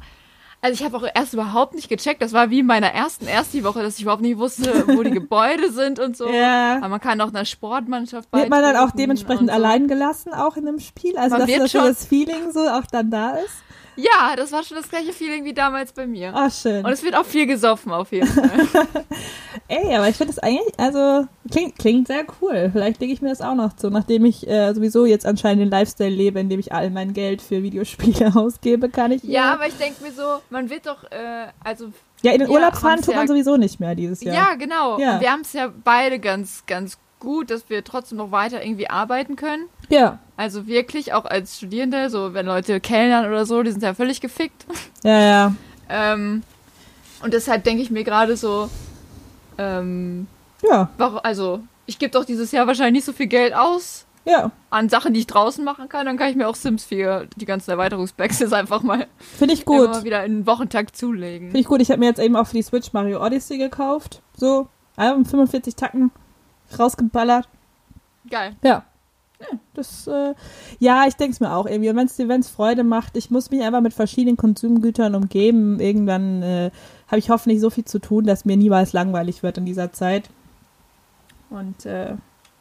also 0.61 0.73
ich 0.79 0.83
habe 0.85 0.95
auch 0.97 1.05
erst 1.13 1.33
überhaupt 1.33 1.73
nicht 1.75 1.89
gecheckt, 1.89 2.21
das 2.21 2.33
war 2.33 2.49
wie 2.49 2.59
in 2.59 2.65
meiner 2.65 2.93
ersten 2.93 3.27
Ersti-Woche, 3.27 3.81
dass 3.81 3.95
ich 3.95 4.03
überhaupt 4.03 4.21
nicht 4.21 4.37
wusste, 4.37 4.85
wo 4.87 5.01
die 5.03 5.11
Gebäude 5.21 5.71
sind 5.71 5.99
und 5.99 6.15
so. 6.15 6.29
Ja. 6.29 6.77
Aber 6.77 6.89
man 6.89 6.99
kann 7.01 7.19
auch 7.21 7.29
einer 7.29 7.45
Sportmannschaft 7.45 8.31
Wird 8.31 8.49
man 8.49 8.61
dann 8.61 8.77
auch 8.77 8.91
dementsprechend 8.91 9.49
allein 9.49 9.87
gelassen, 9.87 10.33
auch 10.33 10.57
in 10.57 10.65
dem 10.65 10.79
Spiel? 10.79 11.17
Also, 11.17 11.31
Man 11.31 11.39
dass 11.41 11.49
wird 11.49 11.61
das, 11.61 11.71
so 11.71 11.79
schon- 11.79 11.87
das 11.87 12.05
Feeling 12.05 12.51
so 12.51 12.59
auch 12.61 12.85
dann 12.91 13.09
da 13.09 13.31
ist? 13.37 13.53
Ja, 13.95 14.35
das 14.35 14.51
war 14.51 14.63
schon 14.63 14.77
das 14.77 14.89
gleiche 14.89 15.11
Feeling 15.13 15.43
wie 15.45 15.53
damals 15.53 15.91
bei 15.91 16.07
mir. 16.07 16.33
Oh, 16.35 16.49
schön. 16.49 16.85
Und 16.85 16.91
es 16.91 17.03
wird 17.03 17.15
auch 17.15 17.25
viel 17.25 17.45
gesoffen 17.45 17.91
auf 17.91 18.11
jeden 18.11 18.27
Fall. 18.27 18.67
Ey, 19.67 19.95
aber 19.95 20.07
ich 20.09 20.15
finde 20.15 20.33
das 20.33 20.39
eigentlich, 20.43 20.73
also, 20.77 21.27
klingt, 21.49 21.77
klingt 21.77 22.07
sehr 22.07 22.25
cool. 22.41 22.69
Vielleicht 22.71 22.99
lege 23.01 23.13
ich 23.13 23.21
mir 23.21 23.29
das 23.29 23.41
auch 23.41 23.55
noch 23.55 23.75
zu, 23.75 23.89
nachdem 23.89 24.25
ich 24.25 24.47
äh, 24.47 24.73
sowieso 24.73 25.05
jetzt 25.05 25.25
anscheinend 25.25 25.61
den 25.61 25.69
Lifestyle 25.69 26.09
lebe, 26.09 26.39
in 26.39 26.49
dem 26.49 26.59
ich 26.59 26.73
all 26.73 26.89
mein 26.89 27.13
Geld 27.13 27.41
für 27.41 27.63
Videospiele 27.63 28.31
ausgebe, 28.35 28.89
kann 28.89 29.11
ich 29.11 29.23
ja, 29.23 29.53
aber 29.53 29.67
ich 29.67 29.75
denke 29.75 30.03
mir 30.03 30.11
so, 30.11 30.41
man 30.49 30.69
wird 30.69 30.87
doch, 30.87 31.03
äh, 31.11 31.47
also 31.63 31.91
Ja, 32.21 32.31
in 32.33 32.39
den 32.39 32.49
Ja, 32.49 32.53
Urlaub 32.55 32.75
fahren 32.75 32.97
tut 33.01 33.15
man 33.15 33.25
ja- 33.25 33.27
sowieso 33.27 33.57
nicht 33.57 33.79
mehr 33.79 33.95
dieses 33.95 34.21
ja, 34.23 34.33
Jahr. 34.33 34.57
genau. 34.57 34.97
Ja. 34.99 35.19
Wir 35.21 35.31
haben 35.31 35.41
es 35.41 35.53
ja 35.53 35.71
beide 35.83 36.19
ganz, 36.19 36.63
ganz 36.65 36.97
gut, 37.21 37.49
dass 37.49 37.69
wir 37.69 37.85
trotzdem 37.85 38.17
noch 38.17 38.31
weiter 38.31 38.61
irgendwie 38.61 38.89
arbeiten 38.89 39.37
können. 39.37 39.67
Ja. 39.87 40.19
Also 40.35 40.67
wirklich, 40.67 41.13
auch 41.13 41.23
als 41.23 41.57
Studierende, 41.57 42.09
so 42.09 42.33
wenn 42.33 42.45
Leute 42.45 42.81
kellnern 42.81 43.27
oder 43.27 43.45
so, 43.45 43.63
die 43.63 43.71
sind 43.71 43.83
ja 43.83 43.93
völlig 43.93 44.19
gefickt. 44.19 44.65
Ja, 45.03 45.19
ja. 45.19 45.55
Ähm, 45.93 46.43
und 47.21 47.33
deshalb 47.33 47.65
denke 47.65 47.83
ich 47.83 47.91
mir 47.91 48.05
gerade 48.05 48.37
so, 48.37 48.69
ähm, 49.57 50.25
Ja, 50.61 50.89
warum, 50.97 51.19
also 51.21 51.59
ich 51.85 51.99
gebe 51.99 52.13
doch 52.13 52.23
dieses 52.23 52.53
Jahr 52.53 52.65
wahrscheinlich 52.65 52.93
nicht 52.93 53.05
so 53.05 53.11
viel 53.11 53.27
Geld 53.27 53.53
aus 53.53 54.05
ja. 54.25 54.51
an 54.69 54.89
Sachen, 54.89 55.13
die 55.13 55.19
ich 55.19 55.27
draußen 55.27 55.63
machen 55.63 55.89
kann, 55.89 56.05
dann 56.05 56.17
kann 56.17 56.29
ich 56.29 56.35
mir 56.35 56.47
auch 56.47 56.55
Sims 56.55 56.85
4, 56.85 57.27
die 57.35 57.45
ganzen 57.45 57.71
Erweiterungspacks 57.71 58.39
jetzt 58.39 58.53
einfach 58.53 58.83
mal, 58.83 59.07
Finde 59.17 59.53
ich 59.53 59.67
einfach 59.67 59.77
gut. 59.77 59.89
mal 59.89 60.03
wieder 60.03 60.23
in 60.23 60.39
den 60.39 60.47
Wochentakt 60.47 60.95
zulegen. 60.95 61.47
Finde 61.47 61.59
ich 61.59 61.65
gut. 61.65 61.81
Ich 61.81 61.89
habe 61.91 61.99
mir 61.99 62.07
jetzt 62.07 62.19
eben 62.19 62.35
auch 62.35 62.47
für 62.47 62.55
die 62.55 62.63
Switch 62.63 62.93
Mario 62.93 63.21
Odyssey 63.21 63.57
gekauft. 63.57 64.21
So, 64.35 64.67
also 64.95 65.23
45 65.23 65.75
Tacken 65.75 66.11
rausgeballert. 66.79 67.47
Geil. 68.29 68.55
Ja. 68.63 68.83
Ja, 69.39 69.57
Das, 69.73 70.05
äh, 70.05 70.35
ja, 70.79 71.05
ich 71.07 71.15
denke 71.15 71.33
es 71.33 71.39
mir 71.39 71.55
auch 71.55 71.65
irgendwie. 71.65 71.89
Und 71.89 71.95
wenn 71.95 72.05
es 72.05 72.15
dir 72.15 72.27
wenn's 72.27 72.49
Freude 72.49 72.83
macht, 72.83 73.17
ich 73.17 73.31
muss 73.31 73.49
mich 73.49 73.63
einfach 73.63 73.81
mit 73.81 73.93
verschiedenen 73.93 74.37
Konsumgütern 74.37 75.15
umgeben. 75.15 75.79
Irgendwann 75.79 76.43
äh, 76.43 76.71
habe 77.07 77.17
ich 77.17 77.29
hoffentlich 77.31 77.59
so 77.59 77.69
viel 77.71 77.85
zu 77.85 77.97
tun, 77.99 78.25
dass 78.25 78.45
mir 78.45 78.55
niemals 78.57 78.93
langweilig 78.93 79.41
wird 79.41 79.57
in 79.57 79.65
dieser 79.65 79.91
Zeit. 79.93 80.29
Und 81.49 81.85
äh, 81.85 82.15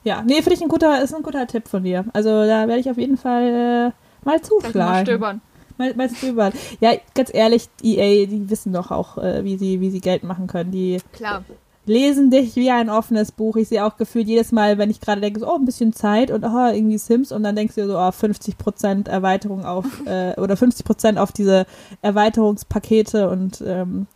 ja, 0.04 0.22
nee, 0.22 0.36
finde 0.36 0.54
ich 0.54 0.62
ein 0.62 0.68
guter, 0.68 1.02
ist 1.02 1.14
ein 1.14 1.22
guter 1.22 1.46
Tipp 1.46 1.68
von 1.68 1.84
dir. 1.84 2.06
Also 2.14 2.30
da 2.30 2.66
werde 2.66 2.80
ich 2.80 2.90
auf 2.90 2.96
jeden 2.98 3.18
Fall 3.18 3.42
äh, 3.42 3.84
mal 4.24 4.38
Vielleicht 4.38 4.50
mal 4.50 4.60
zuschlagen. 4.62 5.06
stöbern. 5.06 5.40
Mal, 5.76 5.94
mal 5.94 6.08
stöbern. 6.10 6.52
Ja, 6.80 6.92
ganz 7.14 7.32
ehrlich, 7.32 7.68
EA, 7.82 8.26
die 8.26 8.48
wissen 8.50 8.72
doch 8.72 8.90
auch, 8.90 9.18
äh, 9.18 9.44
wie 9.44 9.58
sie, 9.58 9.80
wie 9.80 9.90
sie 9.90 10.00
Geld 10.00 10.24
machen 10.24 10.46
können. 10.46 10.70
Die 10.70 10.98
Klar. 11.12 11.44
Lesen 11.86 12.30
dich 12.30 12.56
wie 12.56 12.70
ein 12.70 12.90
offenes 12.90 13.32
Buch. 13.32 13.56
Ich 13.56 13.68
sehe 13.68 13.84
auch 13.84 13.96
gefühlt 13.96 14.28
jedes 14.28 14.52
Mal, 14.52 14.78
wenn 14.78 14.90
ich 14.90 15.00
gerade 15.00 15.20
denke, 15.20 15.40
so, 15.40 15.50
oh, 15.50 15.56
ein 15.56 15.64
bisschen 15.64 15.92
Zeit 15.92 16.30
und 16.30 16.44
oh, 16.44 16.66
irgendwie 16.72 16.98
Sims 16.98 17.32
und 17.32 17.42
dann 17.42 17.56
denkst 17.56 17.74
du 17.74 17.82
dir 17.82 17.86
so, 17.88 17.98
oh, 17.98 18.10
50% 18.10 19.08
Erweiterung 19.08 19.64
auf, 19.64 19.84
äh, 20.06 20.34
oder 20.40 20.54
50% 20.54 21.16
auf 21.16 21.32
diese 21.32 21.66
Erweiterungspakete 22.02 23.28
und 23.30 23.62
ähm, 23.66 24.06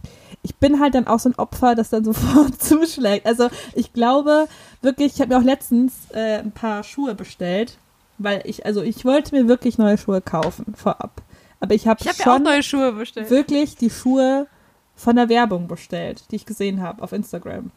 ich 0.42 0.56
bin 0.56 0.78
halt 0.78 0.94
dann 0.94 1.06
auch 1.06 1.18
so 1.18 1.30
ein 1.30 1.34
Opfer, 1.36 1.74
das 1.74 1.90
dann 1.90 2.04
sofort 2.04 2.60
zuschlägt. 2.62 3.26
Also 3.26 3.48
ich 3.74 3.92
glaube 3.92 4.46
wirklich, 4.82 5.14
ich 5.14 5.20
habe 5.20 5.34
mir 5.34 5.40
auch 5.40 5.44
letztens 5.44 5.94
äh, 6.12 6.38
ein 6.38 6.52
paar 6.52 6.84
Schuhe 6.84 7.14
bestellt, 7.14 7.78
weil 8.18 8.42
ich, 8.44 8.66
also 8.66 8.82
ich 8.82 9.04
wollte 9.04 9.34
mir 9.34 9.48
wirklich 9.48 9.78
neue 9.78 9.98
Schuhe 9.98 10.20
kaufen 10.20 10.74
vorab. 10.76 11.22
Aber 11.60 11.74
ich 11.74 11.88
habe 11.88 12.00
Ich 12.02 12.08
habe 12.08 12.18
ja 12.18 12.26
auch 12.26 12.34
schon 12.34 12.42
neue 12.42 12.62
Schuhe 12.62 12.92
bestellt. 12.92 13.30
wirklich 13.30 13.76
die 13.76 13.88
Schuhe 13.88 14.46
von 14.94 15.16
der 15.16 15.28
Werbung 15.28 15.66
bestellt, 15.68 16.24
die 16.30 16.36
ich 16.36 16.46
gesehen 16.46 16.80
habe 16.82 17.02
auf 17.02 17.12
Instagram. 17.12 17.70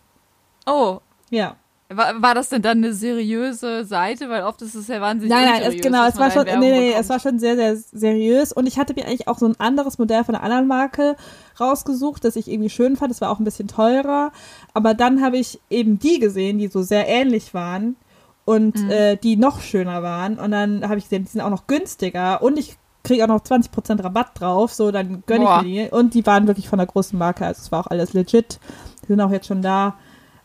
Oh. 0.65 0.99
Ja. 1.29 1.55
War, 1.89 2.21
war 2.21 2.35
das 2.35 2.49
denn 2.49 2.61
dann 2.61 2.79
eine 2.79 2.93
seriöse 2.93 3.85
Seite? 3.85 4.29
Weil 4.29 4.43
oft 4.43 4.61
ist 4.61 4.75
es 4.75 4.89
ja 4.89 4.99
wahnsinnig 4.99 5.33
Nein, 5.33 5.45
nein, 5.45 5.61
es, 5.73 5.81
genau, 5.81 6.05
es 6.05 6.17
war 6.17 6.31
schon, 6.31 6.43
nee, 6.43 6.57
nee, 6.57 6.87
bekommt. 6.87 7.01
es 7.01 7.09
war 7.09 7.19
schon 7.21 7.39
sehr, 7.39 7.55
sehr 7.55 7.77
seriös 7.77 8.51
und 8.51 8.67
ich 8.67 8.77
hatte 8.77 8.93
mir 8.93 9.05
eigentlich 9.05 9.29
auch 9.29 9.37
so 9.37 9.45
ein 9.45 9.57
anderes 9.57 9.97
Modell 9.97 10.25
von 10.25 10.35
einer 10.35 10.43
anderen 10.43 10.67
Marke 10.67 11.15
rausgesucht, 11.61 12.25
das 12.25 12.35
ich 12.35 12.49
irgendwie 12.51 12.69
schön 12.69 12.97
fand. 12.97 13.11
Das 13.11 13.21
war 13.21 13.29
auch 13.31 13.39
ein 13.39 13.45
bisschen 13.45 13.69
teurer, 13.69 14.33
aber 14.73 14.93
dann 14.95 15.21
habe 15.21 15.37
ich 15.37 15.61
eben 15.69 15.97
die 15.97 16.19
gesehen, 16.19 16.57
die 16.57 16.67
so 16.67 16.81
sehr 16.81 17.07
ähnlich 17.07 17.53
waren 17.53 17.95
und 18.43 18.75
Mhm. 18.83 18.89
äh, 18.91 19.15
die 19.15 19.37
noch 19.37 19.61
schöner 19.61 20.03
waren 20.03 20.39
und 20.39 20.51
dann 20.51 20.83
habe 20.89 20.97
ich 20.97 21.05
gesehen, 21.05 21.23
die 21.23 21.31
sind 21.31 21.41
auch 21.41 21.49
noch 21.49 21.67
günstiger 21.67 22.41
und 22.41 22.59
ich 22.59 22.75
kriege 23.07 23.23
auch 23.23 23.27
noch 23.27 23.41
20% 23.41 24.03
Rabatt 24.03 24.39
drauf, 24.39 24.73
so 24.73 24.91
dann 24.91 25.23
gönne 25.25 25.45
ich 25.45 25.61
mir 25.63 25.85
die 25.85 25.91
und 25.91 26.13
die 26.13 26.25
waren 26.25 26.47
wirklich 26.47 26.67
von 26.69 26.77
der 26.77 26.87
großen 26.87 27.17
Marke, 27.17 27.45
also 27.45 27.61
es 27.61 27.71
war 27.71 27.81
auch 27.85 27.87
alles 27.87 28.13
legit. 28.13 28.59
Die 29.03 29.07
sind 29.07 29.21
auch 29.21 29.31
jetzt 29.31 29.47
schon 29.47 29.61
da. 29.61 29.95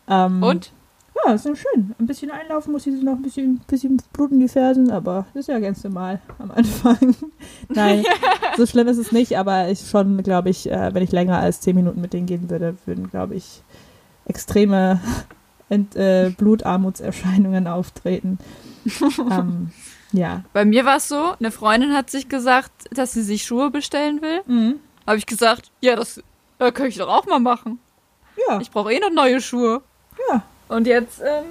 Ähm, 0.08 0.42
Und? 0.42 0.72
ja, 1.24 1.32
ist 1.32 1.44
ja 1.44 1.54
schön. 1.54 1.94
Ein 1.98 2.06
bisschen 2.06 2.30
einlaufen 2.30 2.72
muss 2.72 2.84
sie 2.84 2.90
noch 2.90 3.14
ein 3.14 3.22
bisschen, 3.22 3.60
bisschen 3.66 4.00
bluten 4.12 4.40
die 4.40 4.48
Fersen, 4.48 4.90
aber 4.90 5.26
das 5.34 5.42
ist 5.42 5.48
ja 5.48 5.58
ganz 5.58 5.82
normal 5.84 6.20
am 6.38 6.50
Anfang. 6.50 7.16
Nein, 7.68 8.04
so 8.56 8.66
schlimm 8.66 8.88
ist 8.88 8.98
es 8.98 9.12
nicht, 9.12 9.36
aber 9.36 9.68
ich 9.68 9.88
schon, 9.88 10.22
glaube 10.22 10.50
ich, 10.50 10.70
äh, 10.70 10.94
wenn 10.94 11.02
ich 11.02 11.12
länger 11.12 11.38
als 11.38 11.60
zehn 11.60 11.74
Minuten 11.76 12.00
mit 12.00 12.12
denen 12.12 12.26
gehen 12.26 12.48
würde, 12.48 12.76
würden, 12.86 13.10
glaube 13.10 13.34
ich, 13.34 13.62
extreme 14.26 15.00
Ent, 15.68 15.96
äh, 15.96 16.30
Blutarmutserscheinungen 16.36 17.66
auftreten. 17.66 18.38
ähm, 19.30 19.70
ja. 20.12 20.44
Bei 20.52 20.64
mir 20.64 20.84
war 20.84 20.96
es 20.96 21.08
so, 21.08 21.34
eine 21.38 21.50
Freundin 21.50 21.94
hat 21.94 22.10
sich 22.10 22.28
gesagt, 22.28 22.70
dass 22.90 23.12
sie 23.12 23.22
sich 23.22 23.44
Schuhe 23.44 23.70
bestellen 23.70 24.20
will. 24.22 24.42
Mhm. 24.46 24.80
Habe 25.06 25.18
ich 25.18 25.26
gesagt, 25.26 25.70
ja, 25.80 25.96
das 25.96 26.22
äh, 26.58 26.70
kann 26.72 26.86
ich 26.86 26.96
doch 26.96 27.08
auch 27.08 27.26
mal 27.26 27.40
machen. 27.40 27.78
Ja, 28.48 28.60
Ich 28.60 28.70
brauche 28.70 28.92
eh 28.92 29.00
noch 29.00 29.10
neue 29.10 29.40
Schuhe. 29.40 29.82
ja. 30.30 30.42
Und 30.68 30.86
jetzt 30.86 31.20
ähm, 31.20 31.44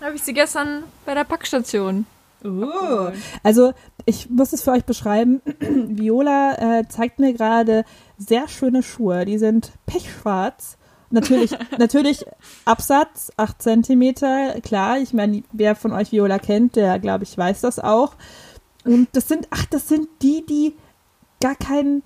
Habe 0.00 0.14
ich 0.14 0.22
sie 0.22 0.32
gestern 0.32 0.84
bei 1.04 1.14
der 1.14 1.24
Packstation. 1.24 2.06
Uh, 2.44 3.10
also 3.42 3.74
ich 4.06 4.30
muss 4.30 4.52
es 4.52 4.62
für 4.62 4.70
euch 4.70 4.84
beschreiben. 4.84 5.42
Viola 5.60 6.78
äh, 6.78 6.88
zeigt 6.88 7.18
mir 7.18 7.32
gerade 7.34 7.84
sehr 8.16 8.48
schöne 8.48 8.82
Schuhe. 8.82 9.24
Die 9.24 9.38
sind 9.38 9.72
pechschwarz. 9.86 10.78
Natürlich, 11.10 11.56
natürlich 11.78 12.24
Absatz, 12.64 13.32
8 13.36 13.60
Zentimeter, 13.60 14.60
klar. 14.60 14.98
Ich 14.98 15.12
meine, 15.12 15.42
wer 15.52 15.74
von 15.74 15.92
euch 15.92 16.12
Viola 16.12 16.38
kennt, 16.38 16.76
der, 16.76 16.98
glaube 17.00 17.24
ich, 17.24 17.36
weiß 17.36 17.60
das 17.62 17.78
auch. 17.80 18.14
Und 18.84 19.08
das 19.12 19.26
sind, 19.28 19.48
ach, 19.50 19.64
das 19.66 19.88
sind 19.88 20.08
die, 20.22 20.44
die 20.46 20.74
gar 21.42 21.56
keinen. 21.56 22.02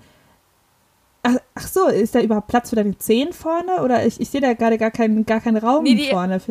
Ach, 1.23 1.35
ach 1.55 1.67
so, 1.67 1.87
ist 1.87 2.15
da 2.15 2.19
überhaupt 2.21 2.47
Platz 2.47 2.69
für 2.71 2.75
deine 2.75 2.97
Zehen 2.97 3.31
vorne? 3.33 3.83
Oder 3.83 4.05
ich, 4.05 4.19
ich 4.19 4.29
sehe 4.29 4.41
da 4.41 4.53
gerade 4.53 4.77
gar 4.77 4.91
keinen, 4.91 5.25
gar 5.25 5.39
keinen 5.39 5.57
Raum 5.57 5.83
Nee, 5.83 5.95
die- 5.95 6.09
vorne. 6.09 6.41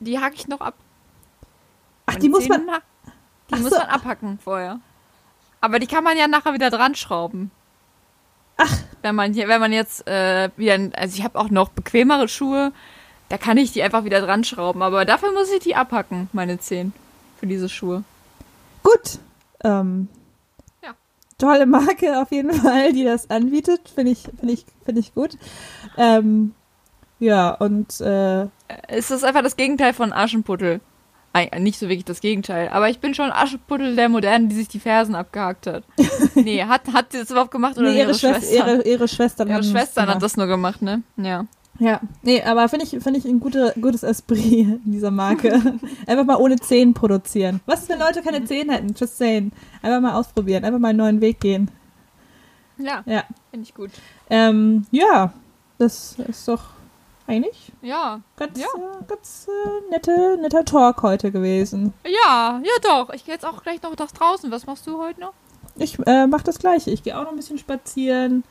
Die 0.00 0.18
hacke 0.18 0.36
ich 0.36 0.48
noch 0.48 0.60
ab. 0.60 0.74
Ach, 2.06 2.12
Meine 2.14 2.20
die 2.20 2.28
muss 2.28 2.48
man. 2.48 2.60
Zähne 2.60 2.72
ha- 2.72 2.82
Die 3.50 3.60
muss 3.60 3.70
so. 3.70 3.78
man 3.78 3.88
abhacken 3.88 4.38
vorher. 4.38 4.80
Aber 5.60 5.78
die 5.78 5.86
kann 5.86 6.04
man 6.04 6.16
ja 6.16 6.28
nachher 6.28 6.54
wieder 6.54 6.70
dran 6.70 6.94
schrauben. 6.94 7.50
Ach. 8.58 8.78
Wenn 9.02 9.14
man 9.14 9.32
hier, 9.32 9.48
wenn 9.48 9.60
man 9.60 9.72
jetzt 9.72 10.06
äh, 10.06 10.50
wieder, 10.56 10.90
also 10.96 11.16
ich 11.16 11.24
habe 11.24 11.38
auch 11.38 11.50
noch 11.50 11.70
bequemere 11.70 12.28
Schuhe, 12.28 12.72
da 13.28 13.38
kann 13.38 13.56
ich 13.56 13.72
die 13.72 13.82
einfach 13.82 14.04
wieder 14.04 14.20
dran 14.20 14.44
schrauben. 14.44 14.82
Aber 14.82 15.04
dafür 15.04 15.32
muss 15.32 15.50
ich 15.52 15.60
die 15.60 15.76
abhacken, 15.76 16.28
meine 16.32 16.58
Zehen. 16.58 16.92
Für 17.38 17.46
diese 17.46 17.68
Schuhe. 17.68 18.02
Gut. 18.82 19.18
Ähm, 19.62 20.08
Ja. 20.82 20.94
Tolle 21.38 21.66
Marke 21.66 22.20
auf 22.20 22.32
jeden 22.32 22.52
Fall, 22.52 22.92
die 22.92 23.04
das 23.04 23.30
anbietet. 23.30 23.88
Finde 23.94 24.12
ich, 24.12 24.22
finde 24.38 24.54
ich, 24.54 24.66
finde 24.84 25.00
ich 25.00 25.14
gut. 25.14 25.38
Ähm, 25.96 26.54
ja, 27.20 27.50
und 27.50 28.00
äh, 28.00 28.46
Es 28.88 29.10
ist 29.10 29.24
einfach 29.24 29.42
das 29.42 29.56
Gegenteil 29.56 29.92
von 29.94 30.12
Aschenputtel. 30.12 30.80
Nicht 31.58 31.78
so 31.78 31.88
wirklich 31.88 32.04
das 32.04 32.20
Gegenteil, 32.20 32.68
aber 32.68 32.88
ich 32.88 32.98
bin 32.98 33.14
schon 33.14 33.30
Aschenputtel 33.30 33.96
der 33.96 34.08
Modernen, 34.08 34.48
die 34.48 34.56
sich 34.56 34.68
die 34.68 34.80
Fersen 34.80 35.14
abgehakt 35.14 35.66
hat. 35.66 35.84
nee, 36.34 36.62
hat, 36.62 36.82
hat 36.92 37.12
sie 37.12 37.18
das 37.18 37.30
überhaupt 37.30 37.50
gemacht 37.50 37.76
oder 37.78 37.90
nee, 37.90 37.98
ihre, 37.98 38.10
ihre, 38.10 38.18
Schwester, 38.18 38.40
Schwestern? 38.40 38.68
ihre, 38.68 38.88
ihre 38.88 39.08
Schwestern 39.08 39.48
ihre 39.48 39.58
das 39.58 39.70
Schwestern 39.70 40.08
hat 40.08 40.22
das 40.22 40.36
nur 40.36 40.46
gemacht, 40.46 40.82
ne? 40.82 41.02
Ja. 41.16 41.46
Ja, 41.80 42.00
nee, 42.22 42.42
aber 42.42 42.68
finde 42.68 42.86
ich, 42.86 42.90
finde 43.02 43.20
ich 43.20 43.24
ein 43.24 43.38
gute, 43.38 43.72
gutes 43.80 44.02
Esprit 44.02 44.42
in 44.84 44.90
dieser 44.92 45.12
Marke. 45.12 45.52
Einfach 46.06 46.24
mal 46.24 46.36
ohne 46.36 46.56
Zehen 46.56 46.92
produzieren. 46.92 47.60
Was 47.66 47.82
ist, 47.82 47.88
wenn 47.88 48.00
Leute 48.00 48.20
keine 48.22 48.44
Zehen 48.44 48.68
hätten? 48.70 48.94
Just 48.98 49.16
saying. 49.16 49.52
Einfach 49.80 50.00
mal 50.00 50.14
ausprobieren, 50.14 50.64
einfach 50.64 50.80
mal 50.80 50.88
einen 50.88 50.98
neuen 50.98 51.20
Weg 51.20 51.38
gehen. 51.40 51.70
Ja, 52.78 53.02
Ja, 53.06 53.24
finde 53.50 53.64
ich 53.64 53.74
gut. 53.74 53.90
ähm, 54.30 54.86
ja, 54.90 55.32
das 55.78 56.16
ist 56.28 56.48
doch 56.48 56.62
eigentlich 57.28 57.72
Ja. 57.82 58.20
ganz, 58.36 58.58
Ja. 58.58 58.66
äh, 58.66 59.04
ganz 59.06 59.46
äh, 59.48 59.90
nette, 59.90 60.38
netter 60.40 60.64
Talk 60.64 61.02
heute 61.02 61.30
gewesen. 61.30 61.92
Ja, 62.04 62.60
ja 62.62 62.72
doch. 62.82 63.10
Ich 63.14 63.24
gehe 63.24 63.34
jetzt 63.34 63.46
auch 63.46 63.62
gleich 63.62 63.82
noch 63.82 63.96
nach 63.96 64.10
draußen. 64.10 64.50
Was 64.50 64.66
machst 64.66 64.86
du 64.86 64.98
heute 64.98 65.20
noch? 65.20 65.32
Ich 65.76 65.98
äh, 66.06 66.26
mache 66.26 66.44
das 66.44 66.58
Gleiche. 66.58 66.90
Ich 66.90 67.02
gehe 67.02 67.16
auch 67.16 67.22
noch 67.24 67.30
ein 67.30 67.36
bisschen 67.36 67.58
spazieren, 67.58 68.42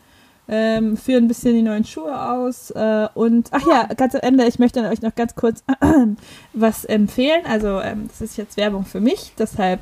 ähm, 0.48 0.96
führe 0.96 1.18
ein 1.20 1.28
bisschen 1.28 1.56
die 1.56 1.62
neuen 1.62 1.84
Schuhe 1.84 2.18
aus 2.32 2.72
äh, 2.72 3.10
und 3.16 3.50
ach 3.52 3.68
ja, 3.68 3.84
ganz 3.96 4.16
am 4.16 4.22
Ende, 4.22 4.46
ich 4.46 4.60
möchte 4.60 4.82
euch 4.88 5.02
noch 5.02 5.14
ganz 5.14 5.36
kurz 5.36 5.62
was 6.54 6.86
empfehlen. 6.86 7.46
Also 7.46 7.82
ähm, 7.82 8.08
das 8.08 8.22
ist 8.22 8.38
jetzt 8.38 8.56
Werbung 8.56 8.86
für 8.86 9.02
mich, 9.02 9.34
deshalb 9.38 9.82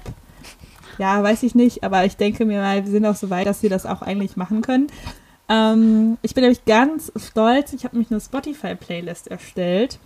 ja, 0.97 1.21
weiß 1.21 1.43
ich 1.43 1.53
nicht, 1.55 1.83
aber 1.83 2.05
ich 2.05 2.15
denke 2.17 2.45
mir 2.45 2.61
mal, 2.61 2.83
wir 2.85 2.91
sind 2.91 3.05
auch 3.05 3.15
so 3.17 3.29
weit, 3.29 3.45
dass 3.45 3.61
wir 3.63 3.69
das 3.69 3.85
auch 3.85 4.01
eigentlich 4.01 4.37
machen 4.37 4.61
können. 4.61 4.87
Ähm, 5.47 6.17
ich 6.21 6.33
bin 6.33 6.41
nämlich 6.43 6.65
ganz 6.65 7.11
stolz, 7.17 7.73
ich 7.73 7.83
habe 7.83 7.95
nämlich 7.95 8.11
eine 8.11 8.19
Spotify-Playlist 8.21 9.27
erstellt. 9.27 9.99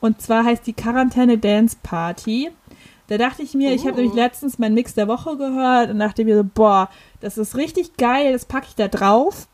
Und 0.00 0.20
zwar 0.20 0.44
heißt 0.44 0.66
die 0.66 0.72
Quarantäne 0.72 1.38
Dance 1.38 1.76
Party. 1.82 2.50
Da 3.08 3.18
dachte 3.18 3.42
ich 3.42 3.54
mir, 3.54 3.72
ich 3.72 3.82
habe 3.82 3.92
Oh. 3.92 3.96
nämlich 3.96 4.14
letztens 4.14 4.58
meinen 4.58 4.74
Mix 4.74 4.94
der 4.94 5.08
Woche 5.08 5.36
gehört 5.36 5.90
und 5.90 5.98
dachte 5.98 6.24
mir 6.24 6.36
so, 6.36 6.44
boah, 6.44 6.88
das 7.20 7.38
ist 7.38 7.56
richtig 7.56 7.96
geil, 7.96 8.32
das 8.32 8.44
packe 8.46 8.66
ich 8.68 8.74
da 8.74 8.88
drauf. 8.88 9.46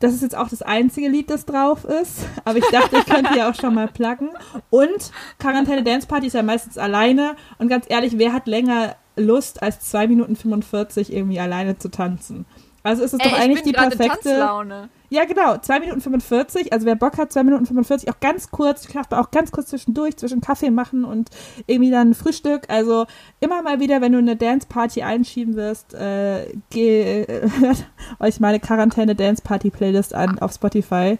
Das 0.00 0.12
ist 0.12 0.22
jetzt 0.22 0.36
auch 0.36 0.48
das 0.48 0.60
einzige 0.62 1.08
Lied, 1.08 1.30
das 1.30 1.46
drauf 1.46 1.84
ist. 1.84 2.26
Aber 2.44 2.58
ich 2.58 2.66
dachte, 2.70 2.96
ich 2.98 3.06
könnte 3.06 3.36
ja 3.38 3.48
auch 3.50 3.54
schon 3.54 3.74
mal 3.74 3.88
pluggen. 3.88 4.30
Und 4.70 5.10
Quarantäne 5.38 5.82
Dance 5.82 6.06
Party 6.06 6.26
ist 6.26 6.34
ja 6.34 6.42
meistens 6.42 6.76
alleine. 6.78 7.36
Und 7.58 7.68
ganz 7.68 7.86
ehrlich, 7.88 8.18
wer 8.18 8.32
hat 8.32 8.46
länger 8.46 8.96
Lust, 9.16 9.62
als 9.62 9.80
2 9.80 10.08
Minuten 10.08 10.36
45 10.36 11.12
irgendwie 11.12 11.40
alleine 11.40 11.78
zu 11.78 11.90
tanzen? 11.90 12.44
Also 12.84 13.02
ist 13.02 13.14
es 13.14 13.20
Ey, 13.20 13.30
doch 13.30 13.36
ich 13.36 13.42
eigentlich 13.42 13.62
die 13.62 13.72
perfekte. 13.72 14.08
Tanzlaune. 14.08 14.90
Ja, 15.08 15.24
genau, 15.24 15.56
2 15.56 15.80
Minuten 15.80 16.02
45. 16.02 16.72
Also 16.72 16.84
wer 16.84 16.96
Bock 16.96 17.16
hat, 17.16 17.32
2 17.32 17.44
Minuten 17.44 17.64
45, 17.64 18.10
auch 18.10 18.20
ganz 18.20 18.50
kurz, 18.50 18.86
klappt 18.86 19.14
auch 19.14 19.30
ganz 19.30 19.52
kurz 19.52 19.68
zwischendurch, 19.68 20.18
zwischen 20.18 20.42
Kaffee 20.42 20.70
machen 20.70 21.06
und 21.06 21.30
irgendwie 21.66 21.90
dann 21.90 22.12
Frühstück. 22.12 22.68
Also 22.68 23.06
immer 23.40 23.62
mal 23.62 23.80
wieder, 23.80 24.02
wenn 24.02 24.12
du 24.12 24.18
eine 24.18 24.36
Dance-Party 24.36 25.02
einschieben 25.02 25.56
wirst, 25.56 25.94
äh, 25.94 26.52
geh, 26.68 27.22
äh, 27.22 27.48
hört 27.60 27.86
euch 28.20 28.38
meine 28.38 28.60
Quarantäne-Dance-Party-Playlist 28.60 30.14
an 30.14 30.38
auf 30.40 30.52
Spotify. 30.52 31.18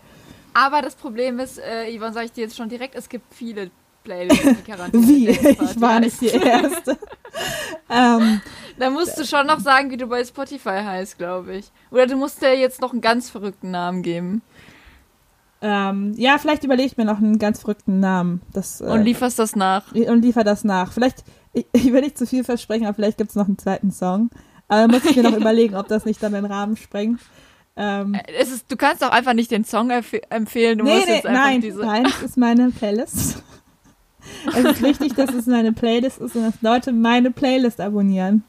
Aber 0.53 0.83
das 0.83 0.97
Problem 0.97 1.39
ist, 1.39 1.59
äh, 1.59 1.97
Yvonne, 1.97 2.13
sage 2.13 2.27
ich 2.27 2.33
dir 2.33 2.43
jetzt 2.43 2.57
schon 2.57 2.69
direkt, 2.69 2.95
es 2.95 3.09
gibt 3.09 3.33
viele 3.35 3.71
Playlists, 4.05 4.45
die 4.45 4.71
Quarantäne 4.71 5.07
Wie? 5.09 5.29
Ich 5.31 5.81
war 5.81 5.99
nicht 5.99 6.21
die. 6.21 6.27
Erste. 6.27 6.99
ähm, 7.91 8.41
Da 8.79 8.91
musst 8.91 9.19
du 9.19 9.25
schon 9.25 9.47
noch 9.47 9.61
sagen, 9.61 9.91
wie 9.91 9.97
du 9.97 10.07
bei 10.07 10.25
Spotify 10.25 10.81
heißt, 10.85 11.17
glaube 11.19 11.57
ich. 11.57 11.71
Oder 11.91 12.07
du 12.07 12.17
musst 12.17 12.43
dir 12.43 12.59
jetzt 12.59 12.81
noch 12.81 12.93
einen 12.93 13.01
ganz 13.01 13.31
verrückten 13.31 13.71
Namen 13.71 14.03
geben. 14.03 14.43
ähm, 15.63 16.13
ja, 16.17 16.37
vielleicht 16.39 16.65
überlege 16.65 16.87
ich 16.89 16.97
mir 16.97 17.05
noch 17.05 17.19
einen 17.19 17.39
ganz 17.39 17.61
verrückten 17.61 18.01
Namen. 18.01 18.43
Das, 18.53 18.81
äh, 18.81 18.85
Und 18.85 19.05
lieferst 19.05 19.39
das 19.39 19.57
nach. 19.57 19.93
und 19.93 20.23
liefer 20.23 20.45
das 20.45 20.65
nach. 20.65 20.93
Vielleicht, 20.93 21.25
ich, 21.53 21.67
ich 21.73 21.93
will 21.93 22.03
nicht 22.03 22.19
zu 22.19 22.27
viel 22.27 22.45
versprechen, 22.45 22.87
aber 22.87 22.95
vielleicht 22.95 23.19
gibt 23.19 23.31
es 23.31 23.37
noch 23.37 23.47
einen 23.47 23.59
zweiten 23.59 23.91
Song. 23.91 24.31
Aber 24.69 24.81
dann 24.83 24.91
muss 24.91 25.05
ich 25.05 25.17
mir 25.17 25.23
noch 25.23 25.37
überlegen, 25.37 25.77
ob 25.77 25.89
das 25.89 26.05
nicht 26.05 26.23
dann 26.23 26.33
den 26.33 26.45
Rahmen 26.45 26.77
sprengt. 26.77 27.21
Ähm, 27.77 28.15
Äh, 28.15 28.23
Es 28.39 28.51
ist, 28.53 28.71
du 28.71 28.77
kannst 28.77 29.03
auch 29.05 29.11
einfach 29.11 29.33
nicht 29.35 29.51
den 29.51 29.65
Song 29.65 29.91
empf 29.91 30.13
empfehlen, 30.31 30.79
du 30.79 30.85
nee, 30.85 30.95
musst 30.97 31.07
nee, 31.07 31.15
jetzt 31.15 31.27
einfach 31.27 31.43
nein, 31.45 31.61
diese. 31.61 31.79
nein, 31.81 32.07
es 32.07 32.23
ist 32.23 32.37
meine 32.37 32.71
Playlist. 32.71 33.43
es 34.49 34.65
ist 34.65 34.83
wichtig, 34.83 35.15
dass 35.15 35.33
es 35.33 35.47
meine 35.47 35.73
Playlist 35.73 36.19
ist 36.21 36.37
und 36.37 36.43
dass 36.45 36.61
Leute 36.63 36.93
meine 36.93 37.31
Playlist 37.31 37.81
abonnieren. 37.81 38.45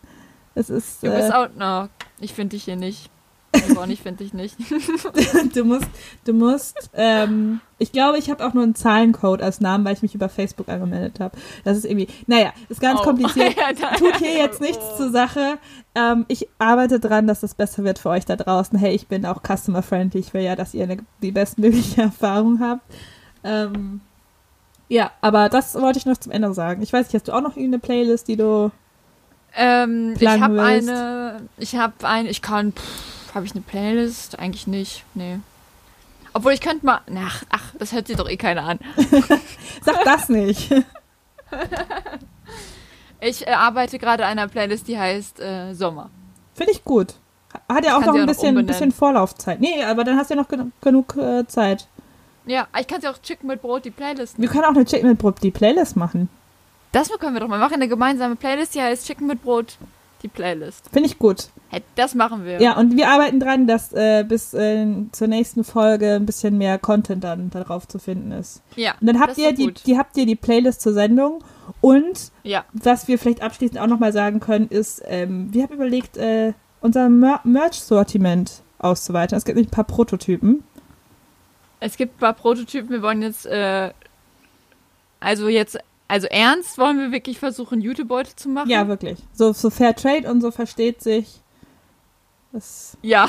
Es 0.56 0.70
ist, 0.70 1.04
Du 1.04 1.12
bist 1.12 1.30
äh, 1.30 1.34
auch. 1.34 1.48
No, 1.58 1.90
ich 2.20 2.34
finde 2.34 2.56
dich 2.56 2.64
hier 2.64 2.76
nicht. 2.76 3.10
Yvonne, 3.56 3.94
ich 3.94 4.02
finde 4.02 4.24
dich 4.24 4.34
nicht. 4.34 4.58
du 5.56 5.64
musst, 5.64 5.88
du 6.26 6.34
musst, 6.34 6.90
ähm, 6.94 7.62
ich 7.78 7.94
glaube, 7.94 8.18
ich 8.18 8.30
habe 8.30 8.46
auch 8.46 8.54
nur 8.54 8.64
einen 8.64 8.76
Zahlencode 8.76 9.42
als 9.42 9.62
Namen, 9.62 9.86
weil 9.86 9.94
ich 9.94 10.02
mich 10.02 10.14
über 10.14 10.28
Facebook 10.28 10.68
angemeldet 10.68 11.22
habe. 11.22 11.38
Das 11.64 11.78
ist 11.78 11.86
irgendwie, 11.86 12.08
naja, 12.28 12.52
ist 12.68 12.82
ganz 12.82 13.00
Oh. 13.00 13.04
kompliziert. 13.06 13.56
Ja, 13.56 13.72
Tut 13.98 14.18
hier 14.18 14.34
jetzt 14.34 14.60
nichts 14.60 14.84
zur 14.98 15.10
Sache. 15.10 15.58
Ähm, 15.96 16.26
ich 16.28 16.50
arbeite 16.60 17.00
dran, 17.00 17.28
dass 17.28 17.44
es 17.44 17.54
besser 17.54 17.84
wird 17.86 18.00
für 18.00 18.10
euch 18.10 18.26
da 18.26 18.36
draußen. 18.36 18.78
Hey, 18.78 18.94
ich 18.94 19.08
bin 19.08 19.26
auch 19.26 19.42
customer-friendly. 19.42 20.20
Ich 20.20 20.34
will 20.34 20.42
ja, 20.44 20.56
dass 20.58 20.74
ihr 20.74 20.84
eine, 20.84 20.98
die 21.22 21.32
bestmögliche 21.32 22.02
Erfahrung 22.04 22.60
habt. 22.60 22.82
Ähm, 23.44 24.02
ja, 24.90 25.12
aber 25.22 25.50
das 25.50 25.76
wollte 25.76 25.98
ich 25.98 26.06
noch 26.06 26.18
zum 26.18 26.32
Ende 26.32 26.54
sagen. 26.54 26.82
Ich 26.82 26.92
weiß 26.92 27.08
nicht, 27.08 27.14
hast 27.16 27.28
du 27.28 27.32
auch 27.32 27.42
noch 27.42 27.56
irgendeine 27.56 27.80
Playlist, 27.80 28.28
die 28.28 28.36
du. 28.36 28.72
Ähm, 29.56 30.16
ich 30.20 30.28
habe 30.28 30.62
eine. 30.62 31.42
Ich 31.58 31.76
habe 31.76 31.94
eine. 32.08 32.30
Ich 32.30 32.42
kann. 32.42 32.74
Habe 33.34 33.46
ich 33.46 33.52
eine 33.52 33.62
Playlist? 33.62 34.40
Eigentlich 34.40 34.68
nicht. 34.68 35.04
Nee. 35.14 35.40
Obwohl 36.34 36.54
ich 36.54 36.62
könnte 36.62 36.86
mal. 36.86 37.02
Ach, 37.18 37.44
ach, 37.50 37.74
das 37.80 37.92
hört 37.92 38.08
sich 38.08 38.18
doch 38.18 38.30
eh 38.30 38.38
keiner 38.38 38.64
an. 38.64 38.80
Sag 39.82 40.04
das 40.04 40.30
nicht. 40.30 40.74
Ich 43.22 43.48
äh, 43.48 43.52
arbeite 43.52 43.98
gerade 43.98 44.26
an 44.26 44.32
einer 44.38 44.48
Playlist, 44.48 44.88
die 44.88 45.00
heißt 45.00 45.40
äh, 45.40 45.74
Sommer. 45.74 46.10
Finde 46.54 46.74
ich 46.74 46.84
gut. 46.84 47.16
Hat 47.68 47.86
ja 47.86 47.96
auch 47.96 48.02
noch 48.02 48.08
ein 48.08 48.10
auch 48.10 48.18
noch 48.18 48.26
bisschen, 48.28 48.50
umbenennen. 48.50 48.68
bisschen 48.68 48.92
Vorlaufzeit. 48.92 49.60
Nee, 49.62 49.84
aber 49.84 50.04
dann 50.04 50.18
hast 50.18 50.30
du 50.30 50.36
ja 50.36 50.42
noch 50.42 50.48
gen 50.50 50.72
genug 50.82 51.16
äh, 51.16 51.48
Zeit. 51.48 51.88
Ja, 52.46 52.68
ich 52.80 52.86
kann 52.86 53.02
sie 53.02 53.08
auch 53.08 53.18
Chicken 53.18 53.48
mit 53.48 53.62
Brot, 53.62 53.86
die 53.86 53.90
Playlist. 53.92 54.40
Wir 54.40 54.48
können 54.48 54.66
auch 54.66 54.76
eine 54.76 54.86
Chicken 54.86 55.10
mit 55.10 55.18
Brot 55.18 55.42
die 55.42 55.52
Playlist 55.52 55.96
machen. 55.96 56.30
Das 56.96 57.10
können 57.20 57.34
wir 57.34 57.42
doch 57.42 57.50
mal. 57.50 57.60
Machen 57.60 57.74
eine 57.74 57.90
gemeinsame 57.90 58.38
Playlist, 58.38 58.74
die 58.74 58.82
heißt 58.82 59.06
Chicken 59.06 59.28
mit 59.28 59.44
Brot, 59.44 59.78
die 60.24 60.30
Playlist. 60.30 60.90
Finde 60.94 61.10
ich 61.10 61.20
gut. 61.20 61.50
Hey, 61.68 61.82
das 61.96 62.16
machen 62.16 62.46
wir. 62.46 62.62
Ja, 62.62 62.78
und 62.78 62.96
wir 62.96 63.10
arbeiten 63.10 63.42
dran, 63.42 63.68
dass 63.68 63.92
äh, 63.92 64.24
bis 64.26 64.54
äh, 64.54 64.88
zur 65.12 65.28
nächsten 65.28 65.66
Folge 65.66 66.14
ein 66.14 66.26
bisschen 66.26 66.58
mehr 66.58 66.80
Content 66.80 67.26
dann 67.26 67.50
darauf 67.50 67.86
zu 67.86 68.00
finden 68.00 68.32
ist. 68.32 68.62
Ja. 68.78 68.96
Und 69.02 69.08
dann 69.08 69.20
habt 69.20 69.32
das 69.32 69.38
ihr 69.40 69.52
die, 69.52 69.66
gut. 69.66 69.86
die 69.86 69.98
habt 69.98 70.16
ihr 70.16 70.26
die 70.26 70.38
Playlist 70.38 70.80
zur 70.80 70.94
Sendung 70.94 71.44
und 71.82 72.32
Ja. 72.44 72.64
was 72.72 73.10
wir 73.10 73.20
vielleicht 73.20 73.42
abschließend 73.42 73.78
auch 73.78 73.88
nochmal 73.88 74.14
sagen 74.14 74.40
können, 74.40 74.70
ist, 74.70 75.04
ähm, 75.06 75.54
wir 75.54 75.64
haben 75.64 75.74
überlegt, 75.74 76.16
äh, 76.16 76.54
unser 76.80 77.10
Mer 77.10 77.42
Merch-Sortiment 77.44 78.62
auszuweiten. 78.80 79.38
Es 79.38 79.44
gibt 79.44 79.58
nämlich 79.58 79.68
ein 79.68 79.76
paar 79.76 79.84
Prototypen. 79.84 80.64
Es 81.82 81.98
gibt 81.98 82.16
ein 82.16 82.20
paar 82.20 82.34
Prototypen. 82.34 82.90
Wir 82.90 83.02
wollen 83.02 83.22
jetzt, 83.22 83.46
äh, 83.48 83.92
also 85.20 85.50
jetzt, 85.50 85.78
also 86.08 86.28
ernst 86.28 86.78
wollen 86.78 87.00
wir 87.00 87.12
wirklich 87.12 87.40
versuchen, 87.40 87.82
Jutebeutel 87.82 88.36
zu 88.36 88.50
machen. 88.50 88.70
Ja, 88.70 88.88
wirklich. 88.88 89.20
So, 89.34 89.54
so 89.54 89.70
Fair 89.70 89.96
Trade 89.96 90.30
und 90.30 90.42
so 90.42 90.52
versteht 90.52 91.02
sich. 91.02 91.42
Das, 92.52 92.98
Ja. 93.02 93.28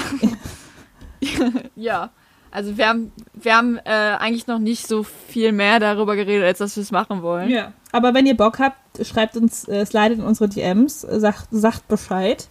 ja. 1.77 2.11
Also 2.51 2.79
wir 2.79 2.89
haben, 2.89 3.13
wir 3.35 3.57
haben 3.57 3.77
äh, 3.79 3.91
eigentlich 3.91 4.47
noch 4.47 4.59
nicht 4.59 4.87
so 4.87 5.03
viel 5.03 5.53
mehr 5.53 5.81
darüber 5.81 6.17
geredet, 6.17 6.45
als 6.45 6.59
dass 6.59 6.77
wir 6.77 6.83
es 6.83 6.91
machen 6.91 7.23
wollen. 7.23 7.51
Ja. 7.51 7.73
Aber 7.93 8.15
wenn 8.15 8.25
ihr 8.27 8.37
Bock 8.37 8.59
habt, 8.59 9.05
schreibt 9.05 9.37
uns, 9.37 9.69
äh, 9.69 9.85
slidet 9.85 10.19
in 10.19 10.25
unsere 10.25 10.49
DMs, 10.49 11.01
sagt, 11.01 11.49
sagt 11.51 11.89
Bescheid. 11.89 12.49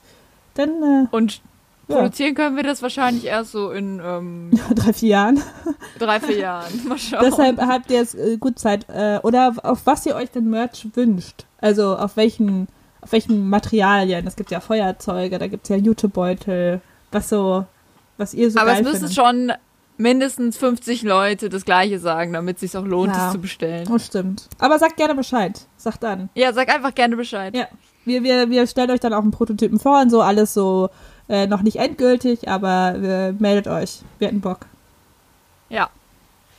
Dann 0.55 0.69
äh, 0.84 1.07
Und 1.11 1.41
Ja. 1.88 1.97
produzieren 1.97 2.33
können 2.36 2.55
wir 2.55 2.63
das 2.63 2.81
wahrscheinlich 2.81 3.25
erst 3.25 3.51
so 3.51 3.71
in 3.71 4.01
ähm, 4.03 4.51
drei, 4.75 4.93
vier 4.93 5.09
Jahren. 5.09 5.41
drei, 5.99 6.19
vier 6.19 6.38
Jahren. 6.39 6.71
Mal 6.88 6.97
schauen. 6.97 7.23
Deshalb 7.23 7.59
habt 7.59 7.91
ihr 7.91 7.97
jetzt 7.97 8.15
äh, 8.15 8.38
gut 8.38 8.57
Zeit. 8.59 8.88
Äh, 8.89 9.19
oder 9.23 9.53
auf 9.63 9.81
was 9.86 10.05
ihr 10.05 10.15
euch 10.15 10.31
denn 10.31 10.49
Merch 10.49 10.88
wünscht. 10.95 11.45
Also 11.59 11.95
auf 11.95 12.17
welchen, 12.17 12.67
auf 13.01 13.11
welchen 13.11 13.49
Materialien. 13.49 14.25
Es 14.27 14.36
gibt 14.36 14.51
ja 14.51 14.59
Feuerzeuge, 14.59 15.38
da 15.38 15.47
gibt 15.47 15.63
es 15.65 15.69
ja 15.69 15.75
Jutebeutel, 15.75 16.81
was 17.11 17.29
so, 17.29 17.65
was 18.17 18.33
ihr 18.33 18.49
so 18.51 18.59
Aber 18.59 18.73
es 18.73 18.81
müssen 18.81 19.07
findet. 19.09 19.13
schon 19.15 19.51
mindestens 19.97 20.57
50 20.57 21.03
Leute 21.03 21.47
das 21.49 21.63
gleiche 21.65 21.99
sagen, 21.99 22.33
damit 22.33 22.57
es 22.57 22.61
sich 22.61 22.77
auch 22.77 22.86
lohnt, 22.86 23.15
Ja. 23.15 23.27
es 23.27 23.31
zu 23.31 23.39
bestellen. 23.39 23.88
Oh, 23.91 23.97
stimmt. 23.97 24.49
Aber 24.59 24.77
sagt 24.77 24.97
gerne 24.97 25.15
Bescheid. 25.15 25.67
Sagt 25.77 26.03
dann. 26.03 26.29
Ja, 26.36 26.51
sag 26.51 26.67
einfach 26.73 26.93
gerne 26.93 27.15
Bescheid. 27.15 27.55
Ja. 27.55 27.67
Wir, 28.03 28.21
wir, 28.23 28.49
wir 28.49 28.67
stellen 28.67 28.91
euch 28.91 28.99
dann 28.99 29.13
auch 29.13 29.21
einen 29.21 29.31
Prototypen 29.31 29.79
vor 29.79 30.01
und 30.01 30.09
so, 30.09 30.21
alles 30.21 30.53
so 30.53 30.89
äh, 31.30 31.47
noch 31.47 31.61
nicht 31.61 31.78
endgültig, 31.78 32.47
aber 32.49 32.95
äh, 32.95 33.32
meldet 33.34 33.67
euch. 33.67 34.01
Wir 34.19 34.28
hätten 34.28 34.41
Bock. 34.41 34.67
Ja. 35.69 35.89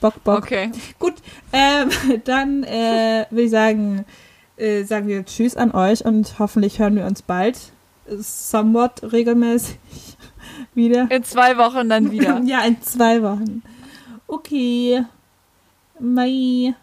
Bock, 0.00 0.22
Bock. 0.24 0.38
Okay. 0.38 0.70
Gut, 0.98 1.14
ähm, 1.52 1.90
dann 2.24 2.64
äh, 2.64 3.26
würde 3.30 3.42
ich 3.42 3.50
sagen, 3.50 4.04
äh, 4.56 4.84
sagen 4.84 5.08
wir 5.08 5.24
Tschüss 5.24 5.56
an 5.56 5.72
euch 5.72 6.04
und 6.04 6.38
hoffentlich 6.38 6.78
hören 6.78 6.96
wir 6.96 7.06
uns 7.06 7.22
bald 7.22 7.56
somewhat 8.18 9.12
regelmäßig 9.12 9.78
wieder. 10.74 11.10
In 11.10 11.24
zwei 11.24 11.56
Wochen 11.58 11.88
dann 11.88 12.10
wieder. 12.10 12.40
ja, 12.44 12.62
in 12.62 12.80
zwei 12.82 13.22
Wochen. 13.22 13.62
Okay. 14.26 15.04
Bye. 15.98 16.74